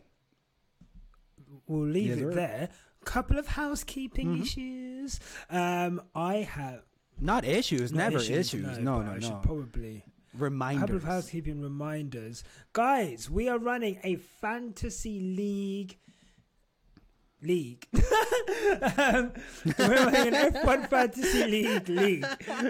we'll 1.67 1.87
leave 1.87 2.07
Yes, 2.09 2.19
it 2.19 2.33
there. 2.35 2.69
Couple 3.05 3.39
of 3.39 3.47
housekeeping 3.47 4.27
Mm-hmm. 4.27 4.41
issues. 4.43 5.19
Um, 5.49 6.01
I 6.13 6.37
have 6.37 6.81
Not 7.21 7.45
issues, 7.45 7.91
not 7.91 8.11
never 8.11 8.23
issues. 8.23 8.77
No, 8.77 8.97
but 8.99 9.05
no, 9.05 9.11
I 9.11 9.13
no. 9.15 9.19
should 9.19 9.41
probably 9.41 10.03
a 10.33 10.37
Reminders. 10.37 10.81
couple 10.81 10.95
of 10.95 11.03
housekeeping 11.03 11.61
reminders, 11.61 12.43
guys. 12.73 13.29
We 13.29 13.49
are 13.49 13.57
running 13.57 13.99
a 14.03 14.15
fantasy 14.15 15.19
league. 15.19 15.97
League. 17.41 17.87
um, 18.97 19.31
we're 19.79 19.95
running 19.95 20.33
an 20.35 20.53
F1 20.53 20.89
fantasy 20.89 21.45
league 21.45 21.87
league. 21.87 22.25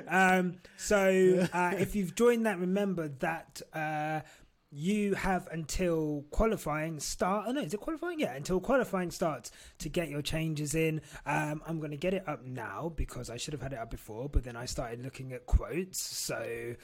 Um, 0.08 0.58
so 0.78 1.48
uh, 1.54 1.74
if 1.78 1.96
you've 1.96 2.14
joined 2.14 2.46
that, 2.46 2.60
remember 2.60 3.08
that 3.20 3.62
uh, 3.74 4.22
you 4.72 5.16
have 5.16 5.48
until 5.52 6.26
qualifying 6.32 7.00
start. 7.00 7.46
Oh 7.48 7.52
no, 7.52 7.62
is 7.62 7.74
it 7.74 7.80
qualifying? 7.80 8.20
Yeah, 8.20 8.36
until 8.36 8.60
qualifying 8.60 9.10
starts 9.12 9.52
to 9.80 9.90
get 9.90 10.10
your 10.10 10.22
changes 10.22 10.76
in. 10.76 11.02
Um, 11.26 11.62
I'm 11.66 11.80
going 11.80 11.92
to 11.92 11.98
get 11.98 12.14
it 12.14 12.24
up 12.28 12.46
now 12.46 12.92
because 12.96 13.30
I 13.30 13.38
should 13.38 13.54
have 13.54 13.62
had 13.64 13.74
it 13.74 13.80
up 13.80 13.90
before, 13.90 14.30
but 14.30 14.44
then 14.44 14.56
I 14.56 14.66
started 14.66 15.04
looking 15.04 15.34
at 15.34 15.46
quotes. 15.46 16.00
So 16.00 16.76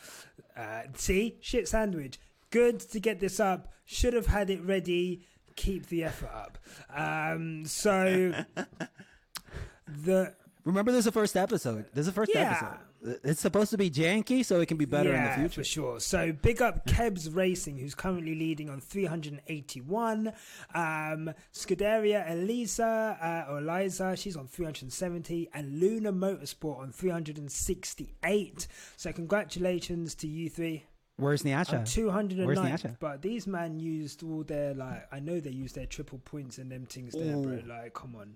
uh, 0.57 0.81
see, 0.95 1.37
shit 1.41 1.67
sandwich. 1.67 2.19
Good 2.49 2.79
to 2.79 2.99
get 2.99 3.19
this 3.19 3.39
up. 3.39 3.71
Should 3.85 4.13
have 4.13 4.27
had 4.27 4.49
it 4.49 4.61
ready 4.63 5.25
keep 5.55 5.85
the 5.87 6.03
effort 6.03 6.31
up. 6.33 6.57
Um, 6.93 7.65
so 7.65 8.33
the 9.87 10.33
Remember, 10.63 10.91
this 10.91 10.99
is 10.99 11.05
the 11.05 11.11
first 11.11 11.37
episode. 11.37 11.85
This 11.93 12.01
is 12.01 12.05
the 12.07 12.11
first 12.11 12.31
Yeah. 12.33 12.51
episode. 12.51 12.79
It's 13.23 13.41
supposed 13.41 13.71
to 13.71 13.77
be 13.77 13.89
janky, 13.89 14.43
so 14.43 14.59
it 14.59 14.67
can 14.67 14.77
be 14.77 14.85
better 14.85 15.09
yeah, 15.11 15.35
in 15.35 15.43
the 15.43 15.49
future. 15.49 15.61
for 15.61 15.63
sure. 15.63 15.99
So 15.99 16.31
big 16.31 16.61
up 16.61 16.85
Kebs 16.87 17.33
Racing, 17.33 17.77
who's 17.77 17.95
currently 17.95 18.35
leading 18.35 18.69
on 18.69 18.79
381. 18.81 20.33
Um, 20.73 21.33
Scuderia 21.53 22.29
Elisa 22.31 23.45
uh, 23.47 23.51
or 23.51 23.59
Eliza, 23.59 24.15
she's 24.15 24.35
on 24.35 24.47
370, 24.47 25.49
and 25.53 25.79
Luna 25.79 26.11
Motorsport 26.11 26.79
on 26.79 26.91
368. 26.91 28.67
So 28.97 29.11
congratulations 29.11 30.15
to 30.15 30.27
you 30.27 30.49
three. 30.49 30.85
Where's 31.17 31.45
I'm 31.45 31.51
Nyasha? 31.51 31.81
209th, 31.83 32.97
but 32.99 33.21
these 33.21 33.47
man 33.47 33.79
used 33.79 34.21
all 34.23 34.43
their 34.43 34.73
like. 34.73 35.07
I 35.13 35.19
know 35.19 35.39
they 35.39 35.51
used 35.51 35.75
their 35.75 35.85
triple 35.85 36.19
points 36.19 36.57
and 36.57 36.69
them 36.69 36.85
things 36.85 37.13
there, 37.13 37.37
bro. 37.37 37.61
Like, 37.65 37.93
come 37.93 38.15
on. 38.15 38.35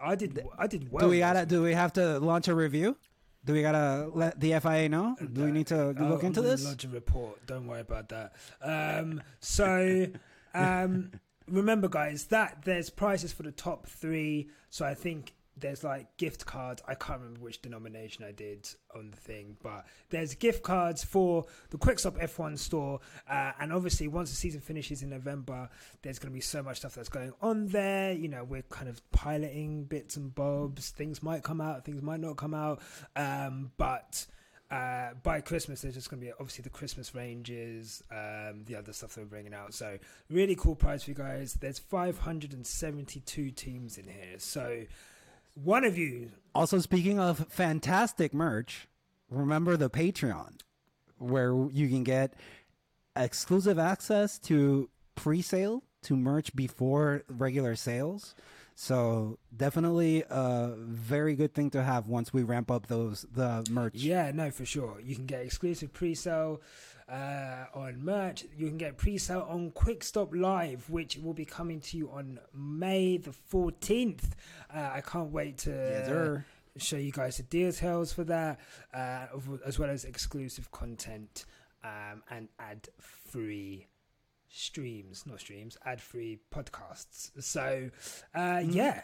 I 0.00 0.14
did. 0.14 0.40
I 0.56 0.66
did 0.68 0.90
well. 0.90 1.06
do 1.06 1.10
we 1.10 1.18
gotta? 1.18 1.44
Do 1.46 1.62
we 1.62 1.74
have 1.74 1.92
to 1.94 2.20
launch 2.20 2.46
a 2.46 2.54
review? 2.54 2.96
Do 3.44 3.54
we 3.54 3.62
gotta 3.62 4.10
let 4.12 4.38
the 4.38 4.58
FIA 4.60 4.88
know? 4.88 5.16
Do 5.32 5.44
we 5.44 5.50
need 5.50 5.68
to 5.68 5.86
look 5.88 6.20
I'm 6.20 6.26
into 6.26 6.42
this? 6.42 6.64
Lodge 6.64 6.84
a 6.84 6.88
report. 6.88 7.46
Don't 7.46 7.66
worry 7.66 7.80
about 7.80 8.10
that. 8.10 8.32
Um, 8.60 9.22
so, 9.40 10.08
um, 10.52 11.12
remember, 11.48 11.88
guys, 11.88 12.26
that 12.26 12.62
there's 12.64 12.90
prices 12.90 13.32
for 13.32 13.42
the 13.42 13.52
top 13.52 13.86
three. 13.86 14.50
So 14.68 14.84
I 14.84 14.94
think 14.94 15.34
there's 15.60 15.84
like 15.84 16.16
gift 16.16 16.46
cards. 16.46 16.82
I 16.86 16.94
can't 16.94 17.20
remember 17.20 17.40
which 17.40 17.62
denomination 17.62 18.24
I 18.24 18.32
did 18.32 18.68
on 18.94 19.10
the 19.10 19.16
thing, 19.16 19.56
but 19.62 19.86
there's 20.10 20.34
gift 20.34 20.62
cards 20.62 21.04
for 21.04 21.46
the 21.70 21.78
Quickstop 21.78 22.16
F1 22.16 22.58
store. 22.58 23.00
Uh, 23.28 23.52
and 23.60 23.72
obviously, 23.72 24.08
once 24.08 24.30
the 24.30 24.36
season 24.36 24.60
finishes 24.60 25.02
in 25.02 25.10
November, 25.10 25.68
there's 26.02 26.18
going 26.18 26.32
to 26.32 26.34
be 26.34 26.40
so 26.40 26.62
much 26.62 26.78
stuff 26.78 26.94
that's 26.94 27.08
going 27.08 27.32
on 27.40 27.66
there. 27.68 28.12
You 28.12 28.28
know, 28.28 28.44
we're 28.44 28.62
kind 28.62 28.88
of 28.88 29.08
piloting 29.12 29.84
bits 29.84 30.16
and 30.16 30.34
bobs. 30.34 30.90
Things 30.90 31.22
might 31.22 31.42
come 31.42 31.60
out, 31.60 31.84
things 31.84 32.02
might 32.02 32.20
not 32.20 32.36
come 32.36 32.54
out. 32.54 32.80
Um, 33.16 33.72
but 33.76 34.26
uh, 34.70 35.14
by 35.24 35.40
Christmas, 35.40 35.82
there's 35.82 35.94
just 35.94 36.10
going 36.10 36.20
to 36.20 36.26
be 36.26 36.32
obviously 36.32 36.62
the 36.62 36.70
Christmas 36.70 37.12
ranges, 37.12 38.04
um, 38.12 38.62
the 38.66 38.76
other 38.76 38.92
stuff 38.92 39.14
that 39.14 39.20
we're 39.20 39.26
bringing 39.26 39.52
out. 39.52 39.74
So, 39.74 39.98
really 40.30 40.54
cool 40.54 40.76
prize 40.76 41.02
for 41.02 41.10
you 41.10 41.16
guys. 41.16 41.54
There's 41.54 41.80
572 41.80 43.50
teams 43.50 43.98
in 43.98 44.04
here. 44.04 44.38
So, 44.38 44.84
one 45.54 45.84
of 45.84 45.96
you, 45.98 46.30
Also, 46.54 46.78
speaking 46.78 47.18
of 47.18 47.46
fantastic 47.48 48.34
merch, 48.34 48.88
remember 49.30 49.76
the 49.76 49.90
Patreon, 49.90 50.60
where 51.18 51.54
you 51.72 51.88
can 51.88 52.02
get 52.04 52.34
exclusive 53.16 53.78
access 53.78 54.38
to 54.40 54.88
pre-sale 55.14 55.82
to 56.02 56.16
merch 56.16 56.54
before 56.56 57.22
regular 57.28 57.76
sales. 57.76 58.34
So 58.74 59.38
definitely 59.54 60.24
a 60.30 60.74
very 60.78 61.34
good 61.34 61.52
thing 61.52 61.68
to 61.70 61.82
have 61.82 62.06
once 62.06 62.32
we 62.32 62.42
ramp 62.42 62.70
up 62.70 62.86
those 62.86 63.26
the 63.30 63.66
merch. 63.70 63.94
yeah, 63.94 64.30
no, 64.32 64.50
for 64.50 64.64
sure. 64.64 64.98
You 65.04 65.14
can 65.16 65.26
get 65.26 65.42
exclusive 65.42 65.92
pre 65.92 66.14
sale 66.14 66.62
uh, 67.10 67.64
on 67.74 68.04
merch. 68.04 68.44
You 68.56 68.68
can 68.68 68.78
get 68.78 68.96
pre 68.96 69.18
sale 69.18 69.46
on 69.48 69.70
Quick 69.72 70.04
Stop 70.04 70.34
Live, 70.34 70.88
which 70.88 71.16
will 71.18 71.34
be 71.34 71.44
coming 71.44 71.80
to 71.80 71.96
you 71.96 72.10
on 72.10 72.38
May 72.54 73.16
the 73.16 73.34
14th. 73.52 74.30
Uh, 74.74 74.90
I 74.94 75.00
can't 75.00 75.32
wait 75.32 75.58
to. 75.58 76.06
Sir. 76.06 76.44
show 76.76 76.96
you 76.96 77.10
guys 77.10 77.36
the 77.36 77.42
details 77.42 78.12
for 78.12 78.24
that, 78.24 78.60
uh, 78.94 79.26
as 79.66 79.78
well 79.78 79.90
as 79.90 80.04
exclusive 80.04 80.70
content 80.70 81.44
um, 81.82 82.22
and 82.30 82.48
ad 82.58 82.88
free 83.00 83.86
streams, 84.48 85.24
not 85.26 85.40
streams, 85.40 85.76
ad 85.84 86.00
free 86.00 86.38
podcasts. 86.54 87.30
So, 87.42 87.90
uh, 88.34 88.62
yeah, 88.64 89.02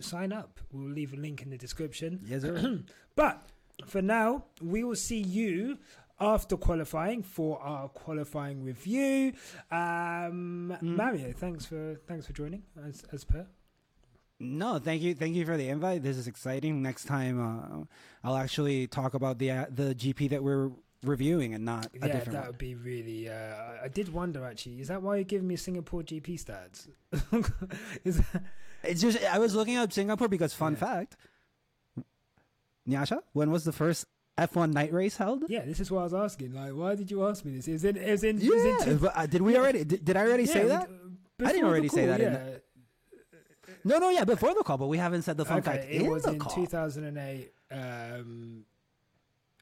sign 0.00 0.32
up. 0.32 0.60
We'll 0.72 0.90
leave 0.90 1.12
a 1.12 1.16
link 1.16 1.42
in 1.42 1.50
the 1.50 1.58
description. 1.58 2.20
Yes. 2.26 2.44
But 3.16 3.48
for 3.86 4.02
now, 4.02 4.44
we 4.60 4.84
will 4.84 4.96
see 4.96 5.20
you 5.20 5.78
after 6.18 6.56
qualifying 6.56 7.22
for 7.22 7.60
our 7.60 7.88
qualifying 7.88 8.62
review. 8.62 9.32
Um, 9.70 10.76
Mario, 10.80 11.32
thanks 11.32 11.66
for 11.66 11.96
thanks 12.06 12.26
for 12.26 12.32
joining 12.32 12.62
as 12.86 13.04
as 13.12 13.24
per. 13.24 13.46
No, 14.38 14.78
thank 14.78 15.00
you, 15.00 15.14
thank 15.14 15.34
you 15.34 15.46
for 15.46 15.56
the 15.56 15.68
invite. 15.68 16.02
This 16.02 16.18
is 16.18 16.26
exciting. 16.26 16.82
Next 16.82 17.04
time, 17.06 17.40
uh, 17.40 17.84
I'll 18.26 18.36
actually 18.36 18.86
talk 18.86 19.14
about 19.14 19.38
the 19.38 19.50
uh, 19.50 19.66
the 19.70 19.94
GP 19.94 20.30
that 20.30 20.42
we're 20.42 20.70
reviewing 21.02 21.54
and 21.54 21.64
not 21.64 21.86
a 22.02 22.08
yeah, 22.08 22.18
that 22.20 22.32
one. 22.34 22.46
would 22.48 22.58
be 22.58 22.74
really. 22.74 23.28
Uh, 23.28 23.32
I- 23.34 23.80
I 23.84 23.88
did 23.88 24.12
wonder 24.12 24.44
actually. 24.44 24.80
Is 24.80 24.88
that 24.88 25.00
why 25.02 25.16
you're 25.16 25.24
giving 25.24 25.46
me 25.48 25.56
Singapore 25.56 26.02
GP 26.02 26.42
stats? 26.44 26.88
is 28.04 28.18
that, 28.18 28.42
It's 28.82 29.00
just 29.00 29.22
I 29.24 29.38
was 29.38 29.54
looking 29.54 29.76
up 29.76 29.92
Singapore 29.92 30.28
because 30.28 30.52
fun 30.54 30.72
Yeah. 30.72 30.78
fact. 30.78 31.16
Nyasha, 32.88 33.20
when 33.32 33.50
was 33.50 33.64
the 33.64 33.72
first 33.72 34.06
F1 34.38 34.72
night 34.72 34.92
race 34.92 35.16
held? 35.16 35.44
yeah, 35.48 35.64
this 35.64 35.80
is 35.80 35.90
what 35.90 36.00
I 36.00 36.04
was 36.04 36.14
asking. 36.14 36.52
Like, 36.54 36.72
why 36.72 36.94
did 36.94 37.10
you 37.10 37.26
ask 37.26 37.44
me 37.44 37.56
this? 37.56 37.68
It 37.68 37.84
in. 37.84 37.96
It 37.96 38.24
in. 38.24 38.38
it 38.38 38.42
Yeah, 38.42 38.94
but, 39.00 39.12
uh, 39.16 39.26
did 39.26 39.42
we 39.42 39.56
already? 39.56 39.84
Did, 39.84 40.04
did 40.04 40.16
I 40.16 40.26
already 40.26 40.44
yeah, 40.44 40.52
say 40.52 40.66
that? 40.66 40.88
didn't 41.38 41.64
already 41.64 41.88
say 41.88 42.06
call, 42.06 42.18
that 42.18 42.20
in 42.20 42.32
Yeah. 42.32 42.58
No, 43.84 43.98
no, 43.98 44.10
yeah, 44.10 44.24
before 44.24 44.52
the 44.54 44.62
call, 44.62 44.78
but 44.78 44.88
we 44.88 44.98
haven't 44.98 45.22
said 45.22 45.36
the 45.36 45.44
fun 45.44 45.58
okay, 45.58 45.70
fact 45.70 45.84
it 45.84 46.02
in 46.02 46.10
was 46.10 46.26
in 46.26 46.38
call. 46.38 46.52
2008 46.52 47.52
um, 47.70 48.64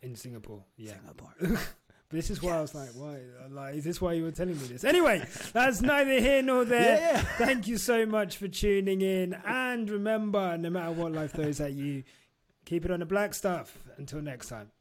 in 0.02 0.16
Singapore. 0.16 0.64
Yeah. 0.76 0.94
Singapore. 0.94 1.34
But 2.10 2.18
this 2.18 2.30
is 2.30 2.42
why 2.42 2.58
I 2.58 2.60
was 2.60 2.74
like, 2.74 2.90
why? 2.90 3.18
Like, 3.50 3.76
is 3.76 3.84
this 3.84 3.98
why 4.00 4.12
you 4.12 4.24
were 4.24 4.30
telling 4.30 4.60
me 4.60 4.66
this? 4.66 4.84
Anyway, 4.84 5.26
that's 5.54 5.80
neither 5.80 6.20
here 6.20 6.42
nor 6.42 6.64
there. 6.66 6.98
Yeah, 6.98 7.12
yeah. 7.12 7.22
Thank 7.38 7.66
you 7.66 7.78
so 7.78 8.04
much 8.04 8.36
for 8.36 8.46
tuning 8.46 9.00
in. 9.00 9.34
And 9.46 9.88
remember, 9.88 10.56
no 10.58 10.68
matter 10.68 10.92
what 10.92 11.12
life 11.12 11.32
throws 11.32 11.60
at 11.60 11.72
you, 11.72 12.04
keep 12.64 12.84
it 12.84 12.90
on 12.90 13.00
the 13.00 13.06
black 13.06 13.34
stuff. 13.34 13.78
Until 13.96 14.20
next 14.20 14.48
time. 14.48 14.73